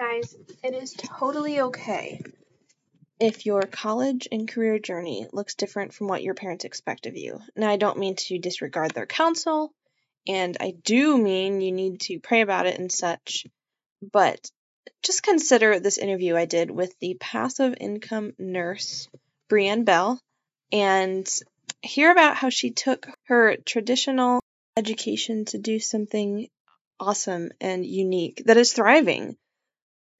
Guys, 0.00 0.34
it 0.64 0.72
is 0.72 0.94
totally 0.94 1.60
okay 1.60 2.22
if 3.18 3.44
your 3.44 3.60
college 3.60 4.26
and 4.32 4.48
career 4.48 4.78
journey 4.78 5.26
looks 5.30 5.54
different 5.54 5.92
from 5.92 6.06
what 6.08 6.22
your 6.22 6.32
parents 6.32 6.64
expect 6.64 7.04
of 7.04 7.18
you. 7.18 7.38
Now, 7.54 7.68
I 7.68 7.76
don't 7.76 7.98
mean 7.98 8.16
to 8.16 8.38
disregard 8.38 8.92
their 8.92 9.04
counsel, 9.04 9.74
and 10.26 10.56
I 10.58 10.70
do 10.70 11.18
mean 11.18 11.60
you 11.60 11.70
need 11.70 12.00
to 12.02 12.18
pray 12.18 12.40
about 12.40 12.64
it 12.64 12.78
and 12.78 12.90
such, 12.90 13.46
but 14.00 14.50
just 15.02 15.22
consider 15.22 15.78
this 15.78 15.98
interview 15.98 16.34
I 16.34 16.46
did 16.46 16.70
with 16.70 16.98
the 17.00 17.18
passive 17.20 17.74
income 17.78 18.32
nurse, 18.38 19.06
BriAnne 19.50 19.84
Bell, 19.84 20.18
and 20.72 21.30
hear 21.82 22.10
about 22.10 22.36
how 22.36 22.48
she 22.48 22.70
took 22.70 23.06
her 23.24 23.58
traditional 23.66 24.40
education 24.78 25.44
to 25.44 25.58
do 25.58 25.78
something 25.78 26.48
awesome 26.98 27.50
and 27.60 27.84
unique 27.84 28.44
that 28.46 28.56
is 28.56 28.72
thriving. 28.72 29.36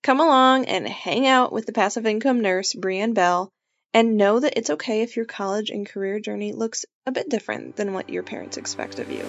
Come 0.02 0.18
along 0.18 0.64
and 0.64 0.88
hang 0.88 1.26
out 1.26 1.52
with 1.52 1.66
the 1.66 1.74
passive 1.74 2.06
income 2.06 2.40
nurse, 2.40 2.72
BriAnne 2.72 3.12
Bell, 3.12 3.50
and 3.92 4.16
know 4.16 4.40
that 4.40 4.54
it's 4.56 4.70
okay 4.70 5.02
if 5.02 5.14
your 5.14 5.26
college 5.26 5.68
and 5.68 5.86
career 5.86 6.18
journey 6.18 6.54
looks 6.54 6.86
a 7.04 7.12
bit 7.12 7.28
different 7.28 7.76
than 7.76 7.92
what 7.92 8.08
your 8.08 8.22
parents 8.22 8.56
expect 8.56 8.98
of 8.98 9.12
you. 9.12 9.22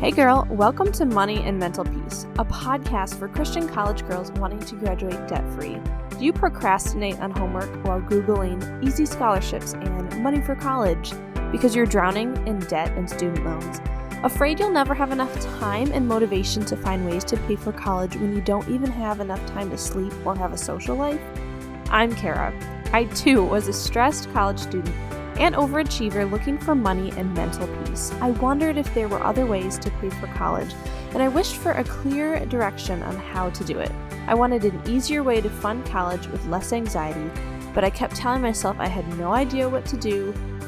Hey 0.00 0.10
girl, 0.10 0.46
welcome 0.50 0.92
to 0.92 1.06
Money 1.06 1.38
and 1.38 1.58
Mental 1.58 1.86
Peace, 1.86 2.26
a 2.38 2.44
podcast 2.44 3.18
for 3.18 3.28
Christian 3.28 3.66
college 3.66 4.06
girls 4.06 4.30
wanting 4.32 4.60
to 4.60 4.74
graduate 4.74 5.26
debt 5.26 5.50
free. 5.54 5.78
Do 6.18 6.22
you 6.22 6.34
procrastinate 6.34 7.18
on 7.20 7.30
homework 7.30 7.74
while 7.86 8.02
Googling 8.02 8.86
easy 8.86 9.06
scholarships 9.06 9.72
and 9.72 10.22
money 10.22 10.42
for 10.42 10.54
college 10.54 11.14
because 11.50 11.74
you're 11.74 11.86
drowning 11.86 12.36
in 12.46 12.58
debt 12.58 12.90
and 12.98 13.08
student 13.08 13.42
loans? 13.46 13.80
Afraid 14.24 14.58
you'll 14.58 14.70
never 14.70 14.94
have 14.94 15.12
enough 15.12 15.38
time 15.58 15.92
and 15.92 16.08
motivation 16.08 16.64
to 16.64 16.78
find 16.78 17.04
ways 17.04 17.24
to 17.24 17.36
pay 17.36 17.56
for 17.56 17.72
college 17.72 18.16
when 18.16 18.34
you 18.34 18.40
don't 18.40 18.66
even 18.70 18.90
have 18.90 19.20
enough 19.20 19.44
time 19.48 19.68
to 19.68 19.76
sleep 19.76 20.14
or 20.24 20.34
have 20.34 20.54
a 20.54 20.56
social 20.56 20.96
life? 20.96 21.20
I'm 21.90 22.14
Kara. 22.14 22.54
I 22.94 23.04
too 23.04 23.44
was 23.44 23.68
a 23.68 23.72
stressed 23.74 24.32
college 24.32 24.58
student 24.58 24.94
and 25.38 25.54
overachiever 25.54 26.30
looking 26.30 26.56
for 26.56 26.74
money 26.74 27.12
and 27.18 27.34
mental 27.34 27.68
peace. 27.84 28.12
I 28.22 28.30
wondered 28.30 28.78
if 28.78 28.94
there 28.94 29.08
were 29.08 29.22
other 29.22 29.44
ways 29.44 29.76
to 29.80 29.90
pay 29.90 30.08
for 30.08 30.28
college, 30.28 30.72
and 31.10 31.22
I 31.22 31.28
wished 31.28 31.56
for 31.56 31.72
a 31.72 31.84
clear 31.84 32.46
direction 32.46 33.02
on 33.02 33.16
how 33.16 33.50
to 33.50 33.62
do 33.62 33.78
it. 33.78 33.92
I 34.26 34.32
wanted 34.32 34.64
an 34.64 34.80
easier 34.88 35.22
way 35.22 35.42
to 35.42 35.50
fund 35.50 35.84
college 35.84 36.28
with 36.28 36.46
less 36.46 36.72
anxiety, 36.72 37.30
but 37.74 37.84
I 37.84 37.90
kept 37.90 38.16
telling 38.16 38.40
myself 38.40 38.76
I 38.78 38.88
had 38.88 39.06
no 39.18 39.34
idea 39.34 39.68
what 39.68 39.84
to 39.84 39.98
do 39.98 40.32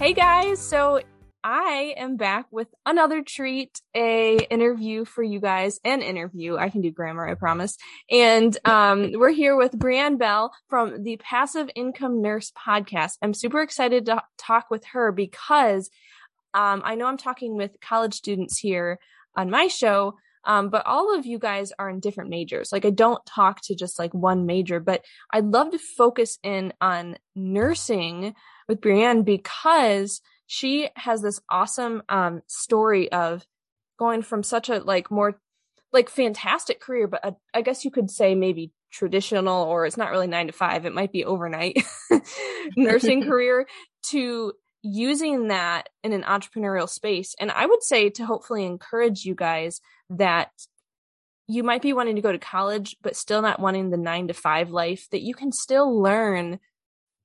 Hey 0.00 0.14
guys, 0.14 0.58
so 0.58 1.02
I 1.44 1.92
am 1.98 2.16
back 2.16 2.46
with 2.50 2.68
another 2.86 3.20
treat, 3.20 3.82
a 3.94 4.38
interview 4.50 5.04
for 5.04 5.22
you 5.22 5.40
guys, 5.40 5.78
an 5.84 6.00
interview. 6.00 6.56
I 6.56 6.70
can 6.70 6.80
do 6.80 6.90
grammar, 6.90 7.28
I 7.28 7.34
promise. 7.34 7.76
And 8.10 8.56
um, 8.64 9.10
we're 9.12 9.28
here 9.28 9.56
with 9.56 9.72
BriAnne 9.72 10.18
Bell 10.18 10.54
from 10.70 11.02
the 11.02 11.18
Passive 11.18 11.68
Income 11.74 12.22
Nurse 12.22 12.50
podcast. 12.52 13.18
I'm 13.20 13.34
super 13.34 13.60
excited 13.60 14.06
to 14.06 14.22
talk 14.38 14.70
with 14.70 14.86
her 14.94 15.12
because 15.12 15.90
um, 16.54 16.80
I 16.82 16.94
know 16.94 17.04
I'm 17.04 17.18
talking 17.18 17.54
with 17.54 17.76
college 17.82 18.14
students 18.14 18.56
here 18.56 18.98
on 19.36 19.50
my 19.50 19.66
show, 19.66 20.14
um, 20.44 20.70
but 20.70 20.86
all 20.86 21.14
of 21.14 21.26
you 21.26 21.38
guys 21.38 21.74
are 21.78 21.90
in 21.90 22.00
different 22.00 22.30
majors. 22.30 22.72
Like 22.72 22.86
I 22.86 22.90
don't 22.90 23.20
talk 23.26 23.60
to 23.64 23.74
just 23.74 23.98
like 23.98 24.14
one 24.14 24.46
major, 24.46 24.80
but 24.80 25.04
I'd 25.30 25.44
love 25.44 25.72
to 25.72 25.78
focus 25.78 26.38
in 26.42 26.72
on 26.80 27.18
nursing 27.36 28.34
with 28.70 28.80
BriAnne 28.80 29.24
because 29.24 30.22
she 30.46 30.88
has 30.94 31.22
this 31.22 31.40
awesome 31.50 32.04
um, 32.08 32.40
story 32.46 33.10
of 33.10 33.44
going 33.98 34.22
from 34.22 34.44
such 34.44 34.68
a 34.70 34.78
like 34.78 35.10
more 35.10 35.40
like 35.92 36.08
fantastic 36.08 36.80
career, 36.80 37.08
but 37.08 37.24
a, 37.24 37.34
I 37.52 37.62
guess 37.62 37.84
you 37.84 37.90
could 37.90 38.10
say 38.10 38.36
maybe 38.36 38.72
traditional 38.92 39.64
or 39.64 39.86
it's 39.86 39.96
not 39.96 40.12
really 40.12 40.28
nine 40.28 40.46
to 40.46 40.52
five. 40.52 40.86
It 40.86 40.94
might 40.94 41.10
be 41.10 41.24
overnight 41.24 41.82
nursing 42.76 43.22
career 43.28 43.66
to 44.10 44.52
using 44.82 45.48
that 45.48 45.88
in 46.04 46.12
an 46.12 46.22
entrepreneurial 46.22 46.88
space. 46.88 47.34
And 47.40 47.50
I 47.50 47.66
would 47.66 47.82
say 47.82 48.08
to 48.10 48.24
hopefully 48.24 48.64
encourage 48.64 49.24
you 49.24 49.34
guys 49.34 49.80
that 50.10 50.52
you 51.48 51.64
might 51.64 51.82
be 51.82 51.92
wanting 51.92 52.14
to 52.14 52.22
go 52.22 52.30
to 52.30 52.38
college, 52.38 52.96
but 53.02 53.16
still 53.16 53.42
not 53.42 53.58
wanting 53.58 53.90
the 53.90 53.96
nine 53.96 54.28
to 54.28 54.34
five 54.34 54.70
life, 54.70 55.08
that 55.10 55.22
you 55.22 55.34
can 55.34 55.50
still 55.50 56.00
learn 56.00 56.60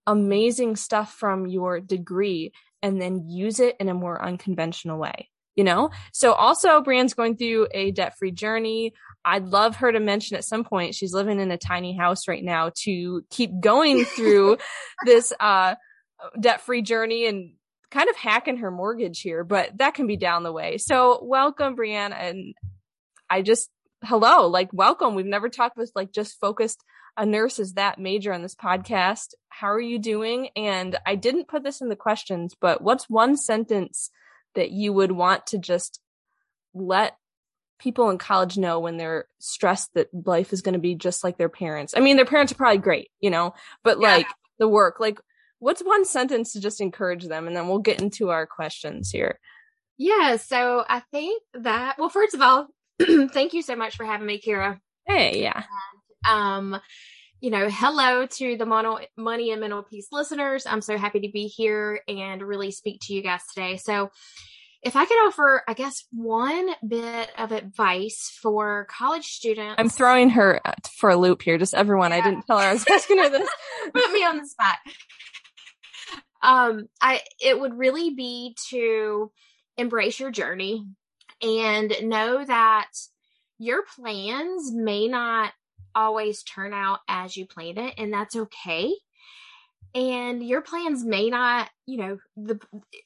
amazing 0.07 0.75
stuff 0.75 1.13
from 1.13 1.47
your 1.47 1.79
degree 1.79 2.51
and 2.81 3.01
then 3.01 3.27
use 3.29 3.59
it 3.59 3.75
in 3.79 3.89
a 3.89 3.93
more 3.93 4.23
unconventional 4.23 4.99
way 4.99 5.29
you 5.55 5.63
know? 5.63 5.89
So 6.11 6.33
also 6.33 6.81
BriAnne's 6.81 7.13
going 7.13 7.37
through 7.37 7.67
a 7.73 7.91
debt 7.91 8.17
free 8.17 8.31
journey. 8.31 8.93
I'd 9.23 9.45
love 9.45 9.77
her 9.77 9.91
to 9.91 9.99
mention 9.99 10.37
at 10.37 10.43
some 10.43 10.63
point 10.63 10.95
she's 10.95 11.13
living 11.13 11.39
in 11.39 11.49
a 11.51 11.57
tiny 11.57 11.95
house 11.95 12.27
right 12.27 12.43
now 12.43 12.71
to 12.83 13.23
keep 13.29 13.59
going 13.59 14.05
through 14.15 14.57
this 15.05 15.33
uh 15.39 15.75
debt 16.39 16.61
free 16.61 16.81
journey 16.81 17.25
and 17.27 17.53
kind 17.91 18.09
of 18.09 18.15
hacking 18.15 18.57
her 18.57 18.71
mortgage 18.71 19.21
here 19.21 19.43
but 19.43 19.77
that 19.77 19.93
can 19.93 20.07
be 20.07 20.17
down 20.17 20.43
the 20.43 20.51
way. 20.51 20.77
So 20.77 21.23
welcome 21.23 21.75
BriAnne 21.75 22.13
and 22.13 22.53
i 23.29 23.41
just 23.41 23.69
hello 24.03 24.47
like 24.47 24.69
welcome. 24.73 25.15
We've 25.15 25.25
never 25.25 25.49
talked 25.49 25.77
with 25.77 25.91
like 25.95 26.11
just 26.11 26.39
focused 26.39 26.83
a 27.17 27.25
nurse 27.25 27.59
is 27.59 27.73
that 27.73 27.99
major 27.99 28.33
on 28.33 28.41
this 28.41 28.55
podcast. 28.55 29.33
How 29.49 29.67
are 29.67 29.79
you 29.79 29.99
doing? 29.99 30.49
And 30.55 30.97
I 31.05 31.15
didn't 31.15 31.47
put 31.47 31.63
this 31.63 31.81
in 31.81 31.89
the 31.89 31.95
questions, 31.95 32.55
but 32.59 32.81
what's 32.81 33.09
one 33.09 33.37
sentence 33.37 34.09
that 34.55 34.71
you 34.71 34.91
would 34.93 35.11
want 35.11 35.47
to 35.47 35.57
just 35.57 35.99
let 36.73 37.17
people 37.79 38.09
in 38.09 38.17
college 38.17 38.57
know 38.57 38.79
when 38.79 38.97
they're 38.97 39.27
stressed 39.39 39.93
that 39.93 40.09
life 40.25 40.53
is 40.53 40.61
going 40.61 40.73
to 40.73 40.79
be 40.79 40.95
just 40.95 41.23
like 41.23 41.37
their 41.37 41.49
parents? 41.49 41.93
I 41.95 42.01
mean, 42.01 42.17
their 42.17 42.25
parents 42.25 42.51
are 42.51 42.55
probably 42.55 42.79
great, 42.79 43.09
you 43.21 43.29
know, 43.29 43.53
but 43.83 43.99
yeah. 43.99 44.15
like 44.15 44.27
the 44.59 44.67
work, 44.67 44.99
like 44.99 45.19
what's 45.59 45.81
one 45.81 46.05
sentence 46.05 46.53
to 46.53 46.61
just 46.61 46.81
encourage 46.81 47.25
them? 47.25 47.47
And 47.47 47.55
then 47.55 47.67
we'll 47.67 47.79
get 47.79 48.01
into 48.01 48.29
our 48.29 48.45
questions 48.45 49.09
here. 49.09 49.39
Yeah. 49.97 50.35
So 50.35 50.83
I 50.87 50.99
think 51.11 51.41
that, 51.53 51.97
well, 51.97 52.09
first 52.09 52.33
of 52.33 52.41
all, 52.41 52.67
thank 53.01 53.53
you 53.53 53.61
so 53.61 53.75
much 53.75 53.95
for 53.95 54.05
having 54.05 54.27
me, 54.27 54.41
Kira. 54.41 54.79
Hey, 55.07 55.41
yeah. 55.41 55.63
Um, 56.27 56.79
you 57.41 57.51
know, 57.51 57.69
hello 57.69 58.25
to 58.25 58.57
the 58.57 58.65
mono, 58.65 58.99
money 59.17 59.51
and 59.51 59.61
mental 59.61 59.83
peace 59.83 60.07
listeners. 60.11 60.65
I'm 60.65 60.81
so 60.81 60.97
happy 60.97 61.19
to 61.21 61.31
be 61.31 61.47
here 61.47 62.01
and 62.07 62.41
really 62.41 62.71
speak 62.71 63.01
to 63.03 63.13
you 63.13 63.21
guys 63.21 63.41
today. 63.53 63.77
So, 63.77 64.09
if 64.81 64.95
I 64.95 65.05
could 65.05 65.27
offer, 65.27 65.63
I 65.67 65.73
guess, 65.73 66.05
one 66.11 66.69
bit 66.87 67.31
of 67.39 67.51
advice 67.51 68.37
for 68.39 68.85
college 68.89 69.25
students. 69.25 69.75
I'm 69.79 69.89
throwing 69.89 70.29
her 70.29 70.61
for 70.97 71.09
a 71.09 71.17
loop 71.17 71.41
here. 71.41 71.57
Just 71.57 71.73
everyone, 71.73 72.11
yeah. 72.11 72.17
I 72.17 72.21
didn't 72.21 72.45
tell 72.45 72.59
her 72.59 72.65
I 72.65 72.73
was 72.73 72.85
asking 72.87 73.17
her 73.17 73.29
this. 73.29 73.49
Put 73.93 74.11
me 74.11 74.23
on 74.23 74.37
the 74.37 74.47
spot. 74.47 74.77
Um, 76.43 76.87
I 77.01 77.21
it 77.41 77.59
would 77.59 77.75
really 77.75 78.13
be 78.13 78.55
to 78.69 79.31
embrace 79.77 80.19
your 80.19 80.29
journey 80.29 80.85
and 81.41 81.95
know 82.03 82.45
that 82.45 82.89
your 83.57 83.83
plans 83.95 84.71
may 84.71 85.07
not 85.07 85.51
always 85.95 86.43
turn 86.43 86.73
out 86.73 86.99
as 87.07 87.37
you 87.37 87.45
planned 87.45 87.77
it, 87.77 87.93
and 87.97 88.13
that's 88.13 88.35
okay. 88.35 88.93
And 89.93 90.43
your 90.43 90.61
plans 90.61 91.05
may 91.05 91.29
not, 91.29 91.69
you 91.85 91.97
know, 91.97 92.17
the 92.35 92.59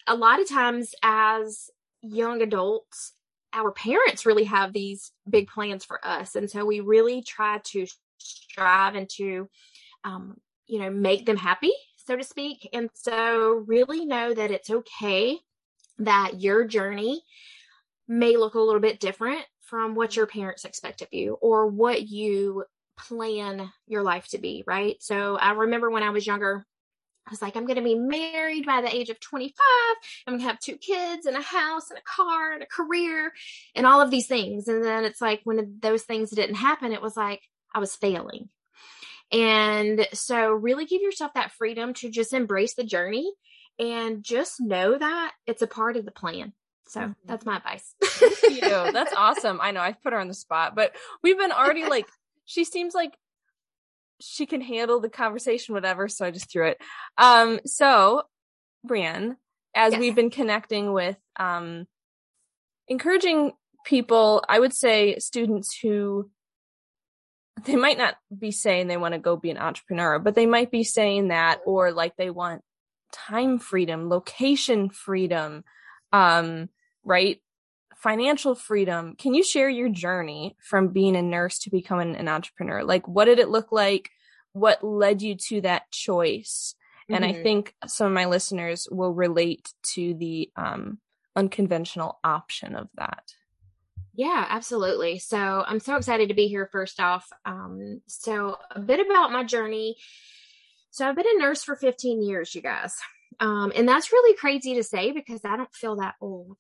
a 0.08 0.16
lot 0.16 0.42
of 0.42 0.50
times 0.50 0.96
as 1.04 1.70
young 2.02 2.42
adults, 2.42 3.14
our 3.54 3.72
parents 3.72 4.26
really 4.26 4.46
have 4.46 4.74
these 4.74 5.12
big 5.30 5.48
plans 5.48 5.86
for 5.86 6.06
us, 6.06 6.36
and 6.36 6.50
so 6.50 6.66
we 6.66 6.80
really 6.80 7.22
try 7.22 7.60
to 7.66 7.86
strive 8.18 8.96
and 8.96 9.10
to, 9.10 9.48
um, 10.04 10.38
you 10.68 10.80
know, 10.80 10.90
make 10.90 11.26
them 11.26 11.38
happy, 11.38 11.72
so 11.96 12.16
to 12.16 12.24
speak. 12.24 12.68
And 12.74 12.90
so, 12.94 13.64
really 13.68 14.06
know 14.06 14.34
that 14.34 14.52
it's 14.52 14.70
okay 14.70 15.38
that 16.00 16.42
your 16.42 16.66
journey 16.66 17.22
may 18.08 18.36
look 18.38 18.56
a 18.56 18.60
little 18.60 18.82
bit 18.82 19.00
different 19.00 19.46
from 19.62 19.94
what 19.94 20.16
your 20.16 20.26
parents 20.26 20.66
expect 20.66 21.02
of 21.02 21.10
you 21.12 21.38
or 21.42 21.68
what 21.68 22.08
you 22.08 22.64
plan 23.08 23.72
your 23.88 24.04
life 24.04 24.28
to 24.30 24.38
be, 24.38 24.64
right? 24.68 24.98
So 25.00 25.38
I 25.38 25.52
remember 25.52 25.90
when 25.90 26.04
I 26.04 26.10
was 26.10 26.28
younger, 26.28 26.66
I 27.28 27.32
was 27.32 27.42
like, 27.42 27.56
I'm 27.56 27.66
going 27.66 27.78
to 27.78 27.84
be 27.84 27.96
married 27.96 28.66
by 28.66 28.82
the 28.82 28.94
age 28.94 29.10
of 29.10 29.20
25. 29.20 29.54
I'm 30.26 30.34
going 30.34 30.40
to 30.40 30.48
have 30.48 30.60
two 30.60 30.78
kids 30.78 31.26
and 31.26 31.38
a 31.38 31.42
house 31.42 31.92
and 31.92 32.00
a 32.00 32.02
car 32.04 32.54
and 32.54 32.64
a 32.64 32.66
career 32.66 33.32
and 33.76 33.86
all 33.86 34.02
of 34.02 34.10
these 34.10 34.28
things. 34.28 34.68
And 34.68 34.84
then 34.84 35.06
it's 35.06 35.22
like 35.22 35.42
when 35.44 35.78
those 35.80 36.04
things 36.04 36.32
didn't 36.32 36.56
happen, 36.56 36.92
it 36.92 37.02
was 37.02 37.16
like, 37.16 37.42
I 37.74 37.80
was 37.80 37.96
failing. 37.96 38.50
And 39.32 40.08
so 40.14 40.50
really 40.50 40.86
give 40.86 41.02
yourself 41.04 41.34
that 41.36 41.52
freedom 41.52 41.94
to 41.96 42.10
just 42.10 42.34
embrace 42.34 42.74
the 42.74 42.84
journey 42.84 43.32
and 43.78 44.24
just 44.24 44.60
know 44.60 44.98
that 44.98 45.34
it's 45.46 45.62
a 45.62 45.68
part 45.68 45.98
of 45.98 46.06
the 46.06 46.12
plan. 46.12 46.54
So 46.88 47.02
mm-hmm. 47.02 47.12
that's 47.26 47.46
my 47.46 47.58
advice. 47.58 47.94
Thank 48.04 48.64
you. 48.64 48.70
That's 48.92 49.14
awesome. 49.16 49.60
I 49.62 49.70
know 49.70 49.80
I've 49.80 50.02
put 50.02 50.12
her 50.12 50.20
on 50.20 50.28
the 50.28 50.34
spot, 50.34 50.76
but 50.76 50.96
we've 51.22 51.38
been 51.38 51.52
already 51.52 51.86
like, 51.86 52.08
she 52.50 52.64
seems 52.64 52.96
like 52.96 53.16
she 54.20 54.48
can 54.48 54.60
handle 54.60 55.00
the 55.00 55.08
conversation, 55.08 55.76
whatever. 55.76 56.08
So 56.08 56.26
I 56.26 56.32
just 56.32 56.52
threw 56.52 56.66
it. 56.66 56.80
Um, 57.16 57.60
so 57.64 58.24
BriAnne, 58.88 59.36
as 59.76 59.94
yes. 59.94 60.00
we've 60.00 60.16
been 60.16 60.32
connecting 60.32 60.92
with, 60.92 61.16
um, 61.36 61.86
encouraging 62.88 63.52
people, 63.86 64.44
I 64.50 64.60
would 64.60 64.74
say 64.74 65.20
students 65.20 65.78
who 65.80 66.32
they 67.66 67.76
might 67.76 68.00
not 68.00 68.16
be 68.36 68.50
saying 68.50 68.88
they 68.88 68.98
want 68.98 69.14
to 69.14 69.20
go 69.20 69.38
be 69.38 69.52
an 69.52 69.58
entrepreneur, 69.60 70.18
but 70.18 70.34
they 70.34 70.48
might 70.48 70.72
be 70.72 70.84
saying 70.84 71.28
that, 71.28 71.60
or 71.68 71.92
like 71.92 72.16
they 72.18 72.32
want 72.32 72.64
time 73.12 73.60
freedom, 73.60 74.10
location 74.10 74.90
freedom, 74.90 75.64
um, 76.12 76.70
right? 77.04 77.40
Financial 78.00 78.56
freedom. 78.56 79.16
Can 79.18 79.34
you 79.34 79.44
share 79.44 79.70
your 79.70 79.90
journey 79.90 80.56
from 80.62 80.88
being 80.88 81.18
a 81.18 81.22
nurse 81.22 81.60
to 81.60 81.70
becoming 81.70 82.16
an 82.16 82.30
entrepreneur? 82.30 82.84
Like, 82.84 83.08
what 83.08 83.26
did 83.26 83.40
it 83.40 83.50
look 83.50 83.74
like? 83.74 84.12
What 84.54 84.84
led 84.84 85.22
you 85.22 85.36
to 85.50 85.62
that 85.62 85.92
choice? 85.92 86.76
Mm-hmm. 87.04 87.16
And 87.16 87.26
I 87.26 87.34
mm-hmm. 87.34 87.44
think 87.44 87.76
some 87.88 88.08
of 88.08 88.14
my 88.14 88.26
listeners 88.26 88.88
will 88.90 89.14
relate 89.14 89.74
to 89.96 90.14
the 90.14 90.50
um, 90.56 91.00
unconventional 91.36 92.20
option 92.24 92.74
of 92.74 92.88
that. 92.96 93.34
Yeah, 94.14 94.46
absolutely. 94.50 95.20
So 95.20 95.38
I'm 95.38 95.80
so 95.80 95.96
excited 95.96 96.30
to 96.30 96.36
be 96.36 96.48
here 96.48 96.70
first 96.72 97.00
off. 97.00 97.28
Um, 97.46 98.02
so 98.08 98.58
a 98.72 98.80
bit 98.80 99.06
about 99.06 99.32
my 99.32 99.44
journey. 99.44 99.98
So 100.92 101.08
I've 101.08 101.16
been 101.16 101.26
a 101.36 101.40
nurse 101.40 101.64
for 101.64 101.76
15 101.76 102.22
years, 102.22 102.56
you 102.56 102.62
guys. 102.62 102.96
Um, 103.40 103.72
and 103.76 103.88
that's 103.88 104.12
really 104.12 104.36
crazy 104.36 104.76
to 104.76 104.84
say 104.84 105.12
because 105.12 105.42
I 105.44 105.56
don't 105.58 105.74
feel 105.74 105.98
that 105.98 106.16
old. 106.20 106.58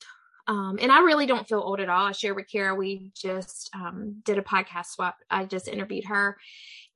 Um, 0.50 0.80
and 0.82 0.92
I 0.92 1.02
really 1.02 1.28
don't 1.28 1.48
feel 1.48 1.60
old 1.60 1.80
at 1.80 1.90
all. 1.90 2.08
I 2.08 2.12
share 2.12 2.34
with 2.34 2.50
Kara, 2.52 2.74
we 2.74 3.12
just 3.16 3.70
um, 3.76 4.22
did 4.26 4.40
a 4.40 4.42
podcast 4.42 4.88
swap. 4.88 5.16
I 5.30 5.46
just 5.46 5.68
interviewed 5.68 6.06
her 6.06 6.38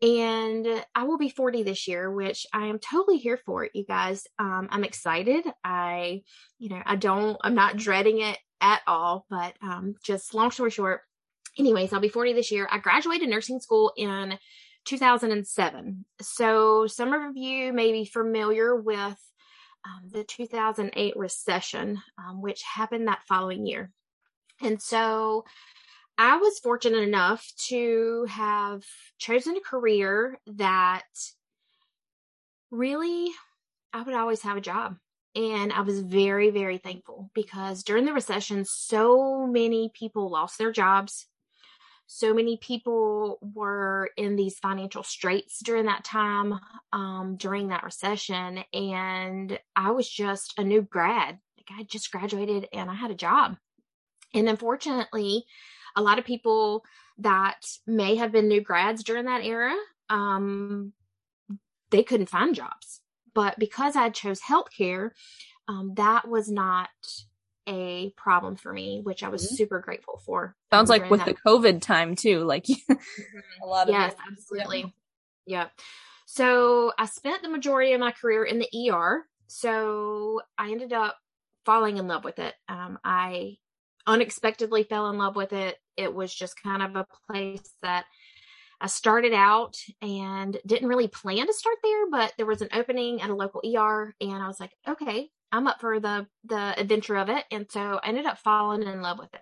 and 0.02 0.68
I 0.96 1.04
will 1.04 1.20
be 1.20 1.30
40 1.30 1.62
this 1.62 1.88
year, 1.88 2.12
which 2.12 2.48
I 2.52 2.66
am 2.66 2.80
totally 2.80 3.18
here 3.18 3.38
for, 3.38 3.70
you 3.72 3.86
guys. 3.86 4.26
Um, 4.40 4.68
I'm 4.72 4.84
excited. 4.84 5.46
I, 5.64 6.24
you 6.58 6.70
know, 6.70 6.82
I 6.84 6.96
don't, 6.96 7.38
I'm 7.42 7.54
not 7.54 7.78
dreading 7.78 8.22
it 8.22 8.40
at 8.60 8.82
all. 8.88 9.28
But 9.30 9.54
um, 9.62 9.96
just 10.04 10.34
long 10.34 10.50
story 10.50 10.72
short, 10.72 11.02
anyways, 11.58 11.94
I'll 11.94 12.00
be 12.00 12.10
40 12.10 12.34
this 12.34 12.52
year. 12.52 12.68
I 12.72 12.80
graduated 12.80 13.30
nursing 13.30 13.60
school 13.60 13.94
in 13.96 14.38
2007. 14.86 16.06
So 16.22 16.88
some 16.88 17.14
of 17.14 17.38
you 17.38 17.72
may 17.72 17.92
be 17.92 18.06
familiar 18.06 18.76
with 18.76 19.16
um, 19.86 20.10
the 20.12 20.24
2008 20.24 21.16
recession, 21.16 22.02
um, 22.18 22.42
which 22.42 22.64
happened 22.64 23.08
that 23.08 23.24
following 23.28 23.66
year. 23.66 23.92
And 24.62 24.82
so 24.82 25.46
I 26.18 26.38
was 26.38 26.60
fortunate 26.60 27.02
enough 27.02 27.46
to 27.70 28.26
have 28.30 28.84
chosen 29.18 29.58
a 29.58 29.62
career 29.62 30.40
that 30.46 31.04
really 32.72 33.30
I 33.92 34.02
would 34.02 34.16
always 34.16 34.42
have 34.42 34.58
a 34.58 34.62
job. 34.62 34.98
And 35.36 35.74
I 35.74 35.82
was 35.82 36.00
very, 36.00 36.52
very 36.52 36.78
thankful 36.78 37.32
because 37.34 37.84
during 37.84 38.06
the 38.06 38.14
recession, 38.14 38.66
so 38.66 39.48
many 39.48 39.92
people 39.94 40.30
lost 40.30 40.60
their 40.60 40.72
jobs. 40.72 41.28
So 42.16 42.34
many 42.34 42.58
people 42.58 43.40
were 43.42 44.12
in 44.18 44.36
these 44.36 44.60
financial 44.60 45.04
straits 45.04 45.60
during 45.60 45.86
that 45.86 46.04
time, 46.04 46.60
um, 46.92 47.36
during 47.38 47.70
that 47.70 47.84
recession. 47.84 48.64
And 48.72 49.60
I 49.76 49.92
was 49.92 50.08
just 50.08 50.54
a 50.58 50.64
new 50.64 50.82
grad. 50.82 51.40
Like 51.58 51.80
I 51.80 51.84
just 51.84 52.12
graduated 52.12 52.68
and 52.72 52.90
I 52.90 52.94
had 52.94 53.12
a 53.12 53.16
job. 53.16 53.58
And 54.34 54.48
unfortunately, 54.48 55.46
a 55.96 56.02
lot 56.02 56.20
of 56.20 56.26
people 56.26 56.84
that 57.20 57.66
may 57.88 58.16
have 58.16 58.32
been 58.32 58.48
new 58.48 58.62
grads 58.62 59.04
during 59.04 59.26
that 59.26 59.44
era, 59.44 59.76
um, 60.10 60.94
they 61.90 62.04
couldn't 62.04 62.30
find 62.30 62.56
jobs 62.56 63.02
but 63.34 63.58
because 63.60 63.96
I 63.96 64.10
chose 64.10 64.42
healthcare, 64.42 65.12
um, 65.68 65.94
that 65.96 66.28
was 66.28 66.50
not 66.50 66.90
a 67.68 68.12
problem 68.18 68.56
for 68.56 68.72
me, 68.72 69.02
which 69.04 69.24
I 69.24 69.30
was 69.30 69.46
mm-hmm. 69.46 69.56
super 69.56 69.80
grateful 69.80 70.22
for. 70.26 70.56
Sounds 70.72 70.90
like 70.90 71.10
with 71.10 71.26
that. 71.26 71.36
the 71.36 71.50
COVID 71.50 71.82
time 71.82 72.16
too, 72.16 72.44
like 72.44 72.64
mm-hmm. 72.66 72.94
a 73.64 73.66
lot 73.66 73.88
of 73.88 73.94
yes, 73.94 74.14
absolutely, 74.32 74.94
yeah. 75.46 75.68
So 76.26 76.92
I 76.98 77.06
spent 77.06 77.44
the 77.44 77.50
majority 77.50 77.94
of 77.94 78.00
my 78.00 78.12
career 78.12 78.44
in 78.44 78.60
the 78.60 78.90
ER. 78.92 79.26
So 79.48 80.42
I 80.58 80.72
ended 80.72 80.94
up 80.94 81.18
falling 81.66 81.98
in 81.98 82.08
love 82.08 82.24
with 82.24 82.40
it. 82.40 82.56
Um, 82.68 82.98
I 83.04 83.58
unexpectedly 84.08 84.84
fell 84.84 85.10
in 85.10 85.18
love 85.18 85.36
with 85.36 85.54
it. 85.54 85.78
It 85.96 86.14
was 86.14 86.34
just 86.34 86.62
kind 86.62 86.82
of 86.82 86.96
a 86.96 87.08
place 87.30 87.76
that 87.82 88.06
I 88.82 88.88
started 88.88 89.34
out 89.34 89.78
and 90.02 90.58
didn't 90.66 90.90
really 90.90 91.08
plan 91.08 91.48
to 91.48 91.54
start 91.54 91.78
there, 91.84 92.10
but 92.12 92.34
there 92.36 92.46
was 92.46 92.62
an 92.62 92.70
opening 92.74 93.22
at 93.22 93.30
a 93.30 93.36
local 93.36 93.62
ER 93.64 94.14
and 94.20 94.44
I 94.44 94.48
was 94.48 94.60
like, 94.60 94.72
okay, 94.88 95.30
I'm 95.54 95.68
up 95.68 95.80
for 95.80 96.00
the 96.00 96.26
the 96.46 96.78
adventure 96.78 97.16
of 97.16 97.30
it. 97.30 97.46
And 97.52 97.68
so 97.70 98.00
I 98.04 98.08
ended 98.08 98.26
up 98.26 98.40
falling 98.40 98.82
in 98.84 99.02
love 99.02 99.20
with 99.20 99.34
it. 99.34 99.42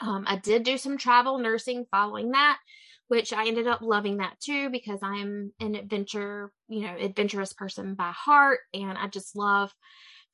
Um, 0.00 0.24
I 0.26 0.36
did 0.36 0.64
do 0.64 0.76
some 0.76 0.98
travel 0.98 1.38
nursing 1.38 1.86
following 1.90 2.32
that, 2.32 2.58
which 3.06 3.32
I 3.32 3.46
ended 3.46 3.68
up 3.68 3.80
loving 3.80 4.16
that 4.16 4.38
too 4.40 4.70
because 4.70 4.98
I'm 5.02 5.52
an 5.60 5.76
adventure, 5.76 6.52
you 6.68 6.80
know, 6.80 6.96
adventurous 6.98 7.52
person 7.52 7.94
by 7.94 8.10
heart, 8.10 8.58
and 8.74 8.98
I 8.98 9.06
just 9.06 9.36
love 9.36 9.72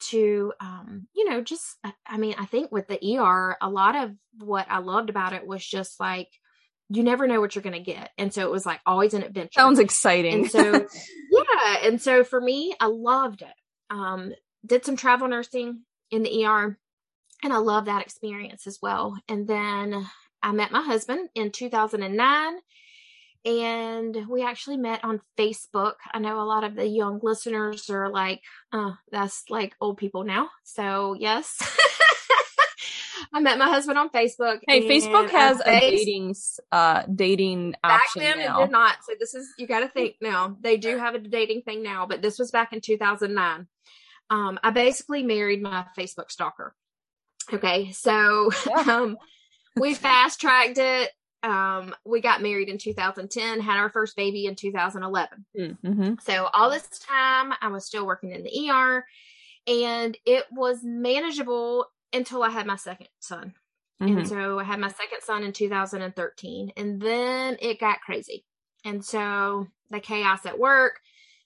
to, 0.09 0.55
um, 0.61 1.07
you 1.15 1.29
know, 1.29 1.43
just 1.43 1.77
I 2.07 2.17
mean, 2.17 2.35
I 2.39 2.47
think 2.47 2.73
with 2.73 2.89
the 2.89 3.19
ER, 3.19 3.59
a 3.61 3.69
lot 3.69 3.97
of 3.97 4.13
what 4.39 4.67
I 4.71 4.79
loved 4.79 5.11
about 5.11 5.35
it 5.35 5.47
was 5.47 5.65
just 5.65 6.01
like 6.01 6.29
you 6.93 7.05
never 7.05 7.29
know 7.29 7.41
what 7.41 7.55
you're 7.55 7.63
going 7.63 7.73
to 7.73 7.79
get. 7.79 8.11
And 8.19 8.35
so 8.35 8.43
it 8.43 8.51
was 8.51 8.67
like 8.67 8.81
always 8.85 9.15
an 9.15 9.23
adventure. 9.23 9.61
Sounds 9.61 9.79
exciting. 9.79 10.35
And 10.35 10.51
so, 10.51 10.73
yeah. 11.31 11.77
And 11.85 12.03
so 12.03 12.25
for 12.25 12.41
me, 12.41 12.75
I 12.81 12.87
loved 12.87 13.43
it. 13.43 13.55
Um, 13.91 14.33
did 14.65 14.85
some 14.85 14.97
travel 14.97 15.29
nursing 15.29 15.83
in 16.11 16.23
the 16.23 16.45
ER 16.45 16.79
and 17.43 17.53
I 17.53 17.57
love 17.57 17.87
that 17.87 18.03
experience 18.03 18.67
as 18.67 18.79
well. 18.83 19.19
And 19.29 19.49
then 19.49 20.07
I 20.43 20.53
met 20.53 20.73
my 20.73 20.83
husband 20.83 21.31
in 21.35 21.51
2009 21.51 22.59
and 23.45 24.17
we 24.29 24.45
actually 24.45 24.77
met 24.77 25.03
on 25.03 25.21
Facebook. 25.39 25.95
I 26.13 26.19
know 26.19 26.41
a 26.41 26.45
lot 26.45 26.65
of 26.65 26.75
the 26.75 26.87
young 26.87 27.21
listeners 27.23 27.89
are 27.89 28.11
like, 28.11 28.43
oh, 28.73 28.95
that's 29.11 29.45
like 29.49 29.75
old 29.81 29.97
people 29.97 30.25
now. 30.25 30.51
So, 30.65 31.17
yes. 31.19 31.57
I 33.33 33.41
met 33.41 33.59
my 33.59 33.69
husband 33.69 33.97
on 33.97 34.11
Facebook. 34.11 34.59
Hey, 34.67 34.89
Facebook 34.89 35.31
has 35.31 35.61
a 35.61 35.79
dating 35.79 36.35
uh 36.73 37.05
dating 37.15 37.73
back 37.83 38.03
option 38.03 38.23
then 38.23 38.39
now. 38.39 38.59
It 38.59 38.67
did 38.67 38.73
not. 38.73 38.97
So 39.05 39.13
this 39.19 39.35
is 39.35 39.55
you 39.57 39.67
got 39.67 39.81
to 39.81 39.89
think 39.89 40.17
now. 40.21 40.57
They 40.61 40.77
do 40.77 40.99
have 40.99 41.15
a 41.15 41.19
dating 41.19 41.63
thing 41.63 41.83
now, 41.83 42.07
but 42.07 42.23
this 42.23 42.39
was 42.39 42.51
back 42.51 42.73
in 42.73 42.81
2009. 42.81 43.69
Um, 44.31 44.59
I 44.63 44.71
basically 44.71 45.23
married 45.23 45.63
my 45.63 45.85
Facebook 45.99 46.31
stalker. 46.31 46.75
Okay, 47.53 47.91
so 47.93 48.51
yeah. 48.67 48.81
um, 48.89 49.17
we 49.77 49.95
fast 49.95 50.41
tracked 50.41 50.79
it. 50.79 51.11
Um, 51.43 51.95
we 52.05 52.21
got 52.21 52.43
married 52.43 52.69
in 52.69 52.79
2010, 52.79 53.61
had 53.61 53.79
our 53.79 53.89
first 53.89 54.15
baby 54.15 54.47
in 54.47 54.55
2011. 54.55 55.47
Mm-hmm. 55.59 56.15
So 56.23 56.49
all 56.53 56.71
this 56.71 56.87
time, 57.01 57.55
I 57.61 57.69
was 57.69 57.87
still 57.87 58.07
working 58.07 58.33
in 58.33 58.43
the 58.43 58.71
ER, 58.71 59.05
and 59.67 60.17
it 60.27 60.45
was 60.53 60.81
manageable 60.83 61.87
until 62.13 62.43
I 62.43 62.51
had 62.51 62.67
my 62.67 62.77
second 62.77 63.09
son. 63.21 63.55
Mm-hmm. 64.03 64.19
And 64.19 64.29
so 64.29 64.59
I 64.59 64.65
had 64.65 64.81
my 64.81 64.89
second 64.89 65.23
son 65.23 65.45
in 65.45 65.53
2013. 65.53 66.73
And 66.77 67.01
then 67.01 67.57
it 67.61 67.79
got 67.79 68.01
crazy. 68.01 68.45
And 68.85 69.05
so 69.05 69.67
the 69.91 70.01
chaos 70.01 70.47
at 70.47 70.59
work, 70.59 71.01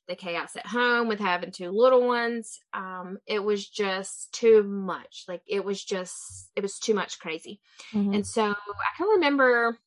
the 0.06 0.16
chaos 0.16 0.56
at 0.56 0.66
home 0.66 1.08
with 1.08 1.18
having 1.18 1.50
two 1.50 1.70
little 1.70 2.06
ones, 2.06 2.58
um, 2.72 3.18
it 3.26 3.42
was 3.42 3.66
just 3.66 4.32
too 4.32 4.62
much. 4.62 5.24
Like 5.28 5.42
it 5.46 5.64
was 5.64 5.82
just, 5.82 6.50
it 6.56 6.62
was 6.62 6.78
too 6.78 6.94
much 6.94 7.18
crazy. 7.18 7.60
Mm-hmm. 7.92 8.14
And 8.14 8.26
so 8.26 8.42
I 8.42 8.96
can 8.96 9.08
remember 9.08 9.78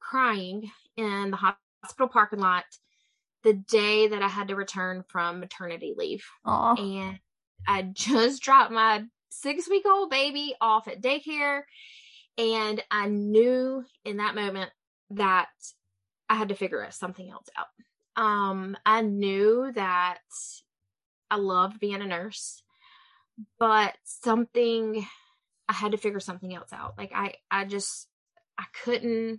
crying 0.00 0.70
in 0.96 1.30
the 1.30 1.54
hospital 1.82 2.08
parking 2.08 2.40
lot 2.40 2.64
the 3.44 3.54
day 3.54 4.08
that 4.08 4.22
I 4.22 4.28
had 4.28 4.48
to 4.48 4.56
return 4.56 5.04
from 5.08 5.40
maternity 5.40 5.94
leave. 5.96 6.24
Aww. 6.46 6.78
And 6.78 7.18
I 7.66 7.82
just 7.82 8.42
dropped 8.42 8.72
my 8.72 9.04
six 9.30 9.68
week 9.68 9.86
old 9.86 10.10
baby 10.10 10.54
off 10.60 10.88
at 10.88 11.02
daycare. 11.02 11.62
And 12.36 12.82
I 12.90 13.08
knew 13.08 13.84
in 14.04 14.18
that 14.18 14.34
moment 14.34 14.70
that 15.10 15.48
I 16.28 16.36
had 16.36 16.50
to 16.50 16.54
figure 16.54 16.86
something 16.90 17.28
else 17.30 17.48
out. 17.56 17.66
Um, 18.18 18.76
I 18.84 19.02
knew 19.02 19.70
that 19.76 20.18
I 21.30 21.36
loved 21.36 21.78
being 21.78 22.02
a 22.02 22.06
nurse, 22.06 22.62
but 23.60 23.94
something 24.02 25.06
I 25.68 25.72
had 25.72 25.92
to 25.92 25.98
figure 25.98 26.18
something 26.18 26.52
else 26.52 26.72
out. 26.72 26.98
Like 26.98 27.12
I, 27.14 27.34
I 27.48 27.64
just 27.64 28.08
I 28.58 28.64
couldn't 28.82 29.38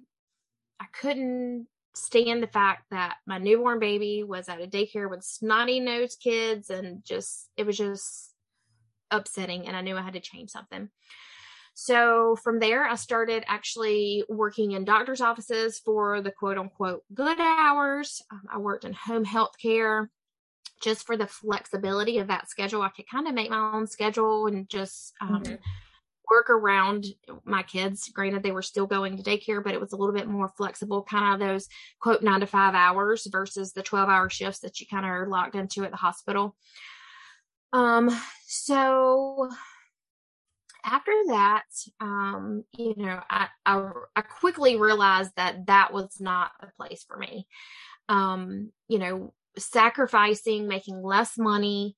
I 0.80 0.86
couldn't 0.94 1.68
stand 1.94 2.42
the 2.42 2.48
fact 2.48 2.86
that 2.92 3.18
my 3.28 3.38
newborn 3.38 3.80
baby 3.80 4.24
was 4.24 4.48
at 4.48 4.62
a 4.62 4.68
daycare 4.68 5.10
with 5.10 5.24
snotty 5.24 5.82
nosed 5.82 6.22
kids 6.24 6.70
and 6.70 7.04
just 7.04 7.50
it 7.58 7.66
was 7.66 7.78
just 7.78 8.34
upsetting 9.12 9.68
and 9.68 9.76
I 9.76 9.82
knew 9.82 9.98
I 9.98 10.02
had 10.02 10.14
to 10.14 10.22
change 10.22 10.52
something. 10.52 10.90
So 11.74 12.36
from 12.44 12.60
there, 12.60 12.86
I 12.86 12.96
started 12.96 13.44
actually 13.48 14.24
working 14.28 14.72
in 14.72 14.84
doctor's 14.86 15.22
offices 15.22 15.80
for 15.80 16.22
the 16.22 16.32
quote 16.32 16.58
unquote 16.58 17.04
good 17.14 17.40
hours. 17.40 18.22
Um, 18.32 18.44
I 18.52 18.58
worked 18.58 18.86
in 18.86 18.94
home 18.94 19.24
health 19.24 19.54
care 19.62 20.10
just 20.82 21.06
for 21.06 21.18
the 21.18 21.28
flexibility 21.28 22.20
of 22.20 22.28
that 22.28 22.50
schedule. 22.50 22.82
I 22.82 22.90
could 22.90 23.10
kind 23.10 23.28
of 23.28 23.34
make 23.34 23.50
my 23.50 23.72
own 23.74 23.88
schedule 23.88 24.48
and 24.48 24.68
just 24.70 25.14
um, 25.22 25.44
mm-hmm. 25.44 25.56
work 26.30 26.50
around 26.50 27.06
my 27.44 27.64
kids. 27.64 28.10
Granted, 28.14 28.44
they 28.44 28.52
were 28.52 28.62
still 28.62 28.88
going 28.88 29.18
to 29.18 29.24
daycare, 29.24 29.64
but 29.64 29.74
it 29.74 29.82
was 29.82 29.94
a 29.94 29.98
little 29.98 30.16
bit 30.16 30.28
more 30.28 30.50
flexible, 30.58 31.04
kind 31.04 31.34
of 31.34 31.48
those 31.48 31.68
quote 32.00 32.24
nine 32.24 32.40
to 32.40 32.48
five 32.48 32.76
hours 32.76 33.28
versus 33.32 33.74
the 33.74 33.84
12 33.84 34.10
hour 34.10 34.30
shifts 34.30 34.60
that 34.60 34.80
you 34.80 34.88
kind 34.90 35.06
of 35.06 35.12
are 35.12 35.28
locked 35.28 35.56
into 35.56 35.84
at 35.84 35.92
the 35.92 35.98
hospital. 35.98 36.56
Um, 37.74 38.10
so 38.48 39.50
after 40.86 41.12
that, 41.28 41.66
um, 42.00 42.64
you 42.78 42.94
know, 42.98 43.22
I, 43.30 43.48
I, 43.66 43.90
I 44.16 44.22
quickly 44.22 44.78
realized 44.78 45.32
that 45.36 45.68
that 45.68 45.94
was 45.94 46.20
not 46.20 46.52
the 46.62 46.68
place 46.78 47.04
for 47.08 47.18
me. 47.18 47.48
Um, 48.08 48.72
you 48.88 49.00
know, 49.00 49.34
sacrificing, 49.58 50.68
making 50.68 51.04
less 51.04 51.38
money, 51.38 51.96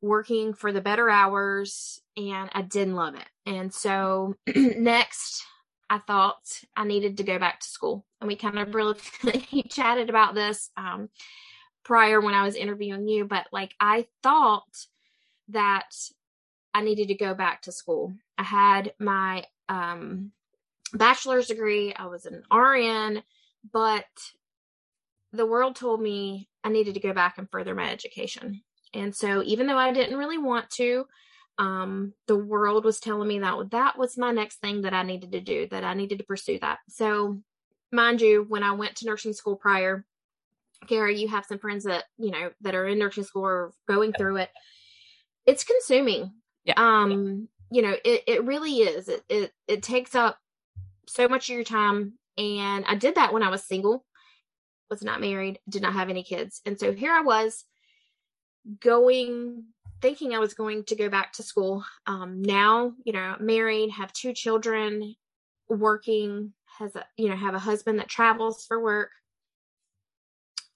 working 0.00 0.54
for 0.54 0.72
the 0.72 0.80
better 0.80 1.08
hours, 1.08 2.00
and 2.16 2.50
I 2.52 2.62
didn't 2.62 2.96
love 2.96 3.14
it. 3.14 3.28
And 3.46 3.72
so 3.72 4.34
next, 4.54 5.44
I 5.88 5.98
thought 5.98 6.60
I 6.76 6.84
needed 6.84 7.16
to 7.18 7.24
go 7.24 7.38
back 7.38 7.60
to 7.60 7.68
school. 7.68 8.04
And 8.20 8.28
we 8.28 8.36
kind 8.36 8.58
of 8.58 8.74
really 8.74 8.96
chatted 9.70 10.10
about 10.10 10.34
this 10.34 10.70
um, 10.76 11.08
prior 11.84 12.20
when 12.20 12.34
I 12.34 12.44
was 12.44 12.56
interviewing 12.56 13.08
you, 13.08 13.24
but 13.24 13.46
like 13.52 13.74
I 13.80 14.06
thought 14.22 14.86
that 15.48 15.94
I 16.74 16.82
needed 16.82 17.08
to 17.08 17.14
go 17.14 17.34
back 17.34 17.62
to 17.62 17.72
school. 17.72 18.12
I 18.36 18.42
had 18.42 18.92
my 18.98 19.44
um, 19.68 20.32
bachelor's 20.92 21.46
degree, 21.46 21.94
I 21.94 22.06
was 22.06 22.26
an 22.26 22.42
RN, 22.52 23.22
but 23.72 24.04
the 25.32 25.46
world 25.46 25.76
told 25.76 26.00
me 26.00 26.48
I 26.62 26.68
needed 26.68 26.94
to 26.94 27.00
go 27.00 27.12
back 27.12 27.38
and 27.38 27.50
further 27.50 27.74
my 27.74 27.90
education. 27.90 28.62
And 28.92 29.14
so, 29.14 29.42
even 29.42 29.66
though 29.66 29.78
I 29.78 29.92
didn't 29.92 30.18
really 30.18 30.38
want 30.38 30.70
to, 30.70 31.06
um, 31.58 32.12
the 32.26 32.36
world 32.36 32.84
was 32.84 33.00
telling 33.00 33.28
me 33.28 33.40
that 33.40 33.70
that 33.70 33.98
was 33.98 34.18
my 34.18 34.30
next 34.30 34.56
thing 34.60 34.82
that 34.82 34.94
I 34.94 35.02
needed 35.02 35.32
to 35.32 35.40
do, 35.40 35.66
that 35.68 35.84
I 35.84 35.94
needed 35.94 36.18
to 36.18 36.24
pursue 36.24 36.58
that. 36.60 36.78
So, 36.88 37.40
mind 37.92 38.20
you, 38.20 38.46
when 38.48 38.62
I 38.62 38.72
went 38.72 38.96
to 38.96 39.06
nursing 39.06 39.32
school 39.32 39.56
prior, 39.56 40.04
Kara, 40.88 41.12
you 41.12 41.28
have 41.28 41.46
some 41.46 41.58
friends 41.58 41.84
that, 41.84 42.04
you 42.18 42.30
know, 42.30 42.50
that 42.60 42.74
are 42.74 42.86
in 42.86 42.98
nursing 42.98 43.24
school 43.24 43.44
or 43.44 43.72
going 43.88 44.12
through 44.12 44.36
it. 44.36 44.50
It's 45.46 45.64
consuming. 45.64 46.32
Yeah. 46.64 46.74
Um, 46.76 47.48
you 47.70 47.82
know, 47.82 47.94
it, 48.04 48.22
it 48.26 48.44
really 48.44 48.78
is. 48.78 49.08
It, 49.08 49.22
it 49.28 49.52
it 49.66 49.82
takes 49.82 50.14
up 50.14 50.38
so 51.06 51.28
much 51.28 51.48
of 51.48 51.54
your 51.54 51.64
time. 51.64 52.14
And 52.36 52.84
I 52.86 52.94
did 52.96 53.14
that 53.14 53.32
when 53.32 53.42
I 53.42 53.48
was 53.48 53.64
single, 53.64 54.04
was 54.90 55.02
not 55.02 55.20
married, 55.20 55.60
did 55.68 55.82
not 55.82 55.92
have 55.92 56.10
any 56.10 56.22
kids. 56.22 56.60
And 56.66 56.78
so 56.78 56.92
here 56.92 57.12
I 57.12 57.20
was 57.22 57.64
going 58.80 59.64
thinking 60.00 60.34
I 60.34 60.38
was 60.38 60.54
going 60.54 60.84
to 60.84 60.96
go 60.96 61.08
back 61.08 61.32
to 61.34 61.42
school. 61.42 61.84
Um, 62.06 62.42
now, 62.42 62.92
you 63.04 63.12
know, 63.12 63.36
married, 63.40 63.90
have 63.90 64.12
two 64.12 64.34
children, 64.34 65.14
working, 65.68 66.52
has 66.78 66.94
a 66.96 67.04
you 67.16 67.28
know, 67.28 67.36
have 67.36 67.54
a 67.54 67.58
husband 67.58 67.98
that 67.98 68.08
travels 68.08 68.64
for 68.66 68.82
work. 68.82 69.10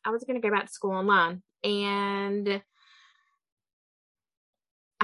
I 0.05 0.11
was 0.11 0.25
going 0.25 0.41
to 0.41 0.47
go 0.47 0.55
back 0.55 0.67
to 0.67 0.73
school 0.73 0.93
online. 0.93 1.43
And 1.65 2.63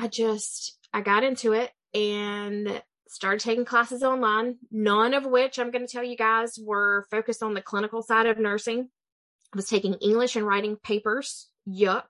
I 0.05 0.07
just 0.07 0.77
I 0.93 1.01
got 1.01 1.25
into 1.25 1.55
it 1.55 1.71
and 1.95 2.83
started 3.09 3.41
taking 3.41 3.65
classes 3.65 4.03
online, 4.03 4.59
none 4.71 5.15
of 5.15 5.25
which 5.25 5.59
I'm 5.59 5.71
going 5.71 5.87
to 5.87 5.91
tell 5.91 6.05
you 6.05 6.15
guys 6.15 6.59
were 6.63 7.07
focused 7.11 7.43
on 7.43 7.55
the 7.55 7.63
clinical 7.63 8.03
side 8.03 8.27
of 8.27 8.39
nursing. 8.39 8.91
I 9.55 9.57
was 9.57 9.67
taking 9.67 9.95
English 9.95 10.37
and 10.37 10.47
writing 10.47 10.77
papers. 10.77 11.49
Yuck. 11.67 12.05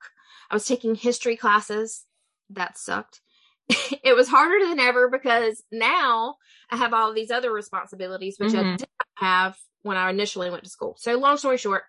I 0.50 0.56
was 0.56 0.66
taking 0.66 0.96
history 0.96 1.36
classes. 1.36 2.04
That 2.50 2.76
sucked. 2.76 3.20
it 3.68 4.16
was 4.16 4.28
harder 4.28 4.66
than 4.66 4.80
ever 4.80 5.08
because 5.08 5.62
now 5.70 6.34
I 6.68 6.76
have 6.76 6.92
all 6.92 7.14
these 7.14 7.30
other 7.30 7.52
responsibilities, 7.52 8.38
which 8.38 8.54
mm-hmm. 8.54 8.58
I 8.58 8.76
didn't 8.76 8.84
have 9.18 9.56
when 9.82 9.96
I 9.96 10.10
initially 10.10 10.50
went 10.50 10.64
to 10.64 10.70
school. 10.70 10.96
So, 10.98 11.16
long 11.16 11.36
story 11.36 11.58
short, 11.58 11.84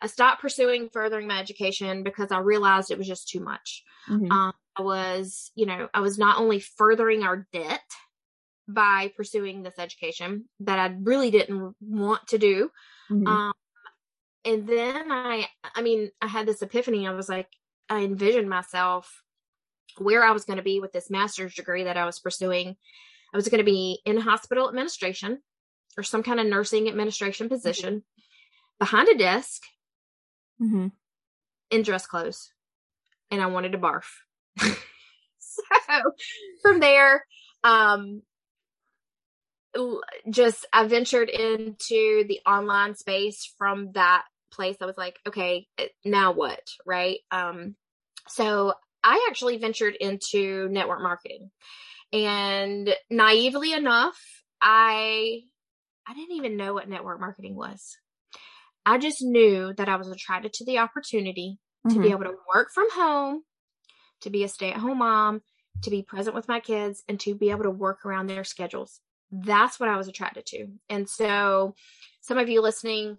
I 0.00 0.06
stopped 0.06 0.40
pursuing 0.40 0.88
furthering 0.90 1.26
my 1.26 1.40
education 1.40 2.02
because 2.02 2.30
I 2.30 2.38
realized 2.38 2.90
it 2.90 2.98
was 2.98 3.08
just 3.08 3.28
too 3.28 3.40
much. 3.40 3.82
Mm-hmm. 4.08 4.30
Um, 4.30 4.52
I 4.76 4.82
was, 4.82 5.50
you 5.54 5.66
know, 5.66 5.88
I 5.92 6.00
was 6.00 6.18
not 6.18 6.38
only 6.38 6.60
furthering 6.60 7.22
our 7.22 7.46
debt 7.52 7.80
by 8.68 9.12
pursuing 9.16 9.62
this 9.62 9.78
education 9.78 10.44
that 10.60 10.78
I 10.78 10.94
really 11.00 11.30
didn't 11.30 11.74
want 11.80 12.28
to 12.28 12.38
do. 12.38 12.70
Mm-hmm. 13.10 13.26
Um, 13.26 13.52
and 14.44 14.68
then 14.68 15.10
I, 15.10 15.46
I 15.74 15.82
mean, 15.82 16.10
I 16.20 16.26
had 16.26 16.46
this 16.46 16.62
epiphany. 16.62 17.06
I 17.06 17.12
was 17.12 17.28
like, 17.28 17.48
I 17.88 18.00
envisioned 18.04 18.48
myself 18.48 19.22
where 19.96 20.22
I 20.24 20.32
was 20.32 20.44
going 20.44 20.58
to 20.58 20.62
be 20.62 20.80
with 20.80 20.92
this 20.92 21.10
master's 21.10 21.54
degree 21.54 21.84
that 21.84 21.96
I 21.96 22.04
was 22.04 22.20
pursuing. 22.20 22.76
I 23.32 23.36
was 23.36 23.48
going 23.48 23.58
to 23.58 23.64
be 23.64 24.00
in 24.04 24.18
hospital 24.18 24.68
administration 24.68 25.42
or 25.96 26.02
some 26.02 26.22
kind 26.22 26.38
of 26.38 26.46
nursing 26.46 26.88
administration 26.88 27.46
mm-hmm. 27.46 27.54
position 27.54 28.04
behind 28.78 29.08
a 29.08 29.18
desk 29.18 29.62
mm-hmm. 30.60 30.88
in 31.70 31.82
dress 31.82 32.06
clothes. 32.06 32.50
And 33.30 33.42
I 33.42 33.46
wanted 33.46 33.72
to 33.72 33.78
barf. 33.78 34.04
so 34.58 34.72
from 36.62 36.80
there, 36.80 37.24
um, 37.62 38.22
just 40.30 40.66
I 40.72 40.86
ventured 40.86 41.28
into 41.28 42.24
the 42.26 42.40
online 42.46 42.94
space 42.94 43.52
from 43.58 43.92
that 43.92 44.24
place. 44.50 44.76
I 44.80 44.86
was 44.86 44.96
like, 44.96 45.18
okay, 45.26 45.66
eh, 45.78 45.88
now 46.04 46.32
what? 46.32 46.62
Right. 46.86 47.18
Um, 47.30 47.76
so 48.28 48.72
I 49.04 49.26
actually 49.28 49.58
ventured 49.58 49.94
into 49.94 50.68
network 50.70 51.02
marketing 51.02 51.50
and 52.12 52.94
naively 53.10 53.72
enough, 53.72 54.18
I, 54.60 55.40
I 56.06 56.14
didn't 56.14 56.36
even 56.36 56.56
know 56.56 56.74
what 56.74 56.88
network 56.88 57.20
marketing 57.20 57.54
was. 57.54 57.96
I 58.88 58.96
just 58.96 59.22
knew 59.22 59.74
that 59.74 59.88
I 59.88 59.96
was 59.96 60.08
attracted 60.08 60.54
to 60.54 60.64
the 60.64 60.78
opportunity 60.78 61.58
mm-hmm. 61.86 61.94
to 61.94 62.00
be 62.00 62.08
mm-hmm. 62.08 62.22
able 62.22 62.32
to 62.32 62.38
work 62.54 62.70
from 62.72 62.90
home, 62.90 63.42
to 64.22 64.30
be 64.30 64.44
a 64.44 64.48
stay 64.48 64.72
at 64.72 64.78
home 64.78 64.98
mom, 64.98 65.42
to 65.82 65.90
be 65.90 66.02
present 66.02 66.34
with 66.34 66.48
my 66.48 66.58
kids, 66.58 67.04
and 67.06 67.20
to 67.20 67.34
be 67.34 67.50
able 67.50 67.64
to 67.64 67.70
work 67.70 68.06
around 68.06 68.28
their 68.28 68.44
schedules. 68.44 69.00
That's 69.30 69.78
what 69.78 69.90
I 69.90 69.98
was 69.98 70.08
attracted 70.08 70.46
to. 70.46 70.68
And 70.88 71.06
so, 71.06 71.74
some 72.22 72.38
of 72.38 72.48
you 72.48 72.62
listening, 72.62 73.18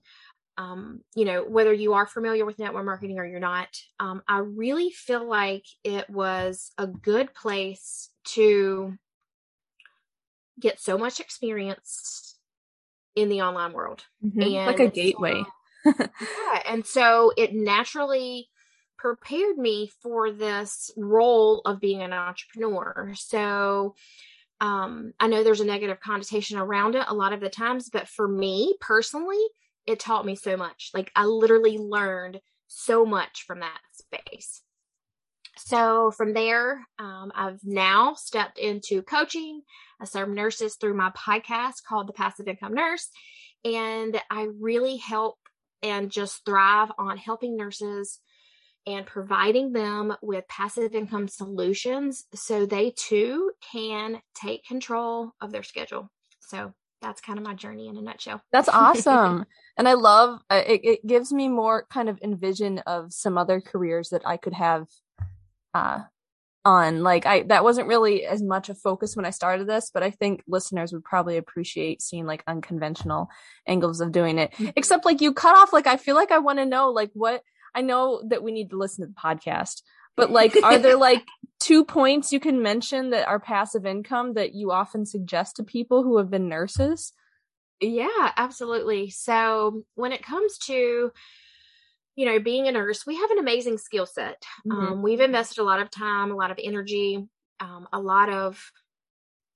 um, 0.57 1.01
you 1.15 1.23
know, 1.23 1.45
whether 1.47 1.71
you 1.71 1.93
are 1.93 2.07
familiar 2.07 2.47
with 2.47 2.57
network 2.57 2.85
marketing 2.85 3.19
or 3.19 3.25
you're 3.27 3.39
not, 3.39 3.67
um, 3.99 4.23
I 4.27 4.39
really 4.39 4.89
feel 4.89 5.23
like 5.23 5.65
it 5.83 6.09
was 6.09 6.71
a 6.79 6.87
good 6.87 7.35
place 7.35 8.09
to 8.29 8.97
get 10.59 10.79
so 10.79 10.97
much 10.97 11.19
experience 11.19 12.37
in 13.15 13.29
the 13.29 13.43
online 13.43 13.73
world. 13.73 14.03
Mm-hmm. 14.25 14.41
And 14.41 14.53
like 14.65 14.79
a 14.79 14.89
gateway. 14.89 15.43
Yeah. 15.85 16.07
And 16.67 16.85
so 16.85 17.31
it 17.37 17.53
naturally 17.53 18.49
prepared 18.97 19.57
me 19.57 19.89
for 20.01 20.31
this 20.31 20.91
role 20.97 21.61
of 21.65 21.79
being 21.79 22.01
an 22.01 22.13
entrepreneur. 22.13 23.13
So 23.15 23.95
um, 24.61 25.13
I 25.19 25.27
know 25.27 25.43
there's 25.43 25.61
a 25.61 25.65
negative 25.65 25.99
connotation 26.01 26.57
around 26.57 26.95
it 26.95 27.05
a 27.07 27.15
lot 27.15 27.33
of 27.33 27.39
the 27.39 27.49
times, 27.49 27.89
but 27.89 28.09
for 28.09 28.27
me 28.27 28.75
personally, 28.81 29.41
it 29.87 29.99
taught 29.99 30.25
me 30.25 30.35
so 30.35 30.57
much. 30.57 30.91
Like 30.93 31.11
I 31.15 31.25
literally 31.25 31.77
learned 31.77 32.39
so 32.67 33.05
much 33.05 33.45
from 33.47 33.61
that 33.61 33.79
space. 33.93 34.61
So 35.57 36.11
from 36.11 36.33
there, 36.33 36.85
um, 36.99 37.31
I've 37.35 37.59
now 37.63 38.13
stepped 38.13 38.59
into 38.59 39.01
coaching. 39.01 39.61
I 40.01 40.05
serve 40.05 40.29
nurses 40.29 40.75
through 40.75 40.93
my 40.93 41.11
podcast 41.11 41.83
called 41.87 42.07
The 42.07 42.13
Passive 42.13 42.47
Income 42.47 42.75
Nurse. 42.75 43.09
And 43.65 44.21
I 44.29 44.47
really 44.59 44.97
help 44.97 45.37
and 45.81 46.11
just 46.11 46.45
thrive 46.45 46.91
on 46.97 47.17
helping 47.17 47.55
nurses 47.55 48.19
and 48.85 49.05
providing 49.05 49.71
them 49.71 50.15
with 50.21 50.47
passive 50.47 50.95
income 50.95 51.27
solutions 51.27 52.25
so 52.33 52.65
they 52.65 52.91
too 52.95 53.51
can 53.71 54.21
take 54.33 54.65
control 54.65 55.31
of 55.41 55.51
their 55.51 55.63
schedule. 55.63 56.09
So 56.39 56.73
that's 57.01 57.21
kind 57.21 57.37
of 57.37 57.45
my 57.45 57.53
journey 57.53 57.87
in 57.87 57.97
a 57.97 58.01
nutshell. 58.01 58.41
That's 58.51 58.69
awesome. 58.73 59.45
and 59.77 59.87
I 59.87 59.93
love 59.93 60.41
uh, 60.49 60.63
it, 60.65 60.81
it 60.83 61.07
gives 61.07 61.31
me 61.31 61.47
more 61.47 61.85
kind 61.89 62.09
of 62.09 62.19
envision 62.21 62.79
of 62.79 63.13
some 63.13 63.37
other 63.37 63.61
careers 63.61 64.09
that 64.09 64.23
I 64.25 64.37
could 64.37 64.53
have 64.53 64.87
uh 65.73 65.99
on 66.69 67.03
like 67.03 67.25
i 67.25 67.43
that 67.43 67.63
wasn't 67.63 67.87
really 67.87 68.25
as 68.25 68.41
much 68.41 68.69
a 68.69 68.75
focus 68.75 69.15
when 69.15 69.25
i 69.25 69.29
started 69.31 69.67
this 69.67 69.89
but 69.93 70.03
i 70.03 70.11
think 70.11 70.43
listeners 70.47 70.93
would 70.93 71.03
probably 71.03 71.37
appreciate 71.37 72.01
seeing 72.01 72.25
like 72.25 72.43
unconventional 72.47 73.29
angles 73.67 74.01
of 74.01 74.11
doing 74.11 74.37
it. 74.37 74.51
Mm-hmm. 74.51 74.69
except 74.75 75.05
like 75.05 75.21
you 75.21 75.33
cut 75.33 75.55
off 75.55 75.73
like 75.73 75.87
i 75.87 75.97
feel 75.97 76.15
like 76.15 76.31
i 76.31 76.39
want 76.39 76.59
to 76.59 76.65
know 76.65 76.89
like 76.91 77.11
what 77.13 77.41
i 77.73 77.81
know 77.81 78.21
that 78.29 78.43
we 78.43 78.51
need 78.51 78.69
to 78.69 78.77
listen 78.77 79.05
to 79.05 79.11
the 79.11 79.19
podcast 79.19 79.81
but 80.15 80.31
like 80.31 80.55
are 80.63 80.77
there 80.77 80.97
like 81.09 81.25
two 81.59 81.85
points 81.85 82.31
you 82.31 82.39
can 82.39 82.61
mention 82.61 83.11
that 83.11 83.27
are 83.27 83.39
passive 83.39 83.85
income 83.85 84.33
that 84.33 84.53
you 84.53 84.71
often 84.71 85.05
suggest 85.05 85.55
to 85.55 85.63
people 85.63 86.03
who 86.03 86.17
have 86.17 86.29
been 86.29 86.49
nurses? 86.49 87.13
Yeah 87.81 88.31
absolutely. 88.35 89.09
So 89.09 89.83
when 89.95 90.11
it 90.11 90.23
comes 90.23 90.57
to 90.65 91.11
you 92.19 92.25
know, 92.25 92.37
being 92.37 92.67
a 92.67 92.71
nurse, 92.73 93.05
we 93.07 93.15
have 93.15 93.31
an 93.31 93.39
amazing 93.39 93.77
skill 93.77 94.05
set. 94.05 94.43
Mm-hmm. 94.67 94.71
Um, 94.71 95.01
we've 95.01 95.21
invested 95.21 95.61
a 95.61 95.63
lot 95.63 95.79
of 95.79 95.89
time, 95.89 96.31
a 96.31 96.35
lot 96.35 96.51
of 96.51 96.59
energy, 96.61 97.25
um, 97.61 97.87
a 97.93 97.99
lot 97.99 98.27
of 98.27 98.61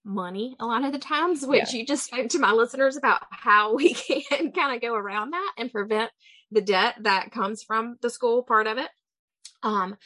money 0.05 0.55
a 0.59 0.65
lot 0.65 0.85
of 0.85 0.93
the 0.93 0.99
times, 0.99 1.45
which 1.45 1.73
yeah. 1.73 1.79
you 1.79 1.85
just 1.85 2.05
spoke 2.05 2.29
to 2.29 2.39
my 2.39 2.51
listeners 2.51 2.95
about 2.95 3.21
how 3.31 3.75
we 3.75 3.93
can 4.29 4.53
kind 4.53 4.75
of 4.75 4.81
go 4.81 4.95
around 4.95 5.31
that 5.31 5.53
and 5.57 5.71
prevent 5.73 6.09
the 6.51 6.61
debt 6.61 6.95
that 7.01 7.31
comes 7.31 7.63
from 7.63 7.97
the 8.01 8.09
school 8.09 8.43
part 8.43 8.67
of 8.67 8.77
it. 8.77 8.89
Um, 9.61 9.97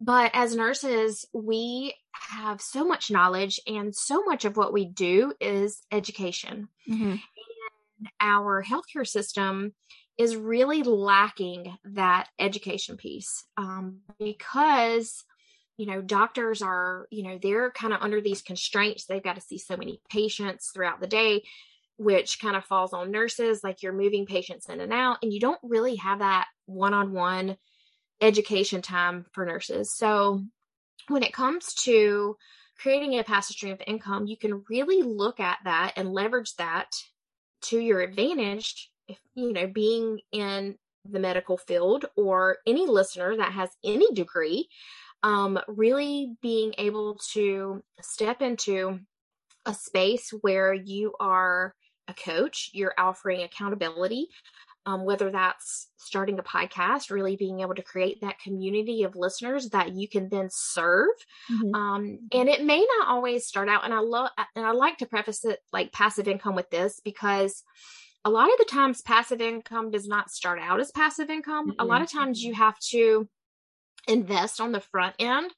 but 0.00 0.30
as 0.32 0.56
nurses, 0.56 1.26
we 1.34 1.94
have 2.12 2.62
so 2.62 2.86
much 2.86 3.10
knowledge, 3.10 3.60
and 3.66 3.94
so 3.94 4.22
much 4.22 4.46
of 4.46 4.56
what 4.56 4.72
we 4.72 4.86
do 4.86 5.34
is 5.40 5.82
education. 5.92 6.68
Mm-hmm. 6.88 7.10
And 7.10 8.08
our 8.18 8.64
healthcare 8.64 9.06
system 9.06 9.74
is 10.18 10.36
really 10.36 10.82
lacking 10.82 11.78
that 11.84 12.28
education 12.38 12.96
piece 12.96 13.44
um, 13.56 14.00
because 14.18 15.24
you 15.76 15.86
know 15.86 16.02
doctors 16.02 16.60
are 16.60 17.06
you 17.10 17.22
know 17.22 17.38
they're 17.40 17.70
kind 17.70 17.94
of 17.94 18.02
under 18.02 18.20
these 18.20 18.42
constraints. 18.42 19.06
They've 19.06 19.22
got 19.22 19.36
to 19.36 19.40
see 19.40 19.58
so 19.58 19.76
many 19.76 20.00
patients 20.10 20.70
throughout 20.74 21.00
the 21.00 21.06
day 21.06 21.42
which 21.98 22.40
kind 22.40 22.54
of 22.54 22.64
falls 22.64 22.92
on 22.92 23.10
nurses 23.10 23.64
like 23.64 23.82
you're 23.82 23.92
moving 23.92 24.24
patients 24.24 24.68
in 24.68 24.80
and 24.80 24.92
out 24.92 25.18
and 25.20 25.32
you 25.32 25.40
don't 25.40 25.58
really 25.64 25.96
have 25.96 26.20
that 26.20 26.46
one-on-one 26.66 27.56
education 28.20 28.80
time 28.82 29.26
for 29.32 29.44
nurses. 29.44 29.92
So 29.92 30.44
when 31.08 31.24
it 31.24 31.32
comes 31.32 31.74
to 31.82 32.36
creating 32.78 33.18
a 33.18 33.24
passive 33.24 33.56
stream 33.56 33.72
of 33.72 33.82
income 33.86 34.26
you 34.26 34.36
can 34.36 34.62
really 34.70 35.02
look 35.02 35.40
at 35.40 35.58
that 35.64 35.92
and 35.96 36.12
leverage 36.12 36.54
that 36.56 36.86
to 37.62 37.80
your 37.80 38.00
advantage 38.00 38.90
if, 39.08 39.18
you 39.34 39.52
know, 39.52 39.66
being 39.66 40.20
in 40.32 40.76
the 41.04 41.18
medical 41.18 41.56
field 41.56 42.04
or 42.16 42.58
any 42.66 42.86
listener 42.86 43.36
that 43.36 43.52
has 43.52 43.70
any 43.84 44.12
degree, 44.12 44.68
um, 45.22 45.58
really 45.66 46.36
being 46.42 46.74
able 46.78 47.18
to 47.32 47.82
step 48.00 48.42
into 48.42 49.00
a 49.66 49.74
space 49.74 50.32
where 50.40 50.72
you 50.72 51.14
are 51.18 51.74
a 52.08 52.14
coach, 52.14 52.70
you're 52.72 52.94
offering 52.96 53.42
accountability, 53.42 54.28
um, 54.86 55.04
whether 55.04 55.30
that's 55.30 55.88
starting 55.98 56.38
a 56.38 56.42
podcast, 56.42 57.10
really 57.10 57.36
being 57.36 57.60
able 57.60 57.74
to 57.74 57.82
create 57.82 58.22
that 58.22 58.40
community 58.40 59.02
of 59.02 59.16
listeners 59.16 59.68
that 59.70 59.92
you 59.92 60.08
can 60.08 60.30
then 60.30 60.48
serve. 60.50 61.10
Mm-hmm. 61.52 61.74
Um, 61.74 62.18
and 62.32 62.48
it 62.48 62.64
may 62.64 62.78
not 62.78 63.08
always 63.08 63.46
start 63.46 63.68
out, 63.68 63.84
and 63.84 63.92
I 63.92 63.98
love, 63.98 64.30
and 64.56 64.64
I 64.64 64.70
like 64.70 64.98
to 64.98 65.06
preface 65.06 65.44
it 65.44 65.60
like 65.72 65.92
passive 65.92 66.28
income 66.28 66.54
with 66.54 66.70
this 66.70 67.00
because 67.04 67.62
a 68.28 68.30
lot 68.30 68.52
of 68.52 68.58
the 68.58 68.66
times 68.66 69.00
passive 69.00 69.40
income 69.40 69.90
does 69.90 70.06
not 70.06 70.30
start 70.30 70.58
out 70.60 70.80
as 70.80 70.90
passive 70.90 71.30
income. 71.30 71.70
Mm-hmm. 71.70 71.80
A 71.80 71.84
lot 71.84 72.02
of 72.02 72.12
times 72.12 72.42
you 72.42 72.52
have 72.52 72.78
to 72.90 73.26
invest 74.06 74.60
on 74.60 74.72
the 74.72 74.80
front 74.80 75.14
end 75.18 75.50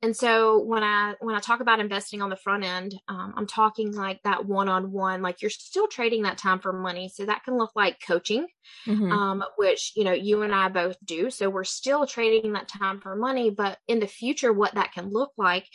and 0.00 0.16
so 0.16 0.62
when 0.62 0.82
i 0.82 1.12
when 1.20 1.34
i 1.34 1.40
talk 1.40 1.60
about 1.60 1.78
investing 1.78 2.22
on 2.22 2.30
the 2.30 2.36
front 2.36 2.64
end 2.64 2.94
um, 3.08 3.34
i'm 3.36 3.46
talking 3.46 3.92
like 3.92 4.18
that 4.22 4.46
one-on-one 4.46 5.20
like 5.20 5.42
you're 5.42 5.50
still 5.50 5.86
trading 5.86 6.22
that 6.22 6.38
time 6.38 6.58
for 6.58 6.72
money 6.72 7.10
so 7.14 7.26
that 7.26 7.44
can 7.44 7.58
look 7.58 7.70
like 7.76 7.98
coaching 8.06 8.46
mm-hmm. 8.86 9.12
um, 9.12 9.44
which 9.58 9.92
you 9.94 10.04
know 10.04 10.12
you 10.12 10.40
and 10.40 10.54
i 10.54 10.70
both 10.70 10.96
do 11.04 11.28
so 11.28 11.50
we're 11.50 11.64
still 11.64 12.06
trading 12.06 12.54
that 12.54 12.66
time 12.66 12.98
for 12.98 13.14
money 13.14 13.50
but 13.50 13.76
in 13.88 14.00
the 14.00 14.06
future 14.06 14.54
what 14.54 14.74
that 14.74 14.92
can 14.92 15.10
look 15.10 15.32
like 15.36 15.68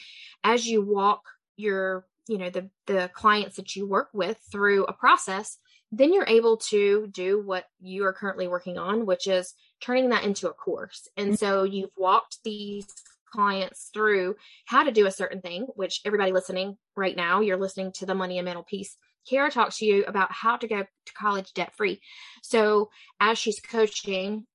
as 0.43 0.65
you 0.65 0.81
walk 0.81 1.21
your 1.55 2.03
you 2.27 2.39
know 2.39 2.49
the 2.49 2.67
the 2.87 3.11
clients 3.13 3.57
that 3.57 3.75
you 3.75 3.87
work 3.87 4.09
with 4.11 4.39
through 4.51 4.85
a 4.85 4.93
process 4.93 5.59
then 5.95 6.11
you're 6.11 6.27
able 6.27 6.57
to 6.57 7.07
do 7.11 7.39
what 7.45 7.65
you 7.79 8.03
are 8.03 8.13
currently 8.13 8.47
working 8.47 8.79
on, 8.79 9.05
which 9.05 9.27
is 9.27 9.53
turning 9.79 10.09
that 10.09 10.23
into 10.23 10.49
a 10.49 10.53
course. 10.53 11.07
And 11.17 11.29
mm-hmm. 11.29 11.35
so 11.35 11.63
you've 11.63 11.91
walked 11.95 12.39
these 12.43 12.87
clients 13.31 13.91
through 13.93 14.35
how 14.65 14.83
to 14.83 14.91
do 14.91 15.05
a 15.05 15.11
certain 15.11 15.39
thing, 15.39 15.67
which 15.75 16.01
everybody 16.03 16.31
listening 16.31 16.77
right 16.95 17.15
now, 17.15 17.41
you're 17.41 17.57
listening 17.57 17.91
to 17.93 18.07
the 18.07 18.15
money 18.15 18.39
and 18.39 18.45
mental 18.45 18.63
peace. 18.63 18.97
Kara 19.29 19.51
talks 19.51 19.77
to 19.77 19.85
you 19.85 20.03
about 20.05 20.31
how 20.31 20.57
to 20.57 20.67
go 20.67 20.81
to 20.81 21.13
college 21.13 21.53
debt 21.53 21.73
free. 21.75 22.01
So 22.41 22.89
as 23.19 23.37
she's 23.37 23.59
coaching 23.59 24.47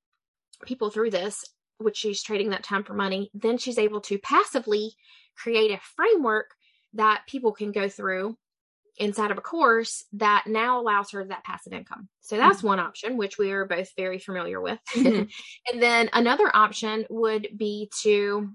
people 0.67 0.91
through 0.91 1.11
this, 1.11 1.45
which 1.79 1.97
she's 1.97 2.21
trading 2.21 2.51
that 2.51 2.65
time 2.65 2.83
for 2.83 2.95
money, 2.95 3.31
then 3.33 3.59
she's 3.59 3.79
able 3.79 4.01
to 4.03 4.19
passively 4.19 4.93
create 5.37 5.71
a 5.71 5.81
framework 5.97 6.51
that 6.95 7.23
people 7.29 7.53
can 7.53 7.71
go 7.71 7.89
through 7.89 8.37
inside 8.99 9.31
of 9.31 9.39
a 9.39 9.43
course 9.43 10.05
that 10.15 10.45
now 10.47 10.81
allows 10.81 11.11
her 11.11 11.25
that 11.25 11.45
passive 11.45 11.73
income. 11.73 12.09
So 12.21 12.37
that's 12.37 12.59
mm-hmm. 12.59 12.69
one 12.69 12.81
option, 12.81 13.17
which 13.17 13.39
we 13.39 13.51
are 13.53 13.65
both 13.65 13.91
very 13.97 14.19
familiar 14.19 14.61
with. 14.61 14.79
Mm-hmm. 14.99 15.25
and 15.73 15.83
then 15.83 16.11
another 16.13 16.51
option 16.55 17.07
would 17.09 17.49
be 17.57 17.89
to, 18.03 18.51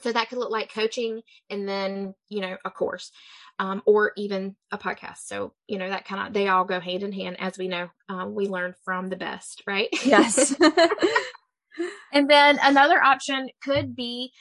so 0.00 0.12
that 0.12 0.28
could 0.28 0.38
look 0.38 0.50
like 0.50 0.72
coaching 0.72 1.22
and 1.48 1.66
then, 1.66 2.14
you 2.28 2.40
know, 2.40 2.56
a 2.64 2.70
course. 2.70 3.10
Um, 3.58 3.82
or 3.86 4.12
even 4.16 4.56
a 4.72 4.78
podcast. 4.78 5.18
So, 5.26 5.52
you 5.68 5.78
know, 5.78 5.88
that 5.88 6.06
kind 6.06 6.26
of, 6.26 6.32
they 6.32 6.48
all 6.48 6.64
go 6.64 6.80
hand 6.80 7.02
in 7.02 7.12
hand. 7.12 7.36
As 7.38 7.58
we 7.58 7.68
know, 7.68 7.90
um, 8.08 8.34
we 8.34 8.48
learn 8.48 8.74
from 8.84 9.08
the 9.08 9.16
best, 9.16 9.62
right? 9.66 9.88
Yes. 10.04 10.56
and 12.12 12.28
then 12.28 12.58
another 12.62 13.00
option 13.02 13.48
could 13.62 13.94
be 13.94 14.32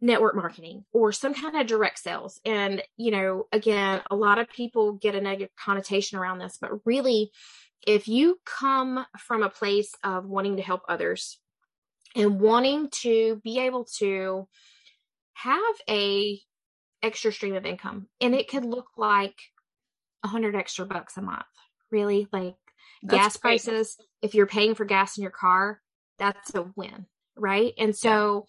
network 0.00 0.34
marketing 0.34 0.84
or 0.92 1.12
some 1.12 1.34
kind 1.34 1.56
of 1.56 1.66
direct 1.66 1.98
sales. 1.98 2.40
And, 2.44 2.82
you 2.96 3.10
know, 3.10 3.46
again, 3.52 4.02
a 4.10 4.16
lot 4.16 4.38
of 4.38 4.48
people 4.48 4.92
get 4.92 5.14
a 5.14 5.20
negative 5.20 5.54
connotation 5.56 6.18
around 6.18 6.38
this, 6.38 6.58
but 6.60 6.70
really, 6.84 7.30
if 7.86 8.08
you 8.08 8.38
come 8.44 9.06
from 9.18 9.42
a 9.42 9.48
place 9.48 9.92
of 10.02 10.26
wanting 10.26 10.56
to 10.56 10.62
help 10.62 10.82
others 10.88 11.38
and 12.14 12.40
wanting 12.40 12.88
to 12.90 13.40
be 13.44 13.60
able 13.60 13.84
to 13.98 14.48
have 15.34 15.62
a 15.88 16.40
extra 17.02 17.30
stream 17.30 17.54
of 17.54 17.66
income 17.66 18.08
and 18.20 18.34
it 18.34 18.48
could 18.48 18.64
look 18.64 18.86
like 18.96 19.36
a 20.24 20.28
hundred 20.28 20.56
extra 20.56 20.86
bucks 20.86 21.16
a 21.18 21.22
month 21.22 21.44
really 21.90 22.26
like 22.32 22.56
that's 23.02 23.22
gas 23.22 23.36
great. 23.36 23.62
prices 23.62 23.96
if 24.22 24.34
you're 24.34 24.46
paying 24.46 24.74
for 24.74 24.86
gas 24.86 25.18
in 25.18 25.22
your 25.22 25.30
car 25.30 25.80
that's 26.18 26.54
a 26.54 26.66
win 26.74 27.06
right 27.36 27.74
and 27.78 27.94
so 27.94 28.46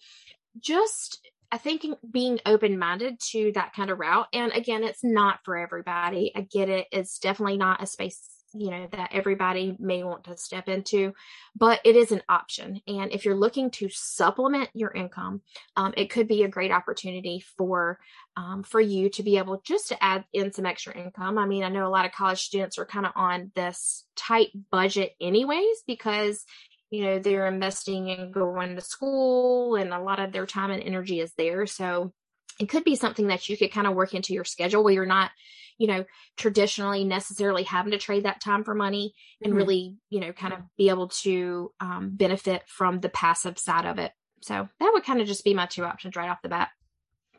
just 0.58 1.20
I 1.50 1.58
think 1.58 1.84
being 2.10 2.40
open 2.44 2.78
minded 2.78 3.20
to 3.30 3.52
that 3.54 3.72
kind 3.72 3.90
of 3.90 3.98
route, 3.98 4.26
and 4.32 4.52
again, 4.52 4.84
it's 4.84 5.02
not 5.02 5.40
for 5.44 5.56
everybody. 5.56 6.32
I 6.34 6.42
get 6.42 6.68
it. 6.68 6.86
It's 6.92 7.18
definitely 7.18 7.56
not 7.56 7.82
a 7.82 7.86
space, 7.86 8.20
you 8.52 8.70
know, 8.70 8.86
that 8.92 9.10
everybody 9.12 9.74
may 9.78 10.04
want 10.04 10.24
to 10.24 10.36
step 10.36 10.68
into, 10.68 11.14
but 11.56 11.80
it 11.84 11.96
is 11.96 12.12
an 12.12 12.22
option. 12.28 12.80
And 12.86 13.12
if 13.12 13.24
you're 13.24 13.34
looking 13.34 13.70
to 13.72 13.88
supplement 13.88 14.68
your 14.74 14.90
income, 14.90 15.40
um, 15.76 15.94
it 15.96 16.10
could 16.10 16.28
be 16.28 16.42
a 16.42 16.48
great 16.48 16.70
opportunity 16.70 17.42
for 17.56 17.98
um, 18.36 18.62
for 18.62 18.80
you 18.80 19.08
to 19.10 19.22
be 19.22 19.38
able 19.38 19.60
just 19.64 19.88
to 19.88 20.02
add 20.04 20.24
in 20.32 20.52
some 20.52 20.66
extra 20.66 20.96
income. 20.96 21.38
I 21.38 21.46
mean, 21.46 21.64
I 21.64 21.70
know 21.70 21.86
a 21.86 21.90
lot 21.90 22.04
of 22.04 22.12
college 22.12 22.42
students 22.42 22.78
are 22.78 22.86
kind 22.86 23.06
of 23.06 23.12
on 23.16 23.50
this 23.54 24.04
tight 24.16 24.50
budget, 24.70 25.16
anyways, 25.20 25.82
because 25.86 26.44
you 26.90 27.04
know 27.04 27.18
they're 27.18 27.46
investing 27.46 28.08
in 28.08 28.32
going 28.32 28.74
to 28.74 28.80
school 28.80 29.76
and 29.76 29.92
a 29.92 30.00
lot 30.00 30.20
of 30.20 30.32
their 30.32 30.46
time 30.46 30.70
and 30.70 30.82
energy 30.82 31.20
is 31.20 31.32
there. 31.36 31.66
So 31.66 32.12
it 32.60 32.68
could 32.68 32.84
be 32.84 32.96
something 32.96 33.28
that 33.28 33.48
you 33.48 33.56
could 33.56 33.72
kind 33.72 33.86
of 33.86 33.94
work 33.94 34.14
into 34.14 34.32
your 34.32 34.44
schedule 34.44 34.82
where 34.82 34.94
you're 34.94 35.06
not 35.06 35.30
you 35.78 35.86
know 35.86 36.04
traditionally 36.36 37.04
necessarily 37.04 37.62
having 37.62 37.92
to 37.92 37.98
trade 37.98 38.24
that 38.24 38.40
time 38.40 38.64
for 38.64 38.74
money 38.74 39.14
and 39.42 39.52
mm-hmm. 39.52 39.58
really 39.58 39.96
you 40.10 40.20
know 40.20 40.32
kind 40.32 40.52
of 40.52 40.60
be 40.76 40.88
able 40.88 41.08
to 41.08 41.72
um, 41.80 42.10
benefit 42.14 42.62
from 42.66 43.00
the 43.00 43.08
passive 43.08 43.58
side 43.58 43.86
of 43.86 43.98
it. 43.98 44.12
So 44.40 44.68
that 44.78 44.90
would 44.92 45.04
kind 45.04 45.20
of 45.20 45.26
just 45.26 45.44
be 45.44 45.54
my 45.54 45.66
two 45.66 45.84
options 45.84 46.16
right 46.16 46.28
off 46.28 46.42
the 46.42 46.48
bat. 46.48 46.68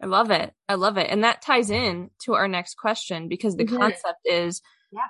I 0.02 0.06
love 0.06 0.32
it. 0.32 0.54
I 0.68 0.76
love 0.76 0.98
it. 0.98 1.08
And 1.10 1.24
that 1.24 1.42
ties 1.42 1.70
in 1.70 2.10
to 2.24 2.34
our 2.34 2.48
next 2.48 2.76
question 2.76 3.28
because 3.28 3.56
the 3.56 3.66
mm-hmm. 3.66 3.78
concept 3.78 4.20
is 4.26 4.62
yeah. 4.92 5.02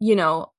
you 0.00 0.16
know 0.16 0.52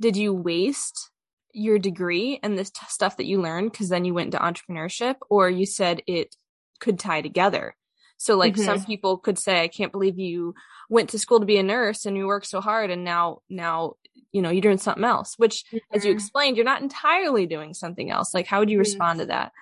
did 0.00 0.16
you 0.16 0.32
waste 0.32 1.10
your 1.52 1.78
degree 1.78 2.38
and 2.42 2.58
this 2.58 2.70
t- 2.70 2.80
stuff 2.88 3.16
that 3.16 3.26
you 3.26 3.40
learned 3.40 3.70
because 3.72 3.88
then 3.88 4.04
you 4.04 4.14
went 4.14 4.34
into 4.34 4.44
entrepreneurship 4.44 5.16
or 5.28 5.48
you 5.48 5.66
said 5.66 6.02
it 6.06 6.34
could 6.80 6.98
tie 6.98 7.20
together 7.20 7.76
so 8.16 8.36
like 8.36 8.54
mm-hmm. 8.54 8.64
some 8.64 8.84
people 8.84 9.18
could 9.18 9.38
say 9.38 9.62
i 9.62 9.68
can't 9.68 9.92
believe 9.92 10.18
you 10.18 10.54
went 10.88 11.10
to 11.10 11.18
school 11.18 11.40
to 11.40 11.46
be 11.46 11.58
a 11.58 11.62
nurse 11.62 12.06
and 12.06 12.16
you 12.16 12.26
worked 12.26 12.46
so 12.46 12.60
hard 12.60 12.90
and 12.90 13.04
now 13.04 13.38
now 13.48 13.94
you 14.32 14.42
know 14.42 14.50
you're 14.50 14.62
doing 14.62 14.78
something 14.78 15.04
else 15.04 15.34
which 15.36 15.64
mm-hmm. 15.66 15.78
as 15.92 16.04
you 16.04 16.10
mm-hmm. 16.10 16.16
explained 16.16 16.56
you're 16.56 16.64
not 16.64 16.82
entirely 16.82 17.46
doing 17.46 17.74
something 17.74 18.10
else 18.10 18.32
like 18.32 18.46
how 18.46 18.60
would 18.60 18.70
you 18.70 18.78
respond 18.78 19.18
to 19.18 19.26
that 19.26 19.52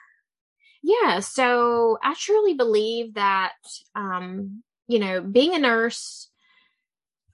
Yeah, 0.83 1.21
so 1.21 1.99
I 2.03 2.15
truly 2.15 2.55
believe 2.55 3.15
that, 3.15 3.53
um, 3.95 4.63
you 4.87 4.99
know, 4.99 5.21
being 5.21 5.55
a 5.55 5.59
nurse 5.59 6.31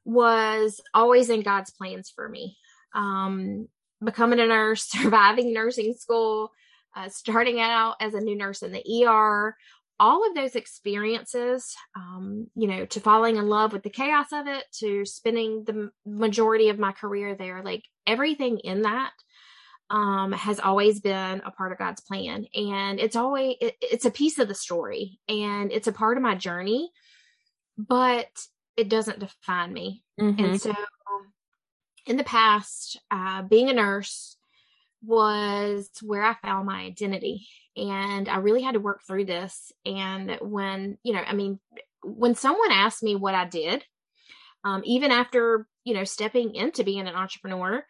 was 0.05 0.81
always 0.93 1.31
in 1.31 1.43
God's 1.43 1.71
plans 1.71 2.13
for 2.15 2.29
me. 2.29 2.57
Um, 2.95 3.69
becoming 4.05 4.41
a 4.41 4.47
nurse, 4.47 4.85
surviving 4.89 5.53
nursing 5.53 5.95
school, 5.95 6.53
uh, 6.97 7.09
starting 7.09 7.61
out 7.61 7.97
as 8.01 8.15
a 8.15 8.21
new 8.21 8.37
nurse 8.37 8.63
in 8.63 8.73
the 8.73 9.07
ER, 9.07 9.57
all 10.01 10.27
of 10.29 10.35
those 10.35 10.57
experiences, 10.57 11.75
um, 11.97 12.49
you 12.55 12.67
know, 12.67 12.85
to 12.87 13.01
falling 13.01 13.37
in 13.37 13.49
love 13.49 13.73
with 13.73 13.83
the 13.83 13.91
chaos 13.91 14.27
of 14.33 14.47
it, 14.47 14.65
to 14.81 15.05
spending 15.05 15.65
the 15.65 15.91
majority 16.05 16.69
of 16.69 16.79
my 16.79 16.93
career 16.93 17.35
there, 17.35 17.63
like 17.63 17.85
everything 18.07 18.59
in 18.59 18.83
that 18.83 19.13
um, 19.91 20.33
has 20.33 20.59
always 20.59 21.01
been 21.01 21.43
a 21.45 21.51
part 21.51 21.73
of 21.73 21.79
God's 21.79 22.01
plan. 22.01 22.47
And 22.55 22.99
it's 22.99 23.17
always, 23.17 23.57
it, 23.61 23.77
it's 23.81 24.05
a 24.05 24.11
piece 24.11 24.39
of 24.39 24.49
the 24.49 24.55
story 24.55 25.21
and 25.29 25.71
it's 25.71 25.87
a 25.87 25.93
part 25.93 26.17
of 26.17 26.23
my 26.23 26.35
journey, 26.35 26.91
but 27.79 28.29
it 28.77 28.89
doesn't 28.89 29.21
define 29.21 29.73
me. 29.73 30.03
Mm-hmm. 30.21 30.45
And 30.45 30.61
so 30.61 30.75
in 32.07 32.17
the 32.17 32.25
past, 32.25 33.01
uh, 33.11 33.43
being 33.43 33.69
a 33.71 33.75
nurse 33.75 34.37
was 35.03 35.91
where 36.03 36.23
I 36.23 36.35
found 36.43 36.67
my 36.67 36.81
identity. 36.81 37.47
And 37.77 38.29
I 38.29 38.39
really 38.39 38.63
had 38.63 38.75
to 38.75 38.81
work 38.81 39.03
through 39.07 39.25
this. 39.25 39.73
And 39.85 40.39
when, 40.41 40.99
you 41.03 41.13
know, 41.13 41.23
I 41.27 41.35
mean, 41.35 41.59
when 42.03 42.35
someone 42.35 42.71
asked 42.71 43.03
me 43.03 43.17
what 43.17 43.35
I 43.35 43.47
did, 43.47 43.85
um, 44.65 44.83
even 44.85 45.11
after, 45.11 45.67
you 45.85 45.95
know, 45.95 46.05
stepping 46.05 46.55
into 46.55 46.85
being 46.85 47.07
an 47.07 47.15
entrepreneur, 47.15 47.85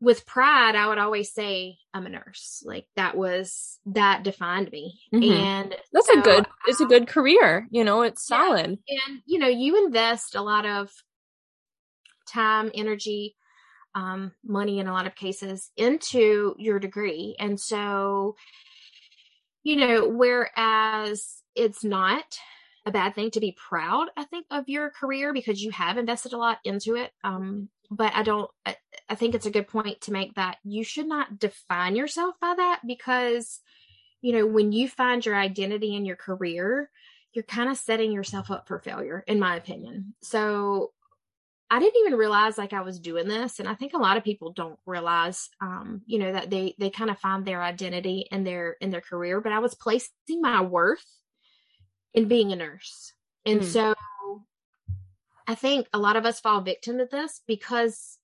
with 0.00 0.26
pride, 0.26 0.76
I 0.76 0.88
would 0.88 0.98
always 0.98 1.32
say 1.32 1.78
I'm 1.94 2.06
a 2.06 2.10
nurse. 2.10 2.62
Like 2.66 2.86
that 2.96 3.16
was 3.16 3.78
that 3.86 4.22
defined 4.22 4.70
me. 4.70 5.00
Mm-hmm. 5.12 5.32
And 5.32 5.76
that's 5.92 6.06
so, 6.06 6.20
a 6.20 6.22
good 6.22 6.46
it's 6.66 6.80
a 6.80 6.86
good 6.86 7.06
career. 7.06 7.66
You 7.70 7.84
know, 7.84 8.02
it's 8.02 8.26
solid. 8.26 8.78
Yeah. 8.86 8.98
And 9.06 9.22
you 9.24 9.38
know, 9.38 9.48
you 9.48 9.86
invest 9.86 10.34
a 10.34 10.42
lot 10.42 10.66
of 10.66 10.90
time, 12.28 12.70
energy, 12.74 13.34
um, 13.94 14.32
money 14.44 14.78
in 14.78 14.88
a 14.88 14.92
lot 14.92 15.06
of 15.06 15.14
cases 15.14 15.70
into 15.76 16.54
your 16.58 16.78
degree. 16.78 17.36
And 17.38 17.58
so, 17.60 18.36
you 19.62 19.76
know, 19.76 20.08
whereas 20.08 21.42
it's 21.54 21.84
not 21.84 22.24
a 22.86 22.90
bad 22.90 23.14
thing 23.14 23.30
to 23.30 23.40
be 23.40 23.56
proud, 23.68 24.08
I 24.16 24.24
think, 24.24 24.46
of 24.50 24.68
your 24.68 24.90
career 24.90 25.32
because 25.32 25.62
you 25.62 25.70
have 25.70 25.96
invested 25.96 26.32
a 26.32 26.38
lot 26.38 26.58
into 26.64 26.96
it. 26.96 27.12
Um, 27.22 27.68
but 27.90 28.12
I 28.14 28.22
don't, 28.22 28.50
I, 28.66 28.76
I 29.08 29.14
think 29.14 29.34
it's 29.34 29.46
a 29.46 29.50
good 29.50 29.68
point 29.68 30.02
to 30.02 30.12
make 30.12 30.34
that 30.34 30.58
you 30.64 30.84
should 30.84 31.06
not 31.06 31.38
define 31.38 31.96
yourself 31.96 32.34
by 32.40 32.54
that 32.56 32.80
because, 32.86 33.60
you 34.20 34.32
know, 34.32 34.46
when 34.46 34.72
you 34.72 34.88
find 34.88 35.24
your 35.24 35.36
identity 35.36 35.94
in 35.94 36.04
your 36.04 36.16
career, 36.16 36.90
you're 37.32 37.44
kind 37.44 37.70
of 37.70 37.76
setting 37.76 38.12
yourself 38.12 38.50
up 38.50 38.68
for 38.68 38.78
failure, 38.78 39.24
in 39.26 39.38
my 39.38 39.56
opinion. 39.56 40.14
So 40.22 40.92
I 41.70 41.80
didn't 41.80 42.00
even 42.00 42.18
realize 42.18 42.58
like 42.58 42.72
I 42.72 42.82
was 42.82 43.00
doing 43.00 43.26
this. 43.26 43.58
And 43.58 43.68
I 43.68 43.74
think 43.74 43.94
a 43.94 43.98
lot 43.98 44.16
of 44.16 44.24
people 44.24 44.52
don't 44.52 44.78
realize, 44.86 45.48
um, 45.60 46.02
you 46.06 46.18
know, 46.18 46.32
that 46.32 46.50
they, 46.50 46.74
they 46.78 46.90
kind 46.90 47.10
of 47.10 47.18
find 47.18 47.44
their 47.44 47.62
identity 47.62 48.28
in 48.30 48.44
their, 48.44 48.76
in 48.80 48.90
their 48.90 49.00
career, 49.00 49.40
but 49.40 49.52
I 49.52 49.58
was 49.58 49.74
placing 49.74 50.10
my 50.40 50.60
worth 50.60 51.04
in 52.12 52.28
being 52.28 52.52
a 52.52 52.56
nurse. 52.56 53.12
And 53.46 53.62
mm. 53.62 53.64
so 53.64 53.94
I 55.46 55.54
think 55.54 55.88
a 55.92 55.98
lot 55.98 56.16
of 56.16 56.24
us 56.24 56.40
fall 56.40 56.60
victim 56.60 56.98
to 56.98 57.06
this 57.10 57.40
because 57.46 58.18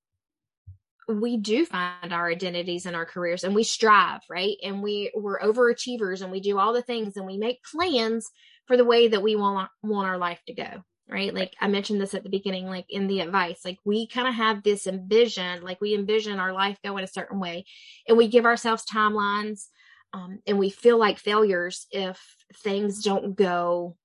we 1.09 1.37
do 1.37 1.67
find 1.67 2.13
our 2.13 2.29
identities 2.29 2.87
in 2.87 2.95
our 2.95 3.05
careers 3.05 3.45
and 3.45 3.55
we 3.55 3.65
strive, 3.65 4.21
right? 4.29 4.57
And 4.63 4.83
we 4.83 5.11
we're 5.15 5.41
overachievers 5.41 6.23
and 6.23 6.31
we 6.31 6.41
do 6.41 6.59
all 6.59 6.73
the 6.73 6.83
things 6.83 7.17
and 7.17 7.27
we 7.27 7.37
make 7.37 7.65
plans 7.65 8.31
for 8.67 8.77
the 8.77 8.85
way 8.85 9.09
that 9.09 9.23
we 9.23 9.37
want 9.37 9.71
want 9.83 10.09
our 10.09 10.19
life 10.19 10.41
to 10.47 10.55
go, 10.55 10.85
right? 11.11 11.35
Like 11.35 11.55
I 11.61 11.69
mentioned 11.69 12.01
this 12.01 12.15
at 12.15 12.23
the 12.23 12.31
beginning 12.31 12.67
like 12.67 12.87
in 12.89 13.07
the 13.07 13.21
advice, 13.21 13.61
like 13.65 13.79
we 13.85 14.07
kind 14.07 14.29
of 14.29 14.35
have 14.35 14.63
this 14.63 14.87
envision, 14.87 15.63
like 15.63 15.81
we 15.81 15.95
envision 15.95 16.39
our 16.39 16.53
life 16.53 16.79
going 16.85 17.05
a 17.05 17.09
certain 17.09 17.41
way 17.41 17.65
and 18.07 18.17
we 18.17 18.29
give 18.29 18.45
ourselves 18.45 18.85
timelines 18.91 19.67
um, 20.13 20.41
and 20.47 20.59
we 20.59 20.71
feel 20.71 20.99
like 20.99 21.19
failures 21.19 21.87
if 21.91 22.21
things 22.63 23.03
don't 23.03 23.37
go 23.37 23.97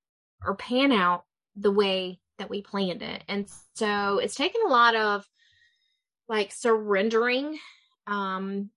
or 0.43 0.55
pan 0.55 0.91
out 0.91 1.23
the 1.55 1.71
way 1.71 2.19
that 2.37 2.49
we 2.49 2.61
planned 2.61 3.01
it. 3.01 3.23
And 3.27 3.47
so 3.75 4.19
it's 4.19 4.35
taken 4.35 4.61
a 4.65 4.69
lot 4.69 4.95
of 4.95 5.25
like 6.27 6.51
surrendering 6.51 7.57
um 8.07 8.69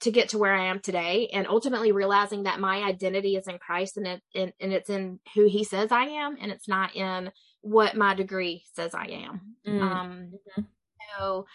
to 0.00 0.10
get 0.10 0.30
to 0.30 0.38
where 0.38 0.54
I 0.54 0.66
am 0.66 0.80
today 0.80 1.30
and 1.32 1.46
ultimately 1.46 1.92
realizing 1.92 2.42
that 2.42 2.60
my 2.60 2.82
identity 2.82 3.36
is 3.36 3.48
in 3.48 3.58
Christ 3.58 3.96
and 3.96 4.06
it 4.06 4.22
and, 4.34 4.52
and 4.60 4.72
it's 4.72 4.90
in 4.90 5.18
who 5.34 5.46
he 5.46 5.64
says 5.64 5.90
I 5.90 6.04
am 6.04 6.36
and 6.40 6.52
it's 6.52 6.68
not 6.68 6.94
in 6.94 7.30
what 7.64 7.96
my 7.96 8.14
degree 8.14 8.62
says 8.74 8.94
I 8.94 9.06
am. 9.06 9.40
Mm. 9.66 9.80
Um 9.82 10.32
mm-hmm. 10.34 10.62
so 11.18 11.46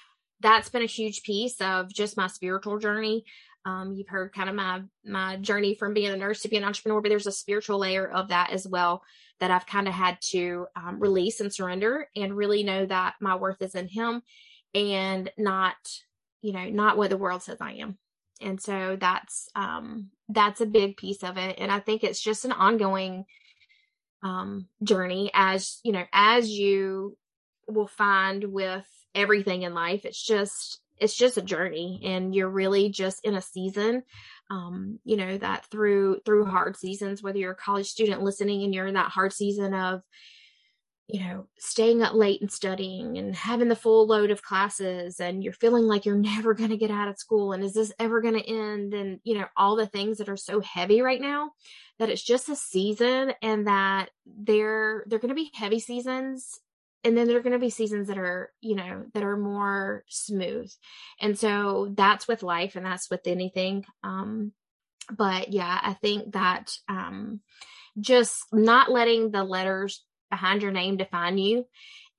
that's 0.41 0.69
been 0.69 0.81
a 0.81 0.85
huge 0.85 1.23
piece 1.23 1.59
of 1.61 1.93
just 1.93 2.17
my 2.17 2.27
spiritual 2.27 2.79
journey. 2.79 3.25
Um, 3.65 3.93
you've 3.93 4.07
heard 4.07 4.33
kind 4.33 4.49
of 4.49 4.55
my 4.55 4.81
my 5.05 5.37
journey 5.37 5.75
from 5.75 5.93
being 5.93 6.11
a 6.11 6.17
nurse 6.17 6.41
to 6.41 6.47
being 6.47 6.63
an 6.63 6.67
entrepreneur, 6.67 7.01
but 7.01 7.09
there's 7.09 7.27
a 7.27 7.31
spiritual 7.31 7.79
layer 7.79 8.07
of 8.07 8.29
that 8.29 8.51
as 8.51 8.67
well 8.67 9.03
that 9.39 9.51
I've 9.51 9.65
kind 9.65 9.87
of 9.87 9.93
had 9.93 10.17
to 10.31 10.67
um, 10.75 10.99
release 10.99 11.39
and 11.39 11.53
surrender 11.53 12.07
and 12.15 12.35
really 12.35 12.63
know 12.63 12.85
that 12.85 13.15
my 13.21 13.35
worth 13.35 13.61
is 13.61 13.75
in 13.75 13.87
Him 13.87 14.21
and 14.73 15.31
not, 15.37 15.75
you 16.41 16.53
know, 16.53 16.65
not 16.69 16.97
what 16.97 17.09
the 17.09 17.17
world 17.17 17.43
says 17.43 17.57
I 17.59 17.73
am. 17.73 17.97
And 18.41 18.61
so 18.61 18.97
that's 18.99 19.49
um, 19.55 20.09
that's 20.29 20.61
a 20.61 20.65
big 20.65 20.95
piece 20.95 21.23
of 21.23 21.37
it, 21.37 21.57
and 21.59 21.71
I 21.71 21.79
think 21.79 22.03
it's 22.03 22.21
just 22.21 22.45
an 22.45 22.53
ongoing 22.53 23.25
um, 24.23 24.67
journey 24.83 25.31
as 25.33 25.79
you 25.83 25.91
know 25.91 26.05
as 26.11 26.49
you 26.49 27.17
will 27.67 27.87
find 27.87 28.43
with 28.43 28.87
everything 29.15 29.63
in 29.63 29.73
life. 29.73 30.05
It's 30.05 30.21
just 30.21 30.81
it's 30.97 31.15
just 31.15 31.37
a 31.37 31.41
journey, 31.41 32.01
and 32.03 32.35
you're 32.35 32.49
really 32.49 32.89
just 32.89 33.23
in 33.23 33.35
a 33.35 33.41
season 33.41 34.03
um, 34.49 34.99
you 35.03 35.15
know 35.15 35.37
that 35.37 35.65
through 35.65 36.19
through 36.25 36.45
hard 36.45 36.75
seasons 36.75 37.21
whether 37.21 37.37
you're 37.37 37.51
a 37.51 37.55
college 37.55 37.87
student 37.87 38.23
listening 38.23 38.63
and 38.63 38.73
you're 38.73 38.87
in 38.87 38.95
that 38.95 39.11
hard 39.11 39.31
season 39.31 39.73
of 39.73 40.01
you 41.07 41.19
know 41.19 41.47
staying 41.57 42.01
up 42.01 42.13
late 42.13 42.41
and 42.41 42.51
studying 42.51 43.17
and 43.17 43.35
having 43.35 43.67
the 43.67 43.75
full 43.75 44.07
load 44.07 44.31
of 44.31 44.41
classes 44.41 45.19
and 45.19 45.43
you're 45.43 45.53
feeling 45.53 45.83
like 45.83 46.05
you're 46.05 46.15
never 46.17 46.53
going 46.53 46.71
to 46.71 46.77
get 46.77 46.91
out 46.91 47.07
of 47.07 47.17
school 47.17 47.53
and 47.53 47.63
is 47.63 47.73
this 47.73 47.93
ever 47.99 48.21
going 48.21 48.33
to 48.33 48.49
end 48.49 48.93
and 48.93 49.19
you 49.23 49.37
know 49.37 49.45
all 49.55 49.75
the 49.75 49.87
things 49.87 50.17
that 50.17 50.29
are 50.29 50.37
so 50.37 50.59
heavy 50.61 51.01
right 51.01 51.21
now 51.21 51.51
that 51.99 52.09
it's 52.09 52.23
just 52.23 52.49
a 52.49 52.55
season 52.55 53.33
and 53.41 53.67
that 53.67 54.09
they're 54.25 55.03
they're 55.07 55.19
going 55.19 55.29
to 55.29 55.35
be 55.35 55.51
heavy 55.53 55.79
seasons 55.79 56.59
and 57.03 57.17
then 57.17 57.27
there 57.27 57.37
are 57.37 57.41
going 57.41 57.53
to 57.53 57.59
be 57.59 57.69
seasons 57.69 58.07
that 58.07 58.17
are 58.17 58.51
you 58.61 58.75
know 58.75 59.05
that 59.13 59.23
are 59.23 59.37
more 59.37 60.03
smooth. 60.09 60.71
And 61.21 61.37
so 61.37 61.93
that's 61.95 62.27
with 62.27 62.43
life 62.43 62.75
and 62.75 62.85
that's 62.85 63.09
with 63.09 63.21
anything 63.25 63.85
um 64.03 64.53
but 65.11 65.51
yeah 65.51 65.79
i 65.81 65.93
think 65.93 66.33
that 66.33 66.71
um 66.87 67.41
just 67.99 68.45
not 68.53 68.91
letting 68.91 69.31
the 69.31 69.43
letters 69.43 70.05
behind 70.29 70.61
your 70.61 70.71
name 70.71 70.97
define 70.97 71.37
you 71.37 71.65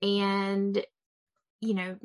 and 0.03 0.85
you 1.61 1.75
know 1.75 1.97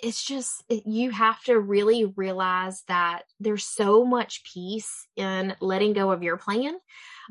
it's 0.00 0.24
just 0.24 0.62
you 0.68 1.10
have 1.10 1.42
to 1.44 1.58
really 1.58 2.04
realize 2.16 2.82
that 2.88 3.22
there's 3.40 3.64
so 3.64 4.04
much 4.04 4.44
peace 4.44 5.06
in 5.16 5.54
letting 5.60 5.92
go 5.92 6.10
of 6.10 6.22
your 6.22 6.36
plan 6.36 6.74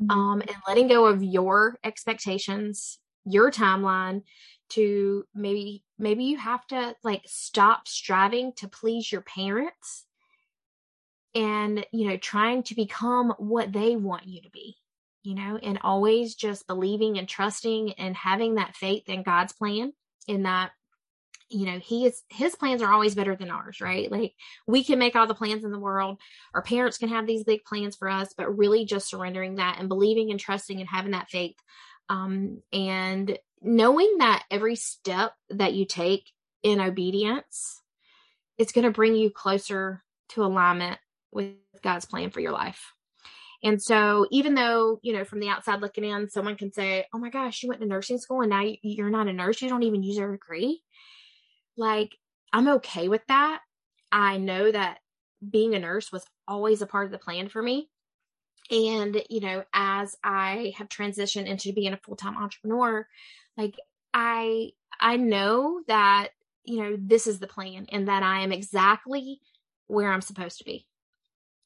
mm-hmm. 0.00 0.10
um, 0.10 0.40
and 0.40 0.56
letting 0.66 0.88
go 0.88 1.06
of 1.06 1.22
your 1.22 1.78
expectations 1.84 2.98
your 3.24 3.50
timeline 3.50 4.22
to 4.70 5.24
maybe 5.34 5.84
maybe 5.98 6.24
you 6.24 6.36
have 6.36 6.66
to 6.66 6.94
like 7.02 7.22
stop 7.26 7.88
striving 7.88 8.52
to 8.54 8.68
please 8.68 9.10
your 9.10 9.22
parents 9.22 10.04
and 11.34 11.86
you 11.92 12.08
know 12.08 12.16
trying 12.16 12.62
to 12.62 12.74
become 12.74 13.34
what 13.38 13.72
they 13.72 13.96
want 13.96 14.26
you 14.26 14.40
to 14.42 14.50
be 14.50 14.76
you 15.22 15.34
know 15.34 15.58
and 15.62 15.78
always 15.82 16.34
just 16.34 16.66
believing 16.66 17.18
and 17.18 17.28
trusting 17.28 17.92
and 17.92 18.16
having 18.16 18.56
that 18.56 18.76
faith 18.76 19.08
in 19.08 19.22
God's 19.22 19.52
plan 19.52 19.92
in 20.26 20.42
that 20.42 20.70
you 21.50 21.64
know 21.66 21.78
he 21.78 22.06
is 22.06 22.22
his 22.28 22.54
plans 22.54 22.82
are 22.82 22.92
always 22.92 23.14
better 23.14 23.34
than 23.34 23.50
ours 23.50 23.80
right 23.80 24.12
like 24.12 24.34
we 24.66 24.84
can 24.84 24.98
make 24.98 25.16
all 25.16 25.26
the 25.26 25.34
plans 25.34 25.64
in 25.64 25.72
the 25.72 25.78
world 25.78 26.18
our 26.54 26.62
parents 26.62 26.98
can 26.98 27.08
have 27.08 27.26
these 27.26 27.44
big 27.44 27.64
plans 27.64 27.96
for 27.96 28.08
us 28.08 28.34
but 28.36 28.58
really 28.58 28.84
just 28.84 29.08
surrendering 29.08 29.54
that 29.54 29.78
and 29.78 29.88
believing 29.88 30.30
and 30.30 30.38
trusting 30.38 30.78
and 30.78 30.88
having 30.88 31.12
that 31.12 31.30
faith 31.30 31.56
um, 32.08 32.62
and 32.72 33.38
knowing 33.60 34.18
that 34.18 34.44
every 34.50 34.76
step 34.76 35.32
that 35.50 35.74
you 35.74 35.84
take 35.84 36.30
in 36.62 36.80
obedience, 36.80 37.82
it's 38.56 38.72
going 38.72 38.84
to 38.84 38.90
bring 38.90 39.14
you 39.14 39.30
closer 39.30 40.02
to 40.30 40.44
alignment 40.44 40.98
with 41.32 41.54
God's 41.82 42.04
plan 42.04 42.30
for 42.30 42.40
your 42.40 42.52
life. 42.52 42.92
And 43.62 43.82
so, 43.82 44.26
even 44.30 44.54
though, 44.54 45.00
you 45.02 45.12
know, 45.12 45.24
from 45.24 45.40
the 45.40 45.48
outside 45.48 45.80
looking 45.80 46.04
in, 46.04 46.30
someone 46.30 46.56
can 46.56 46.72
say, 46.72 47.06
Oh 47.12 47.18
my 47.18 47.28
gosh, 47.28 47.62
you 47.62 47.68
went 47.68 47.80
to 47.80 47.88
nursing 47.88 48.18
school 48.18 48.40
and 48.40 48.50
now 48.50 48.62
you're 48.82 49.10
not 49.10 49.26
a 49.26 49.32
nurse, 49.32 49.60
you 49.60 49.68
don't 49.68 49.82
even 49.82 50.04
use 50.04 50.16
your 50.16 50.30
degree. 50.30 50.82
Like, 51.78 52.16
I'm 52.52 52.68
okay 52.68 53.08
with 53.08 53.22
that. 53.28 53.60
I 54.12 54.36
know 54.36 54.70
that 54.70 54.98
being 55.48 55.74
a 55.74 55.78
nurse 55.78 56.10
was 56.12 56.24
always 56.46 56.82
a 56.82 56.86
part 56.86 57.06
of 57.06 57.12
the 57.12 57.18
plan 57.18 57.48
for 57.48 57.62
me. 57.62 57.88
And, 58.70 59.22
you 59.30 59.40
know, 59.40 59.64
as 59.72 60.16
I 60.22 60.74
have 60.76 60.88
transitioned 60.88 61.46
into 61.46 61.72
being 61.72 61.92
a 61.92 62.00
full 62.04 62.16
time 62.16 62.36
entrepreneur, 62.36 63.06
like 63.56 63.76
I, 64.12 64.72
I 65.00 65.16
know 65.16 65.82
that, 65.86 66.30
you 66.64 66.82
know, 66.82 66.96
this 67.00 67.26
is 67.26 67.38
the 67.38 67.46
plan 67.46 67.86
and 67.90 68.08
that 68.08 68.22
I 68.22 68.40
am 68.40 68.52
exactly 68.52 69.40
where 69.86 70.12
I'm 70.12 70.20
supposed 70.20 70.58
to 70.58 70.64
be. 70.64 70.86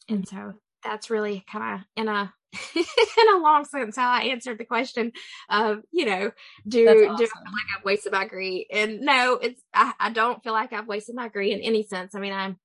And 0.08 0.28
so 0.28 0.54
that's 0.84 1.10
really 1.10 1.44
kind 1.50 1.80
of 1.80 1.86
in 1.96 2.08
a 2.08 2.32
in 2.74 3.34
a 3.34 3.38
long 3.38 3.64
sense 3.64 3.96
how 3.96 4.10
I 4.10 4.24
answered 4.24 4.58
the 4.58 4.64
question 4.64 5.12
of, 5.48 5.78
you 5.90 6.04
know, 6.04 6.30
do 6.66 6.86
awesome. 6.86 7.16
do 7.16 7.24
I 7.24 7.26
feel 7.26 7.52
like 7.52 7.78
I've 7.78 7.84
wasted 7.84 8.12
my 8.12 8.24
degree? 8.24 8.66
And 8.70 9.00
no, 9.00 9.34
it's 9.34 9.62
I, 9.72 9.92
I 9.98 10.10
don't 10.10 10.42
feel 10.42 10.52
like 10.52 10.72
I've 10.72 10.88
wasted 10.88 11.14
my 11.14 11.24
degree 11.24 11.52
in 11.52 11.60
any 11.60 11.82
sense. 11.82 12.14
I 12.14 12.20
mean, 12.20 12.32
I'm 12.32 12.56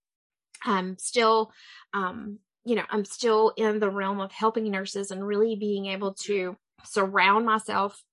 I'm 0.66 0.98
still 0.98 1.52
um, 1.94 2.40
you 2.66 2.76
know, 2.76 2.84
I'm 2.90 3.06
still 3.06 3.54
in 3.56 3.80
the 3.80 3.90
realm 3.90 4.20
of 4.20 4.32
helping 4.34 4.70
nurses 4.70 5.10
and 5.10 5.26
really 5.26 5.56
being 5.56 5.86
able 5.86 6.14
to 6.26 6.58
surround 6.84 7.46
myself. 7.46 8.04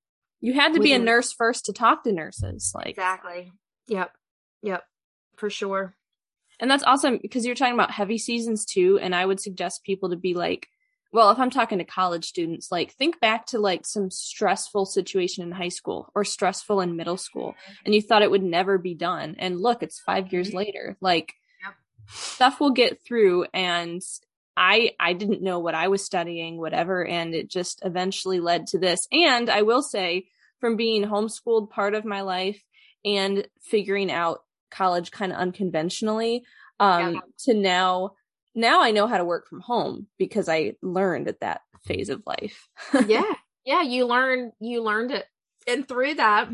You 0.41 0.53
had 0.53 0.75
to 0.75 0.81
be 0.81 0.93
a 0.93 0.99
nurse 0.99 1.33
first 1.33 1.65
to 1.65 1.73
talk 1.73 2.05
to 2.05 2.13
nurses, 2.13 2.71
like 2.75 2.89
exactly. 2.89 3.51
Yep. 3.89 4.13
Yep. 4.63 4.85
For 5.37 5.51
sure. 5.51 5.97
And 6.61 6.71
that's 6.71 6.85
awesome 6.85 7.19
because 7.21 7.45
you're 7.45 7.57
talking 7.57 7.75
about 7.75 7.91
heavy 7.91 8.19
seasons 8.19 8.65
too. 8.65 8.99
And 9.03 9.15
I 9.15 9.27
would 9.27 9.41
suggest 9.41 9.83
people 9.83 10.11
to 10.11 10.17
be 10.17 10.35
like, 10.35 10.69
well, 11.15 11.31
if 11.31 11.39
I'm 11.39 11.51
talking 11.51 11.79
to 11.79 11.85
college 11.85 12.25
students, 12.25 12.73
like 12.73 12.91
think 12.91 13.21
back 13.21 13.47
to 13.47 13.61
like 13.61 13.87
some 13.87 14.11
stressful 14.11 14.85
situation 14.85 15.45
in 15.45 15.53
high 15.53 15.69
school 15.69 16.11
or 16.13 16.25
stressful 16.25 16.81
in 16.81 16.97
middle 16.97 17.17
school, 17.17 17.55
and 17.85 17.95
you 17.95 18.03
thought 18.03 18.23
it 18.23 18.33
would 18.33 18.43
never 18.43 18.79
be 18.79 18.95
done. 18.95 19.37
And 19.39 19.61
look, 19.61 19.85
it's 19.85 20.01
five 20.01 20.33
years 20.33 20.49
mm-hmm. 20.49 20.57
later. 20.57 20.97
Like 21.01 21.35
yep. 21.65 21.75
stuff 22.09 22.59
will 22.59 22.73
get 22.73 23.05
through. 23.07 23.47
And 23.55 24.03
I 24.57 24.97
I 24.99 25.13
didn't 25.13 25.41
know 25.41 25.61
what 25.61 25.77
I 25.77 25.87
was 25.87 26.05
studying, 26.05 26.59
whatever, 26.59 27.07
and 27.07 27.33
it 27.33 27.49
just 27.49 27.81
eventually 27.85 28.41
led 28.41 28.67
to 28.69 28.81
this. 28.81 29.07
And 29.13 29.49
I 29.49 29.63
will 29.63 29.83
say, 29.83 30.27
from 30.59 30.75
being 30.75 31.05
homeschooled 31.05 31.71
part 31.71 31.95
of 31.95 32.05
my 32.05 32.23
life 32.23 32.61
and 33.05 33.47
figuring 33.63 34.11
out 34.11 34.41
college 34.73 35.13
kind 35.13 35.31
of 35.31 35.39
unconventionally, 35.39 36.43
um, 36.81 37.15
yeah. 37.15 37.21
to 37.45 37.55
now 37.55 38.15
now 38.55 38.83
I 38.83 38.91
know 38.91 39.07
how 39.07 39.19
to 39.19 39.25
work 39.25 39.49
from 39.49 39.61
home 39.61 40.07
because 40.19 40.49
I 40.49 40.75
learned 40.83 41.29
at 41.29 41.41
that 41.41 41.63
phase 41.85 42.09
of 42.09 42.23
life. 42.27 42.69
yeah. 43.07 43.33
Yeah. 43.65 43.83
You 43.83 44.07
learn, 44.07 44.53
you 44.61 44.83
learned 44.83 45.11
it. 45.11 45.27
And 45.67 45.87
through 45.89 46.15
that, 46.15 46.49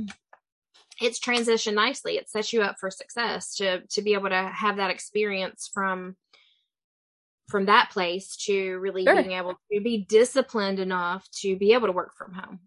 it's 1.01 1.19
transitioned 1.19 1.75
nicely. 1.75 2.17
It 2.17 2.29
sets 2.29 2.53
you 2.53 2.63
up 2.63 2.77
for 2.79 2.91
success 2.91 3.57
to, 3.57 3.83
to 3.89 4.03
be 4.03 4.15
able 4.15 4.29
to 4.29 4.51
have 4.55 4.77
that 4.77 4.91
experience 4.91 5.71
from, 5.73 6.17
from 7.49 7.67
that 7.67 7.91
place 7.91 8.37
to 8.47 8.79
really 8.79 9.05
sure. 9.05 9.17
being 9.17 9.33
able 9.33 9.55
to 9.73 9.81
be 9.81 10.05
disciplined 10.09 10.79
enough 10.79 11.29
to 11.41 11.57
be 11.57 11.73
able 11.73 11.89
to 11.89 11.93
work 11.93 12.15
from 12.17 12.33
home. 12.33 12.61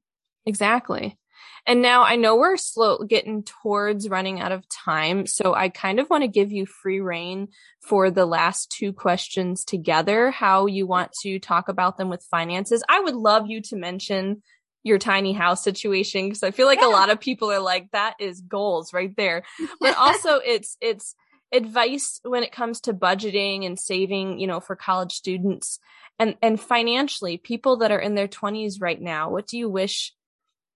Exactly. 0.45 1.17
And 1.65 1.81
now 1.81 2.03
I 2.03 2.15
know 2.15 2.35
we're 2.35 2.57
slow 2.57 2.99
getting 2.99 3.43
towards 3.43 4.09
running 4.09 4.39
out 4.39 4.51
of 4.51 4.67
time. 4.67 5.25
So 5.25 5.53
I 5.53 5.69
kind 5.69 5.99
of 5.99 6.09
want 6.09 6.23
to 6.23 6.27
give 6.27 6.51
you 6.51 6.65
free 6.65 6.99
reign 6.99 7.49
for 7.81 8.11
the 8.11 8.25
last 8.25 8.71
two 8.71 8.93
questions 8.93 9.63
together, 9.63 10.31
how 10.31 10.65
you 10.65 10.85
want 10.85 11.11
to 11.21 11.39
talk 11.39 11.69
about 11.69 11.97
them 11.97 12.09
with 12.09 12.27
finances. 12.29 12.83
I 12.89 12.99
would 12.99 13.15
love 13.15 13.47
you 13.47 13.61
to 13.63 13.75
mention 13.75 14.41
your 14.83 14.97
tiny 14.97 15.31
house 15.31 15.63
situation 15.63 16.27
because 16.27 16.43
I 16.43 16.51
feel 16.51 16.67
like 16.67 16.81
yeah. 16.81 16.89
a 16.89 16.91
lot 16.91 17.09
of 17.09 17.19
people 17.19 17.51
are 17.51 17.59
like, 17.59 17.91
that 17.91 18.15
is 18.19 18.41
goals 18.41 18.93
right 18.93 19.15
there. 19.15 19.43
But 19.79 19.97
also 19.97 20.35
it's, 20.37 20.77
it's, 20.81 21.15
advice 21.53 22.19
when 22.23 22.41
it 22.41 22.51
comes 22.51 22.81
to 22.81 22.95
budgeting 22.95 23.63
and 23.63 23.79
saving, 23.79 24.39
you 24.39 24.47
know, 24.47 24.59
for 24.59 24.75
college 24.75 25.11
students 25.11 25.77
and 26.19 26.35
and 26.41 26.59
financially, 26.59 27.37
people 27.37 27.77
that 27.77 27.91
are 27.91 27.99
in 27.99 28.15
their 28.15 28.27
20s 28.27 28.75
right 28.79 29.01
now, 29.01 29.29
what 29.29 29.47
do 29.47 29.57
you 29.57 29.69
wish 29.69 30.13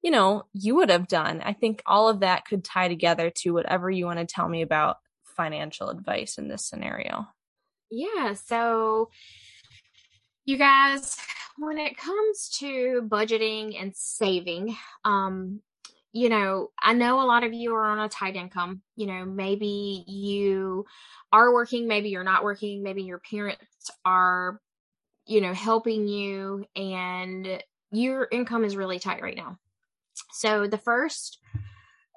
you 0.05 0.11
know, 0.11 0.45
you 0.53 0.75
would 0.75 0.91
have 0.91 1.09
done. 1.09 1.41
I 1.43 1.55
think 1.55 1.83
all 1.87 2.11
of 2.11 2.21
that 2.21 2.45
could 2.45 2.63
tie 2.63 2.89
together 2.89 3.31
to 3.37 3.55
whatever 3.55 3.91
you 3.91 4.05
want 4.05 4.19
to 4.19 4.27
tell 4.27 4.47
me 4.47 4.61
about 4.61 4.99
financial 5.25 5.89
advice 5.89 6.37
in 6.37 6.47
this 6.47 6.67
scenario. 6.67 7.27
Yeah. 7.91 8.35
So, 8.35 9.09
you 10.45 10.59
guys, 10.59 11.17
when 11.57 11.79
it 11.79 11.97
comes 11.97 12.51
to 12.59 13.01
budgeting 13.09 13.81
and 13.81 13.97
saving, 13.97 14.77
um, 15.07 15.61
you 16.13 16.29
know, 16.29 16.69
I 16.83 16.93
know 16.93 17.23
a 17.23 17.25
lot 17.25 17.43
of 17.43 17.55
you 17.55 17.75
are 17.75 17.87
on 17.87 17.99
a 17.99 18.11
tight 18.11 18.37
income. 18.37 18.83
You 18.97 19.07
know, 19.07 19.25
maybe 19.25 20.05
you 20.07 20.85
are 21.33 21.51
working, 21.51 21.89
maybe 21.89 22.11
you're 22.11 22.25
not 22.25 22.45
working, 22.45 22.83
maybe 22.83 23.05
your 23.05 23.21
parents 23.21 23.91
are, 24.05 24.61
you 25.25 25.41
know, 25.41 25.55
helping 25.55 26.07
you 26.09 26.67
and 26.77 27.63
your 27.91 28.29
income 28.31 28.65
is 28.65 28.77
really 28.77 28.99
tight 28.99 29.23
right 29.23 29.37
now. 29.37 29.59
So, 30.35 30.67
the 30.67 30.79
first 30.79 31.39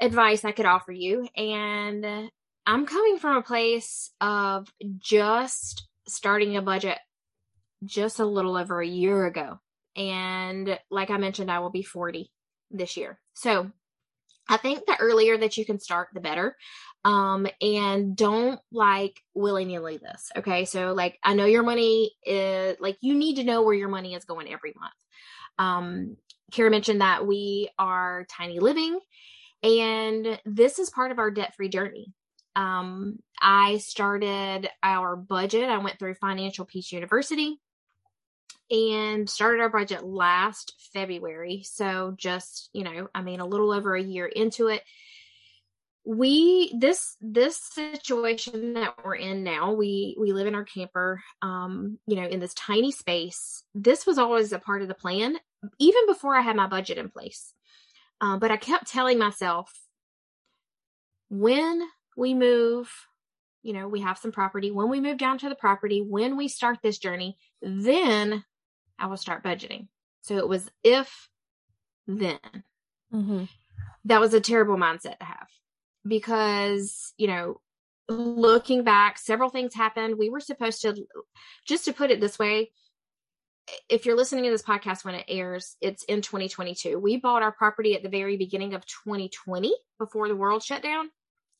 advice 0.01 0.43
I 0.43 0.51
could 0.51 0.65
offer 0.65 0.91
you, 0.91 1.27
and 1.36 2.30
I'm 2.65 2.86
coming 2.86 3.17
from 3.19 3.38
a 3.38 3.41
place 3.41 4.12
of 4.19 4.67
just 4.97 5.88
starting 6.08 6.58
a 6.58 6.62
budget 6.62 6.97
just 7.84 8.19
a 8.19 8.25
little 8.25 8.58
over 8.58 8.82
a 8.82 8.88
year 8.88 9.25
ago. 9.25 9.60
And 9.95 10.80
like 10.89 11.10
I 11.10 11.17
mentioned, 11.17 11.51
I 11.51 11.60
will 11.60 11.69
be 11.69 11.84
40 11.84 12.32
this 12.71 12.97
year. 12.97 13.19
So, 13.34 13.71
I 14.49 14.58
think 14.58 14.86
the 14.86 14.97
earlier 14.99 15.38
that 15.38 15.58
you 15.58 15.65
can 15.65 15.80
start, 15.80 16.10
the 16.13 16.21
better. 16.21 16.56
Um, 17.03 17.47
and 17.62 18.15
don't 18.15 18.60
like 18.71 19.21
willy 19.34 19.65
nilly 19.65 19.97
this. 19.97 20.32
Okay. 20.38 20.65
So, 20.65 20.93
like, 20.93 21.19
I 21.23 21.34
know 21.34 21.45
your 21.45 21.63
money 21.63 22.12
is 22.25 22.77
like, 22.80 22.97
you 23.01 23.13
need 23.13 23.36
to 23.36 23.43
know 23.43 23.62
where 23.62 23.75
your 23.75 23.89
money 23.89 24.13
is 24.13 24.25
going 24.25 24.51
every 24.51 24.73
month. 24.80 24.93
Um, 25.60 26.17
Kara 26.52 26.70
mentioned 26.70 27.02
that 27.02 27.28
we 27.28 27.70
are 27.78 28.26
tiny 28.30 28.60
living, 28.60 29.00
and 29.63 30.39
this 30.46 30.80
is 30.80 30.89
part 30.89 31.12
of 31.12 31.20
our 31.20 31.32
debt 31.32 31.56
free 31.56 31.70
journey. 31.70 32.13
Um, 32.56 33.20
I 33.41 33.78
started 33.78 34.70
our 34.82 35.15
budget. 35.15 35.70
I 35.70 35.78
went 35.78 36.00
through 36.00 36.15
Financial 36.15 36.65
Peace 36.65 36.91
University 36.91 37.60
and 38.70 39.30
started 39.30 39.62
our 39.62 39.70
budget 39.70 40.04
last 40.04 40.74
February. 40.93 41.63
So, 41.63 42.15
just, 42.17 42.70
you 42.74 42.84
know, 42.84 43.08
I 43.13 43.22
mean, 43.22 43.39
a 43.39 43.46
little 43.46 43.72
over 43.72 43.96
a 43.96 44.02
year 44.02 44.26
into 44.26 44.67
it. 44.67 44.82
We 46.10 46.74
this 46.78 47.17
this 47.20 47.58
situation 47.58 48.76
that 48.76 48.96
we're 49.04 49.15
in 49.15 49.43
now, 49.43 49.74
we 49.74 50.15
we 50.17 50.32
live 50.32 50.48
in 50.48 50.56
our 50.56 50.63
camper, 50.63 51.22
um, 51.41 52.00
you 52.08 52.15
know, 52.15 52.26
in 52.26 52.39
this 52.39 52.54
tiny 52.54 52.93
space. 52.93 53.65
This 53.76 54.06
was 54.06 54.17
always 54.17 54.54
a 54.54 54.60
part 54.60 54.82
of 54.82 54.88
the 54.88 54.93
plan 54.93 55.38
even 55.80 56.06
before 56.08 56.34
I 56.34 56.41
had 56.41 56.56
my 56.56 56.67
budget 56.67 56.98
in 56.98 57.10
place. 57.10 57.54
Uh, 58.22 58.38
but 58.38 58.52
I 58.52 58.58
kept 58.58 58.88
telling 58.88 59.20
myself, 59.20 59.70
when 61.30 61.82
we 62.15 62.34
move, 62.34 62.89
you 63.62 63.74
know, 63.74 63.89
we 63.89 64.00
have 64.00 64.17
some 64.17 64.32
property. 64.32 64.72
When 64.72 64.89
we 64.89 65.02
move 65.02 65.17
down 65.17 65.38
to 65.39 65.50
the 65.50 65.56
property, 65.56 66.02
when 66.02 66.38
we 66.38 66.48
start 66.48 66.80
this 66.82 67.00
journey, 67.00 67.38
then 67.62 68.46
I 68.98 69.08
will 69.08 69.17
start 69.17 69.43
budgeting. 69.43 69.88
So 70.22 70.38
it 70.38 70.48
was 70.48 70.72
if 70.86 71.30
then. 72.08 72.39
Mm-hmm. 73.13 73.43
That 74.06 74.22
was 74.22 74.34
a 74.34 74.39
terrible 74.39 74.78
mindset 74.78 75.20
to 75.20 75.26
have 75.26 75.48
because, 76.08 77.13
you 77.17 77.28
know, 77.28 77.62
looking 78.10 78.84
back, 78.84 79.17
several 79.17 79.50
things 79.50 79.74
happened. 79.74 80.17
We 80.17 80.30
were 80.30 80.39
supposed 80.39 80.82
to, 80.84 80.96
just 81.65 81.86
to 81.86 81.93
put 81.93 82.12
it 82.12 82.22
this 82.22 82.39
way, 82.39 82.72
if 83.89 84.06
you're 84.06 84.15
listening 84.15 84.46
to 84.46 84.50
this 84.50 84.62
podcast 84.62 85.04
when 85.04 85.15
it 85.15 85.26
airs, 85.28 85.76
it's 85.82 86.04
in 86.04 86.22
2022. 86.22 86.98
We 87.00 87.17
bought 87.17 87.43
our 87.43 87.52
property 87.52 87.96
at 87.96 88.04
the 88.04 88.10
very 88.10 88.38
beginning 88.38 88.74
of 88.74 88.86
2020 88.86 89.74
before 90.00 90.28
the 90.28 90.36
world 90.36 90.63
shut 90.63 90.82
down. 90.82 91.10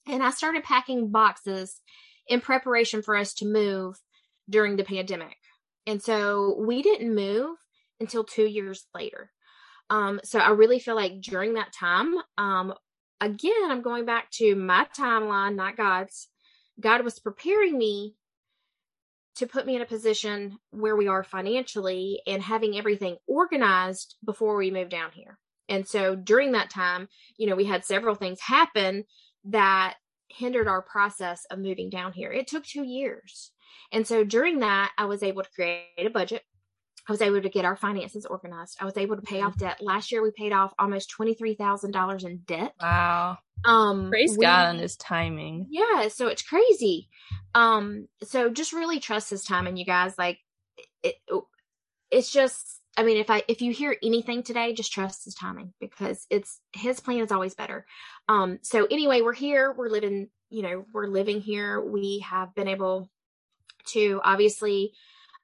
And 0.08 0.24
I 0.24 0.30
started 0.30 0.64
packing 0.64 1.12
boxes 1.12 1.82
in 2.28 2.40
preparation 2.40 3.02
for 3.02 3.16
us 3.16 3.34
to 3.36 3.46
move 3.46 3.98
during 4.50 4.78
the 4.78 4.84
pandemic. 4.84 5.38
And 5.86 6.02
so 6.02 6.56
we 6.60 6.82
didn't 6.82 7.14
move 7.14 7.58
until 8.00 8.24
two 8.24 8.46
years 8.46 8.86
later. 8.94 9.32
Um, 9.90 10.20
so 10.24 10.40
I 10.40 10.50
really 10.50 10.80
feel 10.80 10.96
like 10.96 11.22
during 11.22 11.54
that 11.54 11.74
time, 11.74 12.14
um, 12.38 12.74
again, 13.22 13.70
I'm 13.70 13.82
going 13.82 14.06
back 14.06 14.32
to 14.32 14.56
my 14.56 14.88
timeline, 14.98 15.56
not 15.56 15.78
God's. 15.78 16.28
God 16.80 17.04
was 17.04 17.20
preparing 17.20 17.78
me 17.78 18.16
to 19.36 19.48
put 19.48 19.66
me 19.66 19.76
in 19.76 19.82
a 19.82 19.86
position 19.86 20.58
where 20.72 20.96
we 20.96 21.08
are 21.08 21.24
financially 21.24 22.22
and 22.26 22.42
having 22.42 22.78
everything 22.78 23.18
organized 23.28 24.16
before 24.26 24.58
we 24.58 24.72
move 24.72 24.90
down 24.90 25.12
here. 25.14 25.38
And 25.70 25.88
so 25.88 26.16
during 26.16 26.54
that 26.54 26.70
time, 26.70 27.08
you 27.38 27.48
know, 27.48 27.56
we 27.56 27.66
had 27.66 27.86
several 27.86 28.16
things 28.16 28.40
happen 28.42 29.04
that 29.46 29.96
hindered 30.30 30.68
our 30.68 30.82
process 30.82 31.46
of 31.52 31.60
moving 31.60 31.90
down 31.90 32.14
here. 32.14 32.32
It 32.32 32.48
took 32.48 32.66
two 32.66 32.84
years. 32.84 33.52
And 33.92 34.08
so 34.08 34.24
during 34.24 34.60
that, 34.60 34.92
I 34.98 35.06
was 35.06 35.24
able 35.24 35.44
to 35.44 35.50
create 35.52 36.06
a 36.06 36.10
budget. 36.10 36.44
I 37.08 37.12
was 37.12 37.22
able 37.22 37.42
to 37.42 37.50
get 37.50 37.66
our 37.66 37.76
finances 37.76 38.26
organized. 38.26 38.78
I 38.82 38.86
was 38.86 38.98
able 38.98 39.16
to 39.16 39.22
pay 39.22 39.42
off 39.42 39.58
debt. 39.58 39.82
Last 39.82 40.12
year, 40.12 40.22
we 40.22 40.32
paid 40.32 40.52
off 40.52 40.74
almost 40.78 41.14
$23,000 41.18 42.26
in 42.26 42.38
debt. 42.46 42.74
Wow. 42.82 43.38
Um, 43.64 44.10
Praise 44.10 44.38
we, 44.38 44.44
God 44.46 44.68
on 44.68 44.80
his 44.80 44.98
timing. 44.98 45.68
Yeah, 45.70 46.10
so 46.10 46.28
it's 46.28 46.42
crazy. 46.42 47.10
Um, 47.56 48.08
so 48.24 48.50
just 48.50 48.74
really 48.74 49.00
trust 49.00 49.30
his 49.30 49.44
timing, 49.44 49.78
you 49.78 49.86
guys. 49.86 50.18
Like, 50.18 50.40
it, 51.02 51.16
it's 52.12 52.32
just 52.32 52.78
I 52.98 53.04
mean, 53.04 53.18
if 53.18 53.30
I 53.30 53.44
if 53.48 53.62
you 53.62 53.72
hear 53.72 53.96
anything 54.02 54.42
today, 54.42 54.74
just 54.74 54.92
trust 54.92 55.26
his 55.26 55.36
timing 55.36 55.72
because 55.80 56.26
it's 56.32 56.60
his 56.74 57.00
plan 57.00 57.20
is 57.20 57.32
always 57.32 57.54
better. 57.54 57.86
Um, 58.28 58.58
so 58.64 58.88
anyway, 58.90 59.22
we're 59.22 59.34
here, 59.34 59.72
we're 59.72 59.90
living, 59.90 60.30
you 60.50 60.64
know, 60.64 60.84
we're 60.92 61.06
living 61.06 61.40
here. 61.40 61.80
We 61.80 62.26
have 62.28 62.56
been 62.56 62.68
able 62.68 63.12
to 63.90 64.20
obviously 64.24 64.94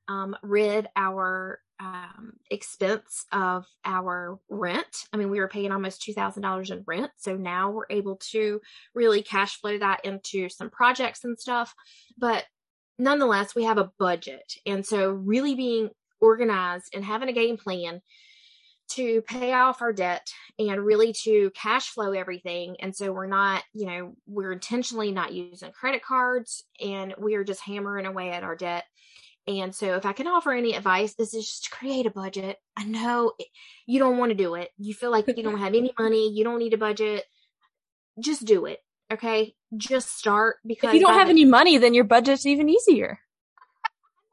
um, 0.07 0.35
rid 0.43 0.87
our 0.95 1.59
um, 1.79 2.33
expense 2.49 3.25
of 3.31 3.65
our 3.83 4.39
rent. 4.49 5.07
I 5.11 5.17
mean, 5.17 5.29
we 5.29 5.39
were 5.39 5.47
paying 5.47 5.71
almost 5.71 6.01
$2,000 6.01 6.71
in 6.71 6.83
rent. 6.85 7.11
So 7.17 7.35
now 7.35 7.71
we're 7.71 7.87
able 7.89 8.17
to 8.31 8.61
really 8.93 9.21
cash 9.21 9.59
flow 9.59 9.77
that 9.77 10.05
into 10.05 10.49
some 10.49 10.69
projects 10.69 11.23
and 11.23 11.39
stuff. 11.39 11.73
But 12.17 12.45
nonetheless, 12.97 13.55
we 13.55 13.63
have 13.63 13.77
a 13.77 13.91
budget. 13.99 14.53
And 14.65 14.85
so, 14.85 15.11
really 15.11 15.55
being 15.55 15.89
organized 16.21 16.95
and 16.95 17.03
having 17.03 17.29
a 17.29 17.33
game 17.33 17.57
plan 17.57 18.01
to 18.89 19.21
pay 19.23 19.53
off 19.53 19.81
our 19.81 19.93
debt 19.93 20.27
and 20.59 20.85
really 20.85 21.13
to 21.23 21.51
cash 21.55 21.89
flow 21.89 22.11
everything. 22.11 22.75
And 22.79 22.95
so 22.95 23.11
we're 23.11 23.27
not, 23.27 23.63
you 23.73 23.85
know, 23.87 24.15
we're 24.27 24.51
intentionally 24.51 25.11
not 25.11 25.33
using 25.33 25.71
credit 25.71 26.03
cards 26.03 26.63
and 26.79 27.13
we 27.17 27.35
are 27.35 27.43
just 27.43 27.61
hammering 27.61 28.05
away 28.05 28.31
at 28.31 28.43
our 28.43 28.55
debt. 28.55 28.83
And 29.45 29.75
so 29.75 29.95
if 29.95 30.05
I 30.05 30.13
can 30.13 30.27
offer 30.27 30.53
any 30.53 30.73
advice, 30.73 31.15
this 31.15 31.33
is 31.33 31.45
just 31.45 31.71
create 31.71 32.05
a 32.05 32.11
budget. 32.11 32.57
I 32.77 32.85
know 32.85 33.33
you 33.85 33.99
don't 33.99 34.17
want 34.17 34.29
to 34.29 34.35
do 34.35 34.55
it. 34.55 34.69
You 34.77 34.93
feel 34.93 35.11
like 35.11 35.27
you 35.27 35.43
don't 35.43 35.59
have 35.59 35.73
any 35.73 35.93
money, 35.99 36.31
you 36.31 36.43
don't 36.43 36.59
need 36.59 36.73
a 36.73 36.77
budget. 36.77 37.25
Just 38.19 38.45
do 38.45 38.65
it. 38.65 38.79
Okay? 39.11 39.55
Just 39.75 40.17
start 40.17 40.57
because 40.65 40.89
if 40.89 40.95
you 40.95 41.01
don't 41.01 41.19
have 41.19 41.29
any 41.29 41.45
money, 41.45 41.77
then 41.77 41.93
your 41.93 42.05
budget's 42.05 42.45
even 42.45 42.69
easier. 42.69 43.19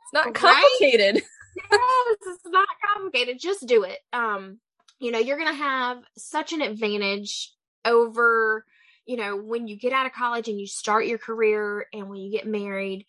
It's 0.03 0.13
not 0.13 0.35
complicated. 0.35 1.17
Right? 1.17 1.23
yes, 1.73 2.17
it's 2.27 2.47
not 2.47 2.69
complicated. 2.95 3.39
Just 3.41 3.67
do 3.67 3.83
it. 3.83 3.99
Um, 4.13 4.61
you 5.01 5.11
know, 5.11 5.19
you're 5.19 5.39
gonna 5.39 5.55
have 5.55 5.99
such 6.17 6.53
an 6.53 6.61
advantage 6.63 7.53
over, 7.85 8.65
you 9.07 9.17
know, 9.17 9.37
when 9.37 9.67
you 9.67 9.77
get 9.77 9.93
out 9.93 10.07
of 10.07 10.13
college 10.13 10.49
and 10.49 10.61
you 10.61 10.67
start 10.67 11.07
your 11.07 11.19
career 11.19 11.87
and 11.93 12.09
when 12.09 12.21
you 12.21 12.31
get 12.31 12.47
married, 12.47 13.07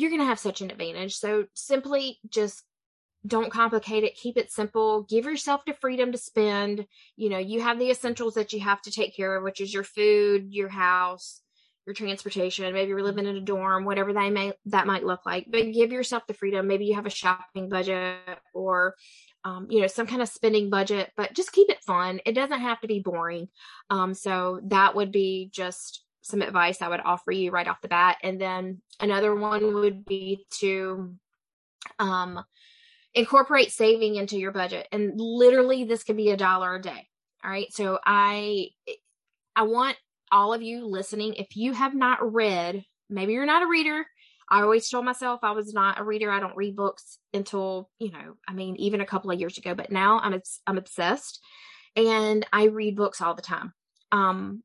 you're 0.00 0.10
gonna 0.10 0.24
have 0.24 0.38
such 0.38 0.60
an 0.60 0.70
advantage. 0.70 1.16
So 1.16 1.44
simply 1.54 2.18
just 2.28 2.64
don't 3.26 3.52
complicate 3.52 4.02
it. 4.02 4.16
Keep 4.16 4.38
it 4.38 4.50
simple. 4.50 5.02
Give 5.02 5.26
yourself 5.26 5.62
the 5.66 5.74
freedom 5.74 6.10
to 6.12 6.18
spend. 6.18 6.86
You 7.16 7.28
know 7.28 7.38
you 7.38 7.60
have 7.60 7.78
the 7.78 7.90
essentials 7.90 8.34
that 8.34 8.52
you 8.52 8.60
have 8.60 8.80
to 8.82 8.90
take 8.90 9.14
care 9.14 9.36
of 9.36 9.44
which 9.44 9.60
is 9.60 9.74
your 9.74 9.84
food 9.84 10.46
your 10.50 10.70
house 10.70 11.42
your 11.86 11.94
transportation. 11.94 12.72
Maybe 12.72 12.88
you're 12.88 13.02
living 13.02 13.26
in 13.26 13.36
a 13.36 13.40
dorm 13.40 13.84
whatever 13.84 14.12
that 14.12 14.32
may 14.32 14.52
that 14.66 14.86
might 14.86 15.04
look 15.04 15.26
like. 15.26 15.46
But 15.50 15.72
give 15.72 15.92
yourself 15.92 16.26
the 16.26 16.34
freedom. 16.34 16.66
Maybe 16.66 16.86
you 16.86 16.94
have 16.94 17.06
a 17.06 17.10
shopping 17.10 17.68
budget 17.68 18.16
or 18.54 18.94
um, 19.44 19.66
you 19.70 19.82
know 19.82 19.86
some 19.86 20.06
kind 20.06 20.22
of 20.22 20.28
spending 20.28 20.70
budget 20.70 21.10
but 21.16 21.34
just 21.34 21.52
keep 21.52 21.68
it 21.68 21.84
fun. 21.84 22.20
It 22.24 22.32
doesn't 22.32 22.60
have 22.60 22.80
to 22.80 22.88
be 22.88 23.00
boring. 23.00 23.48
Um, 23.90 24.14
so 24.14 24.60
that 24.64 24.94
would 24.94 25.12
be 25.12 25.50
just 25.52 26.04
some 26.22 26.42
advice 26.42 26.82
i 26.82 26.88
would 26.88 27.00
offer 27.00 27.32
you 27.32 27.50
right 27.50 27.68
off 27.68 27.80
the 27.80 27.88
bat 27.88 28.16
and 28.22 28.40
then 28.40 28.80
another 29.00 29.34
one 29.34 29.74
would 29.74 30.04
be 30.04 30.44
to 30.50 31.14
um, 31.98 32.42
incorporate 33.14 33.72
saving 33.72 34.16
into 34.16 34.38
your 34.38 34.52
budget 34.52 34.86
and 34.92 35.12
literally 35.16 35.84
this 35.84 36.04
could 36.04 36.16
be 36.16 36.30
a 36.30 36.36
dollar 36.36 36.76
a 36.76 36.82
day 36.82 37.08
all 37.44 37.50
right 37.50 37.72
so 37.72 37.98
i 38.04 38.68
i 39.56 39.62
want 39.62 39.96
all 40.32 40.52
of 40.52 40.62
you 40.62 40.86
listening, 40.86 41.34
if 41.34 41.56
you 41.56 41.72
have 41.72 41.94
not 41.94 42.32
read, 42.32 42.84
maybe 43.08 43.32
you're 43.32 43.46
not 43.46 43.62
a 43.62 43.68
reader. 43.68 44.06
I 44.48 44.62
always 44.62 44.88
told 44.88 45.04
myself 45.04 45.40
I 45.42 45.52
was 45.52 45.72
not 45.72 46.00
a 46.00 46.04
reader. 46.04 46.30
I 46.30 46.40
don't 46.40 46.56
read 46.56 46.76
books 46.76 47.18
until, 47.32 47.88
you 47.98 48.10
know, 48.10 48.34
I 48.48 48.52
mean, 48.52 48.76
even 48.76 49.00
a 49.00 49.06
couple 49.06 49.30
of 49.30 49.38
years 49.38 49.58
ago, 49.58 49.74
but 49.74 49.92
now 49.92 50.18
I'm 50.18 50.40
I'm 50.66 50.78
obsessed 50.78 51.40
and 51.94 52.44
I 52.52 52.64
read 52.64 52.96
books 52.96 53.20
all 53.20 53.34
the 53.34 53.42
time. 53.42 53.72
Um 54.10 54.62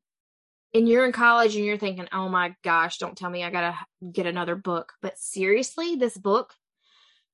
and 0.76 0.88
you're 0.88 1.04
in 1.04 1.12
college 1.12 1.56
and 1.56 1.64
you're 1.64 1.78
thinking, 1.78 2.08
"Oh 2.12 2.28
my 2.28 2.54
gosh, 2.62 2.98
don't 2.98 3.16
tell 3.16 3.30
me 3.30 3.44
I 3.44 3.50
got 3.50 3.70
to 3.70 4.10
get 4.12 4.26
another 4.26 4.56
book." 4.56 4.92
But 5.02 5.18
seriously, 5.18 5.96
this 5.96 6.16
book 6.16 6.54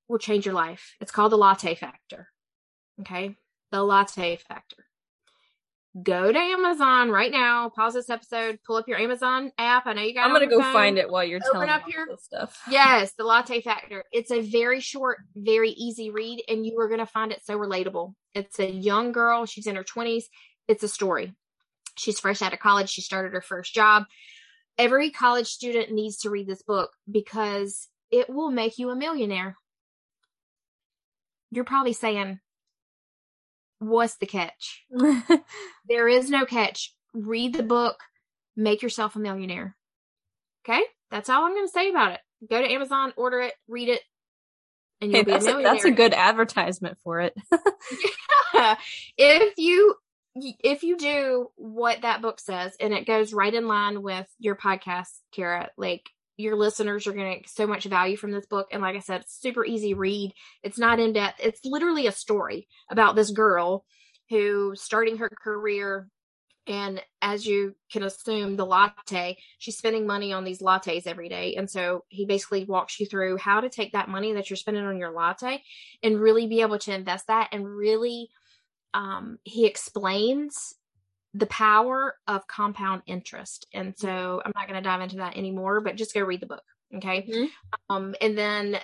will 0.09 0.19
change 0.19 0.47
your 0.47 0.55
life. 0.55 0.95
It's 1.01 1.13
called 1.13 1.33
The 1.33 1.39
Latte 1.39 1.75
Factor. 1.75 2.29
Okay? 3.01 3.37
The 3.71 3.83
Latte 3.83 4.37
Factor 4.37 4.87
go 6.01 6.33
to 6.33 6.39
Amazon 6.39 7.11
right 7.11 7.31
now. 7.31 7.69
Pause 7.69 7.95
this 7.95 8.11
episode. 8.11 8.59
Pull 8.67 8.77
up 8.77 8.89
your 8.89 8.99
Amazon 8.99 9.53
app. 9.59 9.87
I 9.87 9.93
know 9.93 10.03
you 10.03 10.15
got. 10.15 10.27
I'm 10.27 10.33
gonna 10.33 10.47
go 10.47 10.61
phone. 10.61 10.73
find 10.73 10.99
it 10.99 11.11
while 11.11 11.25
you're 11.25 11.39
Open 11.39 11.53
telling 11.53 11.69
up 11.69 11.89
your 11.89 12.07
stuff. 12.19 12.61
Yes, 12.71 13.13
the 13.13 13.25
Latte 13.25 13.61
Factor. 13.61 14.05
It's 14.13 14.31
a 14.31 14.41
very 14.41 14.81
short, 14.81 15.19
very 15.35 15.71
easy 15.71 16.11
read, 16.11 16.43
and 16.49 16.65
you 16.65 16.79
are 16.81 16.89
gonna 16.89 17.07
find 17.07 17.33
it 17.33 17.45
so 17.45 17.59
relatable. 17.59 18.15
It's 18.35 18.59
a 18.59 18.71
young 18.71 19.13
girl. 19.13 19.45
She's 19.47 19.67
in 19.67 19.77
her 19.77 19.85
20s. 19.85 20.25
It's 20.69 20.83
a 20.83 20.89
story. 20.89 21.35
She's 21.97 22.21
fresh 22.21 22.43
out 22.43 22.53
of 22.53 22.59
college. 22.59 22.91
She 22.91 23.01
started 23.01 23.33
her 23.33 23.43
first 23.43 23.75
job. 23.75 24.05
Every 24.79 25.11
college 25.11 25.49
student 25.49 25.93
needs 25.93 26.19
to 26.19 26.31
read 26.31 26.47
this 26.47 26.63
book 26.63 26.93
because 27.11 27.89
it 28.11 28.31
will 28.31 28.51
make 28.51 28.79
you 28.79 28.91
a 28.91 28.97
millionaire. 28.97 29.57
You're 31.51 31.65
probably 31.65 31.93
saying, 31.93 32.41
what's 33.79 34.17
the 34.17 34.27
catch? 34.27 34.87
there 35.89 36.09
is 36.09 36.31
no 36.31 36.47
catch. 36.47 36.95
Read 37.13 37.55
the 37.55 37.63
book, 37.63 37.99
make 38.57 38.83
yourself 38.83 39.17
a 39.17 39.19
millionaire. 39.19 39.77
Okay? 40.65 40.83
That's 41.11 41.29
all 41.29 41.45
I'm 41.45 41.53
going 41.53 41.67
to 41.67 41.73
say 41.73 41.91
about 41.91 42.13
it. 42.13 42.21
Go 42.49 42.61
to 42.61 42.73
Amazon, 42.73 43.13
order 43.17 43.41
it, 43.43 43.53
read 43.69 43.89
it, 43.91 44.01
and 45.03 45.11
you'll 45.11 45.21
hey, 45.21 45.25
be 45.25 45.33
a 45.33 45.39
millionaire. 45.41 45.61
A, 45.61 45.75
that's 45.75 45.85
a 45.85 45.91
good 45.91 46.15
advertisement 46.15 46.97
for 47.05 47.21
it. 47.21 47.35
yeah. 48.55 48.77
If 49.19 49.55
you 49.59 49.97
if 50.35 50.83
you 50.83 50.97
do 50.97 51.51
what 51.57 52.03
that 52.03 52.23
book 52.23 52.41
says 52.41 52.75
and 52.81 52.93
it 52.93 53.07
goes 53.07 53.33
right 53.33 53.53
in 53.53 53.67
line 53.67 54.03
with 54.03 54.27
your 54.39 54.57
podcast, 54.57 55.11
Kara, 55.33 55.71
like 55.77 56.09
your 56.37 56.57
listeners 56.57 57.07
are 57.07 57.13
going 57.13 57.35
to 57.35 57.41
get 57.41 57.51
so 57.51 57.67
much 57.67 57.85
value 57.85 58.17
from 58.17 58.33
this 58.33 58.47
book. 58.47 58.69
And 58.73 58.83
like 58.83 58.97
I 58.97 59.01
said, 59.01 59.23
it's 59.23 59.41
super 59.41 59.65
easy 59.65 59.95
read. 59.95 60.33
It's 60.63 60.79
not 60.79 61.01
in 61.01 61.13
depth. 61.13 61.41
It's 61.43 61.61
literally 61.65 62.07
a 62.07 62.13
story 62.13 62.69
about 62.91 63.15
this 63.15 63.31
girl 63.31 63.85
who 64.31 64.75
starting 64.75 65.19
her 65.19 65.29
career 65.29 66.09
and 66.67 67.03
as 67.21 67.45
you 67.45 67.75
can 67.91 68.05
assume 68.05 68.57
the 68.57 68.65
latte 68.65 69.37
she's 69.59 69.77
spending 69.77 70.07
money 70.07 70.33
on 70.33 70.45
these 70.45 70.61
lattes 70.61 71.09
every 71.09 71.29
day 71.29 71.57
and 71.57 71.69
so 71.69 72.05
he 72.09 72.25
basically 72.25 72.65
walks 72.65 73.01
you 73.01 73.07
through 73.07 73.37
how 73.37 73.61
to 73.61 73.69
take 73.69 73.93
that 73.93 74.09
money 74.09 74.33
that 74.33 74.49
you're 74.49 74.57
spending 74.57 74.85
on 74.85 74.97
your 74.97 75.11
latte 75.11 75.61
and 76.05 76.21
really 76.21 76.47
be 76.47 76.61
able 76.61 76.79
to 76.79 76.95
invest 76.95 77.27
that 77.27 77.49
and 77.51 77.67
really 77.67 78.31
um, 78.95 79.39
he 79.45 79.67
explains 79.67 80.75
the 81.35 81.47
power 81.47 82.17
of 82.27 82.47
compound 82.47 83.03
interest. 83.07 83.67
And 83.73 83.95
so 83.97 84.43
I'm 84.45 84.53
not 84.55 84.69
going 84.69 84.83
to 84.83 84.87
dive 84.87 85.01
into 85.01 85.17
that 85.17 85.37
anymore, 85.37 85.81
but 85.81 85.97
just 85.97 86.15
go 86.15 86.21
read 86.21 86.41
the 86.41 86.47
book. 86.47 86.65
Okay. 86.95 87.23
Mm-hmm. 87.23 87.45
Um, 87.89 88.15
and 88.21 88.37
then 88.37 88.79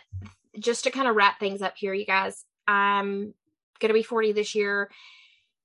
just 0.58 0.84
to 0.84 0.90
kind 0.90 1.08
of 1.08 1.14
wrap 1.14 1.38
things 1.38 1.60
up 1.60 1.74
here, 1.76 1.92
you 1.92 2.06
guys, 2.06 2.44
I'm 2.66 3.34
going 3.80 3.88
to 3.88 3.94
be 3.94 4.02
40 4.02 4.32
this 4.32 4.54
year. 4.54 4.90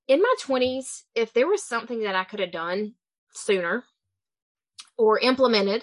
In 0.06 0.20
my 0.20 0.34
20s, 0.42 1.04
if 1.14 1.32
there 1.32 1.48
was 1.48 1.64
something 1.64 2.02
that 2.02 2.14
I 2.14 2.24
could 2.24 2.40
have 2.40 2.52
done 2.52 2.94
sooner 3.32 3.84
or 4.98 5.18
implemented, 5.18 5.82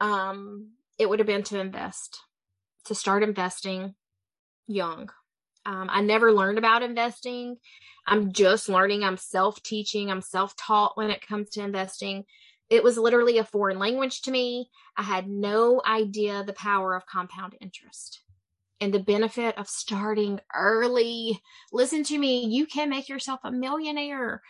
um, 0.00 0.70
it 0.98 1.08
would 1.08 1.18
have 1.18 1.26
been 1.26 1.42
to 1.44 1.58
invest, 1.58 2.20
to 2.84 2.94
start 2.94 3.24
investing 3.24 3.94
young. 4.68 5.10
Um, 5.66 5.88
I 5.90 6.00
never 6.00 6.32
learned 6.32 6.58
about 6.58 6.84
investing. 6.84 7.56
I'm 8.06 8.32
just 8.32 8.68
learning. 8.68 9.02
I'm 9.02 9.16
self 9.16 9.60
teaching. 9.62 10.10
I'm 10.10 10.22
self 10.22 10.54
taught 10.56 10.96
when 10.96 11.10
it 11.10 11.26
comes 11.26 11.50
to 11.50 11.62
investing. 11.62 12.24
It 12.70 12.84
was 12.84 12.96
literally 12.96 13.38
a 13.38 13.44
foreign 13.44 13.78
language 13.78 14.22
to 14.22 14.30
me. 14.30 14.70
I 14.96 15.02
had 15.02 15.28
no 15.28 15.82
idea 15.84 16.44
the 16.44 16.52
power 16.52 16.94
of 16.94 17.06
compound 17.06 17.56
interest 17.60 18.20
and 18.80 18.94
the 18.94 19.00
benefit 19.00 19.58
of 19.58 19.68
starting 19.68 20.40
early. 20.54 21.40
Listen 21.72 22.04
to 22.04 22.18
me, 22.18 22.46
you 22.46 22.66
can 22.66 22.88
make 22.88 23.08
yourself 23.08 23.40
a 23.44 23.50
millionaire. 23.50 24.42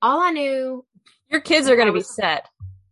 All 0.00 0.20
I 0.20 0.30
knew 0.30 0.84
your 1.30 1.40
kids 1.40 1.68
are 1.68 1.76
going 1.76 1.88
to 1.88 1.92
be 1.92 2.00
set, 2.00 2.48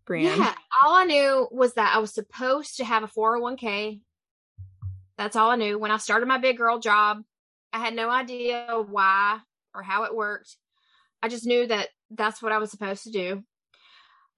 BriAnne. 0.07 0.37
Yeah, 0.37 0.55
all 0.83 0.95
I 0.95 1.05
knew 1.05 1.49
was 1.51 1.75
that 1.75 1.95
I 1.95 2.01
was 2.01 2.13
supposed 2.13 2.77
to 2.77 2.85
have 2.85 3.03
a 3.03 3.09
401k 3.09 4.01
that's 5.17 5.37
all 5.37 5.51
I 5.51 5.57
knew. 5.57 5.79
When 5.79 5.91
I 5.91 5.97
started 5.99 6.27
my 6.27 6.39
big 6.39 6.57
girl 6.57 6.79
job, 6.79 7.23
I 7.73 7.79
had 7.79 7.95
no 7.95 8.11
idea 8.11 8.67
why 8.87 9.39
or 9.75 9.83
how 9.83 10.05
it 10.05 10.15
worked. 10.15 10.57
I 11.23 11.29
just 11.29 11.47
knew 11.47 11.67
that 11.67 11.89
that's 12.11 12.43
what 12.43 12.53
I 12.53 12.59
was 12.59 12.71
supposed 12.71 13.05
to 13.05 13.11
do. 13.11 13.45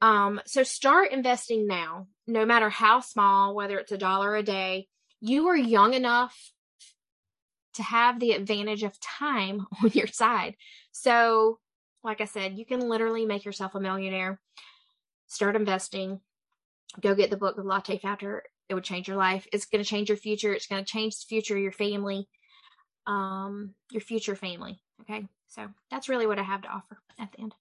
Um, 0.00 0.40
so 0.46 0.62
start 0.62 1.12
investing 1.12 1.66
now, 1.66 2.06
no 2.26 2.44
matter 2.44 2.68
how 2.68 3.00
small, 3.00 3.54
whether 3.54 3.78
it's 3.78 3.92
a 3.92 3.98
dollar 3.98 4.36
a 4.36 4.42
day. 4.42 4.88
You 5.20 5.48
are 5.48 5.56
young 5.56 5.94
enough 5.94 6.36
to 7.74 7.82
have 7.82 8.20
the 8.20 8.32
advantage 8.32 8.82
of 8.82 9.00
time 9.00 9.66
on 9.82 9.90
your 9.92 10.06
side. 10.06 10.56
So, 10.92 11.58
like 12.04 12.20
I 12.20 12.26
said, 12.26 12.56
you 12.56 12.66
can 12.66 12.80
literally 12.80 13.26
make 13.26 13.44
yourself 13.44 13.74
a 13.74 13.80
millionaire. 13.80 14.40
Start 15.26 15.56
investing. 15.56 16.20
Go 17.00 17.14
get 17.14 17.30
the 17.30 17.36
book, 17.36 17.56
The 17.56 17.62
Latte 17.62 17.98
Factor 17.98 18.44
it 18.68 18.74
would 18.74 18.84
change 18.84 19.08
your 19.08 19.16
life. 19.16 19.46
It's 19.52 19.66
going 19.66 19.82
to 19.82 19.88
change 19.88 20.08
your 20.08 20.18
future. 20.18 20.52
It's 20.52 20.66
going 20.66 20.84
to 20.84 20.90
change 20.90 21.16
the 21.16 21.26
future 21.28 21.56
of 21.56 21.62
your 21.62 21.72
family, 21.72 22.28
um, 23.06 23.74
your 23.90 24.00
future 24.00 24.34
family. 24.34 24.80
Okay. 25.02 25.26
So 25.48 25.68
that's 25.90 26.08
really 26.08 26.26
what 26.26 26.38
I 26.38 26.42
have 26.42 26.62
to 26.62 26.68
offer 26.68 26.98
at 27.18 27.32
the 27.32 27.42
end. 27.42 27.54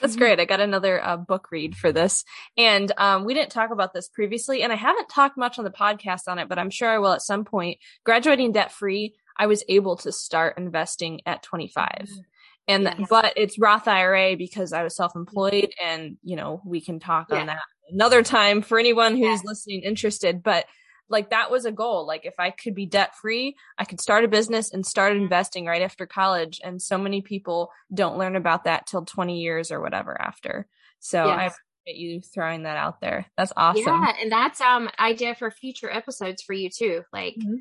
That's 0.00 0.14
mm-hmm. 0.14 0.20
great. 0.20 0.40
I 0.40 0.44
got 0.44 0.60
another 0.60 1.02
uh, 1.02 1.16
book 1.16 1.48
read 1.50 1.76
for 1.76 1.92
this. 1.92 2.24
And 2.56 2.92
um, 2.98 3.24
we 3.24 3.34
didn't 3.34 3.52
talk 3.52 3.70
about 3.70 3.94
this 3.94 4.08
previously, 4.08 4.62
and 4.62 4.72
I 4.72 4.76
haven't 4.76 5.08
talked 5.08 5.38
much 5.38 5.58
on 5.58 5.64
the 5.64 5.70
podcast 5.70 6.22
on 6.28 6.38
it, 6.38 6.48
but 6.48 6.58
I'm 6.58 6.70
sure 6.70 6.88
I 6.88 6.98
will 6.98 7.12
at 7.12 7.22
some 7.22 7.44
point. 7.44 7.78
Graduating 8.04 8.52
debt 8.52 8.72
free, 8.72 9.14
I 9.36 9.46
was 9.46 9.64
able 9.68 9.96
to 9.98 10.12
start 10.12 10.58
investing 10.58 11.20
at 11.26 11.42
25. 11.42 11.86
Mm-hmm. 11.86 12.20
And 12.68 12.84
yes. 12.84 13.08
but 13.08 13.32
it's 13.36 13.58
Roth 13.58 13.88
IRA 13.88 14.36
because 14.36 14.72
I 14.72 14.82
was 14.82 14.94
self-employed 14.94 15.72
and 15.82 16.18
you 16.22 16.36
know, 16.36 16.60
we 16.64 16.80
can 16.80 17.00
talk 17.00 17.28
yeah. 17.30 17.40
on 17.40 17.46
that 17.46 17.62
another 17.92 18.22
time 18.22 18.62
for 18.62 18.78
anyone 18.78 19.16
who's 19.16 19.22
yeah. 19.22 19.38
listening 19.44 19.82
interested, 19.82 20.42
but 20.42 20.66
like 21.10 21.30
that 21.30 21.50
was 21.50 21.64
a 21.64 21.72
goal. 21.72 22.06
Like 22.06 22.24
if 22.24 22.34
I 22.38 22.50
could 22.50 22.74
be 22.74 22.86
debt 22.86 23.16
free, 23.16 23.56
I 23.76 23.84
could 23.84 24.00
start 24.00 24.24
a 24.24 24.28
business 24.28 24.72
and 24.72 24.86
start 24.86 25.16
investing 25.16 25.66
right 25.66 25.82
after 25.82 26.06
college. 26.06 26.60
And 26.62 26.80
so 26.80 26.96
many 26.96 27.20
people 27.20 27.70
don't 27.92 28.16
learn 28.16 28.36
about 28.36 28.64
that 28.64 28.86
till 28.86 29.04
20 29.04 29.40
years 29.40 29.72
or 29.72 29.80
whatever 29.80 30.18
after. 30.20 30.66
So 31.00 31.26
yes. 31.26 31.36
I 31.36 31.44
appreciate 31.46 32.00
you 32.00 32.20
throwing 32.20 32.62
that 32.62 32.76
out 32.76 33.00
there. 33.00 33.26
That's 33.36 33.52
awesome. 33.56 33.84
Yeah. 33.84 34.12
And 34.20 34.30
that's 34.30 34.60
um 34.60 34.88
idea 34.98 35.34
for 35.34 35.50
future 35.50 35.90
episodes 35.90 36.42
for 36.42 36.52
you 36.52 36.70
too, 36.70 37.02
like 37.12 37.34
mm-hmm. 37.34 37.56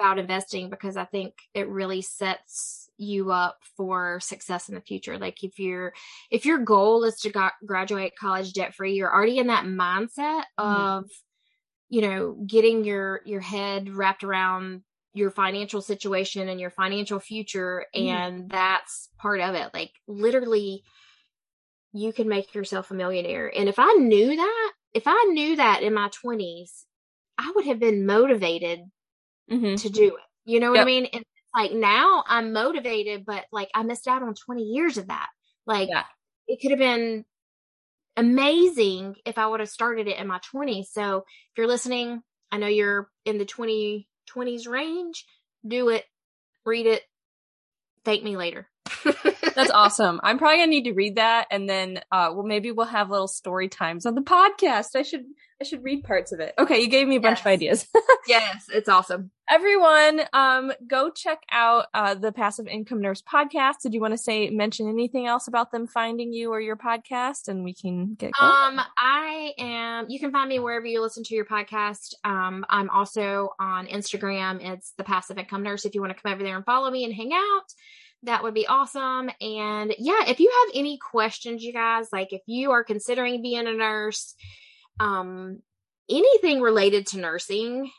About 0.00 0.18
investing, 0.18 0.70
because 0.70 0.96
I 0.96 1.04
think 1.04 1.34
it 1.54 1.68
really 1.68 2.02
sets 2.02 2.80
you 3.00 3.32
up 3.32 3.58
for 3.76 4.20
success 4.20 4.68
in 4.68 4.74
the 4.74 4.80
future 4.82 5.16
like 5.16 5.42
if 5.42 5.58
you're 5.58 5.94
if 6.30 6.44
your 6.44 6.58
goal 6.58 7.02
is 7.02 7.18
to 7.18 7.30
go- 7.30 7.48
graduate 7.64 8.12
college 8.14 8.52
debt 8.52 8.74
free 8.74 8.92
you're 8.92 9.12
already 9.12 9.38
in 9.38 9.46
that 9.46 9.64
mindset 9.64 10.42
mm-hmm. 10.58 10.62
of 10.62 11.10
you 11.88 12.02
know 12.02 12.36
getting 12.46 12.84
your 12.84 13.22
your 13.24 13.40
head 13.40 13.88
wrapped 13.88 14.22
around 14.22 14.82
your 15.14 15.30
financial 15.30 15.80
situation 15.80 16.48
and 16.50 16.60
your 16.60 16.70
financial 16.70 17.18
future 17.18 17.86
mm. 17.96 18.06
and 18.06 18.50
that's 18.50 19.08
part 19.18 19.40
of 19.40 19.54
it 19.54 19.70
like 19.72 19.92
literally 20.06 20.82
you 21.92 22.12
can 22.12 22.28
make 22.28 22.54
yourself 22.54 22.90
a 22.90 22.94
millionaire 22.94 23.50
and 23.56 23.68
if 23.68 23.78
i 23.78 23.92
knew 23.98 24.36
that 24.36 24.72
if 24.92 25.04
i 25.06 25.26
knew 25.30 25.56
that 25.56 25.82
in 25.82 25.94
my 25.94 26.10
20s 26.22 26.84
i 27.38 27.50
would 27.56 27.64
have 27.64 27.80
been 27.80 28.04
motivated 28.04 28.80
mm-hmm. 29.50 29.74
to 29.76 29.88
do 29.88 30.16
it 30.16 30.22
you 30.44 30.60
know 30.60 30.70
what 30.70 30.76
yep. 30.76 30.84
i 30.84 30.86
mean 30.86 31.06
and 31.12 31.24
like 31.54 31.72
now 31.72 32.24
i'm 32.26 32.52
motivated 32.52 33.24
but 33.26 33.44
like 33.52 33.70
i 33.74 33.82
missed 33.82 34.08
out 34.08 34.22
on 34.22 34.34
20 34.34 34.62
years 34.62 34.98
of 34.98 35.08
that 35.08 35.28
like 35.66 35.88
yeah. 35.88 36.04
it 36.48 36.60
could 36.60 36.70
have 36.70 36.78
been 36.78 37.24
amazing 38.16 39.16
if 39.24 39.38
I 39.38 39.46
would 39.46 39.60
have 39.60 39.68
started 39.68 40.06
it 40.08 40.18
in 40.18 40.26
my 40.26 40.40
20s. 40.54 40.86
So 40.86 41.18
if 41.18 41.56
you're 41.56 41.66
listening, 41.66 42.22
I 42.52 42.58
know 42.58 42.66
you're 42.66 43.08
in 43.24 43.38
the 43.38 43.44
20, 43.44 44.06
20s 44.34 44.68
range, 44.68 45.24
do 45.66 45.88
it, 45.88 46.04
read 46.64 46.86
it, 46.86 47.02
thank 48.04 48.22
me 48.22 48.36
later. 48.36 48.68
That's 49.54 49.70
awesome. 49.70 50.20
I'm 50.22 50.38
probably 50.38 50.58
gonna 50.58 50.68
need 50.68 50.84
to 50.84 50.92
read 50.92 51.16
that, 51.16 51.46
and 51.50 51.68
then 51.68 51.98
uh, 52.10 52.30
well, 52.34 52.44
maybe 52.44 52.70
we'll 52.70 52.86
have 52.86 53.10
little 53.10 53.28
story 53.28 53.68
times 53.68 54.06
on 54.06 54.14
the 54.14 54.22
podcast. 54.22 54.96
I 54.96 55.02
should 55.02 55.24
I 55.60 55.64
should 55.64 55.84
read 55.84 56.04
parts 56.04 56.32
of 56.32 56.40
it. 56.40 56.54
Okay, 56.58 56.80
you 56.80 56.88
gave 56.88 57.06
me 57.06 57.16
a 57.16 57.20
bunch 57.20 57.40
of 57.40 57.46
ideas. 57.46 57.86
yes, 58.28 58.66
it's 58.72 58.88
awesome. 58.88 59.30
Everyone, 59.50 60.22
um, 60.32 60.72
go 60.86 61.10
check 61.10 61.42
out 61.50 61.86
uh, 61.92 62.14
the 62.14 62.32
Passive 62.32 62.66
Income 62.66 63.02
Nurse 63.02 63.20
podcast. 63.20 63.82
Did 63.82 63.92
you 63.92 64.00
want 64.00 64.14
to 64.14 64.18
say 64.18 64.48
mention 64.48 64.88
anything 64.88 65.26
else 65.26 65.48
about 65.48 65.70
them 65.70 65.86
finding 65.86 66.32
you 66.32 66.50
or 66.50 66.60
your 66.60 66.76
podcast, 66.76 67.48
and 67.48 67.62
we 67.62 67.74
can 67.74 68.14
get 68.14 68.32
going? 68.32 68.52
Um, 68.52 68.80
I 68.96 69.52
am. 69.58 70.06
You 70.08 70.18
can 70.18 70.32
find 70.32 70.48
me 70.48 70.60
wherever 70.60 70.86
you 70.86 71.02
listen 71.02 71.24
to 71.24 71.34
your 71.34 71.44
podcast. 71.44 72.14
Um, 72.24 72.64
I'm 72.70 72.88
also 72.88 73.50
on 73.58 73.86
Instagram. 73.86 74.64
It's 74.64 74.92
the 74.96 75.04
Passive 75.04 75.36
Income 75.36 75.64
Nurse. 75.64 75.84
If 75.84 75.94
you 75.94 76.00
want 76.00 76.16
to 76.16 76.22
come 76.22 76.32
over 76.32 76.42
there 76.42 76.56
and 76.56 76.64
follow 76.64 76.90
me 76.90 77.04
and 77.04 77.12
hang 77.12 77.32
out 77.34 77.74
that 78.24 78.42
would 78.42 78.54
be 78.54 78.66
awesome. 78.66 79.30
And 79.40 79.94
yeah, 79.98 80.28
if 80.28 80.40
you 80.40 80.50
have 80.50 80.74
any 80.74 80.98
questions, 80.98 81.62
you 81.62 81.72
guys, 81.72 82.08
like 82.12 82.32
if 82.32 82.42
you 82.46 82.72
are 82.72 82.84
considering 82.84 83.42
being 83.42 83.66
a 83.66 83.72
nurse, 83.72 84.34
um, 84.98 85.60
anything 86.08 86.60
related 86.60 87.06
to 87.08 87.18
nursing, 87.18 87.90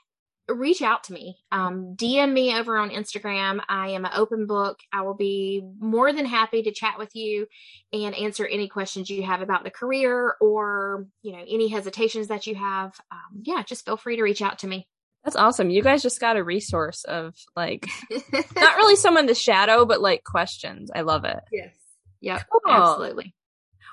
reach 0.48 0.82
out 0.82 1.06
to 1.06 1.14
me. 1.14 1.38
Um, 1.52 1.96
DM 1.96 2.34
me 2.34 2.56
over 2.56 2.78
on 2.78 2.90
Instagram. 2.90 3.62
I 3.70 3.90
am 3.90 4.06
an 4.06 4.12
open 4.16 4.46
book. 4.48 4.80
I 4.92 5.02
will 5.02 5.14
be 5.14 5.64
more 5.80 6.14
than 6.14 6.26
happy 6.26 6.64
to 6.64 6.72
chat 6.72 6.98
with 6.98 7.16
you 7.16 7.48
and 7.94 8.16
answer 8.16 8.46
any 8.46 8.68
questions 8.68 9.10
you 9.10 9.24
have 9.24 9.42
about 9.42 9.64
the 9.64 9.72
career 9.72 10.36
or, 10.42 11.08
you 11.22 11.32
know, 11.32 11.44
any 11.48 11.68
hesitations 11.68 12.28
that 12.28 12.48
you 12.48 12.56
have. 12.56 12.94
Um, 13.12 13.42
yeah, 13.44 13.64
just 13.64 13.86
feel 13.86 13.98
free 13.98 14.18
to 14.18 14.24
reach 14.24 14.42
out 14.42 14.60
to 14.60 14.68
me. 14.68 14.88
That's 15.24 15.36
awesome. 15.36 15.70
You 15.70 15.84
guys 15.84 16.02
just 16.02 16.20
got 16.20 16.38
a 16.38 16.44
resource 16.44 17.04
of 17.04 17.36
like 17.56 17.88
not 18.56 18.78
really 18.78 18.96
someone 18.96 19.28
to 19.28 19.36
shadow, 19.36 19.86
but 19.86 20.02
like 20.02 20.24
questions. 20.24 20.90
I 20.94 21.02
love 21.02 21.26
it. 21.26 21.40
Yes. 21.52 21.76
Yep. 22.22 22.46
Cool. 22.52 22.74
Absolutely. 22.74 23.36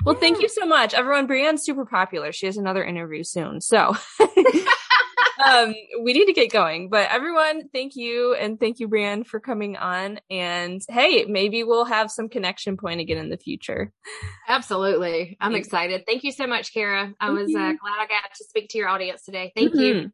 Well, 0.05 0.15
yeah. 0.15 0.21
thank 0.21 0.41
you 0.41 0.49
so 0.49 0.65
much. 0.65 0.95
Everyone, 0.95 1.27
BriAnne's 1.27 1.65
super 1.65 1.85
popular. 1.85 2.33
She 2.33 2.47
has 2.47 2.57
another 2.57 2.85
interview 2.85 3.25
soon. 3.25 3.61
So 3.61 3.95
um, 5.45 5.75
we 6.03 6.13
need 6.13 6.27
to 6.27 6.33
get 6.33 6.53
going. 6.53 6.89
But 6.89 7.11
everyone, 7.11 7.69
thank 7.73 7.97
you. 7.97 8.35
And 8.35 8.59
thank 8.59 8.81
you, 8.81 8.89
Brienne, 8.89 9.25
for 9.25 9.41
coming 9.41 9.77
on. 9.77 10.21
And 10.31 10.81
hey, 10.89 11.25
maybe 11.27 11.65
we'll 11.65 11.85
have 11.85 12.11
some 12.11 12.29
connection 12.29 12.77
point 12.77 13.01
again 13.01 13.19
in 13.19 13.29
the 13.29 13.39
future. 13.39 13.93
Absolutely. 14.49 15.37
I'm 15.41 15.53
Thanks. 15.53 15.69
excited. 15.69 16.05
Thank 16.07 16.25
you 16.25 16.33
so 16.33 16.47
much, 16.47 16.73
Kara. 16.73 17.13
I 17.21 17.27
thank 17.27 17.39
was 17.39 17.49
uh, 17.51 17.73
glad 17.73 17.99
I 17.99 18.07
got 18.09 18.35
to 18.37 18.45
speak 18.45 18.71
to 18.71 18.79
your 18.79 18.89
audience 18.89 19.25
today. 19.25 19.53
Thank 19.55 19.73
mm-hmm. 19.73 19.81
you. 19.81 20.13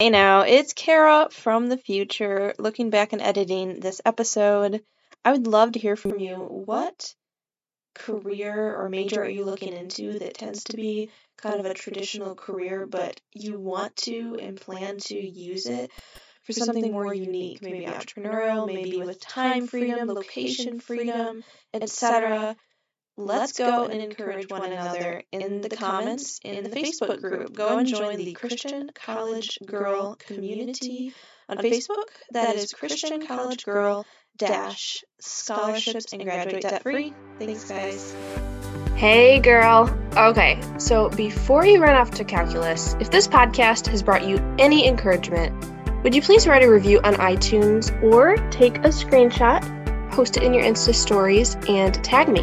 Hey 0.00 0.08
now, 0.08 0.40
it's 0.40 0.72
Kara 0.72 1.28
from 1.30 1.66
the 1.66 1.76
future 1.76 2.54
looking 2.58 2.88
back 2.88 3.12
and 3.12 3.20
editing 3.20 3.80
this 3.80 4.00
episode. 4.06 4.82
I 5.26 5.32
would 5.32 5.46
love 5.46 5.72
to 5.72 5.78
hear 5.78 5.94
from 5.94 6.18
you. 6.18 6.36
What 6.36 7.14
career 7.94 8.76
or 8.76 8.88
major 8.88 9.22
are 9.22 9.28
you 9.28 9.44
looking 9.44 9.74
into 9.74 10.18
that 10.20 10.32
tends 10.32 10.64
to 10.64 10.76
be 10.78 11.10
kind 11.36 11.60
of 11.60 11.66
a 11.66 11.74
traditional 11.74 12.34
career, 12.34 12.86
but 12.86 13.20
you 13.34 13.60
want 13.60 13.94
to 13.96 14.38
and 14.40 14.58
plan 14.58 14.96
to 14.96 15.20
use 15.20 15.66
it 15.66 15.90
for 16.44 16.54
something 16.54 16.92
more 16.92 17.12
unique, 17.12 17.60
maybe 17.60 17.84
entrepreneurial, 17.84 18.66
maybe 18.66 19.02
with 19.02 19.20
time 19.20 19.66
freedom, 19.66 20.08
location 20.08 20.80
freedom, 20.80 21.44
etc 21.74 22.56
let's 23.16 23.52
go 23.52 23.86
and 23.86 24.00
encourage 24.00 24.48
one 24.50 24.70
another 24.70 25.22
in 25.32 25.60
the 25.60 25.68
comments 25.68 26.40
in 26.42 26.64
the 26.64 26.70
Facebook 26.70 27.20
group. 27.20 27.54
Go 27.54 27.78
and 27.78 27.86
join 27.86 28.16
the 28.16 28.32
Christian 28.32 28.90
College 28.94 29.58
Girl 29.64 30.16
community 30.16 31.12
on 31.48 31.58
Facebook. 31.58 32.08
That 32.32 32.56
is 32.56 32.72
Christian 32.72 33.26
College 33.26 33.64
Girl 33.64 34.06
dash 34.36 35.04
scholarships 35.20 36.12
and 36.12 36.24
graduate 36.24 36.62
debt 36.62 36.82
free. 36.82 37.12
Thanks, 37.38 37.64
guys. 37.68 38.14
Hey, 38.96 39.38
girl. 39.38 39.94
Okay, 40.16 40.60
so 40.78 41.08
before 41.10 41.64
you 41.64 41.80
run 41.80 41.94
off 41.94 42.10
to 42.12 42.24
calculus, 42.24 42.96
if 43.00 43.10
this 43.10 43.26
podcast 43.26 43.86
has 43.88 44.02
brought 44.02 44.26
you 44.26 44.36
any 44.58 44.86
encouragement, 44.86 45.54
would 46.02 46.14
you 46.14 46.22
please 46.22 46.46
write 46.46 46.62
a 46.62 46.70
review 46.70 47.00
on 47.04 47.14
iTunes 47.14 47.90
or 48.02 48.36
take 48.50 48.76
a 48.78 48.88
screenshot, 48.88 49.62
post 50.12 50.36
it 50.36 50.42
in 50.42 50.54
your 50.54 50.64
Insta 50.64 50.94
stories, 50.94 51.56
and 51.68 52.02
tag 52.04 52.28
me? 52.28 52.42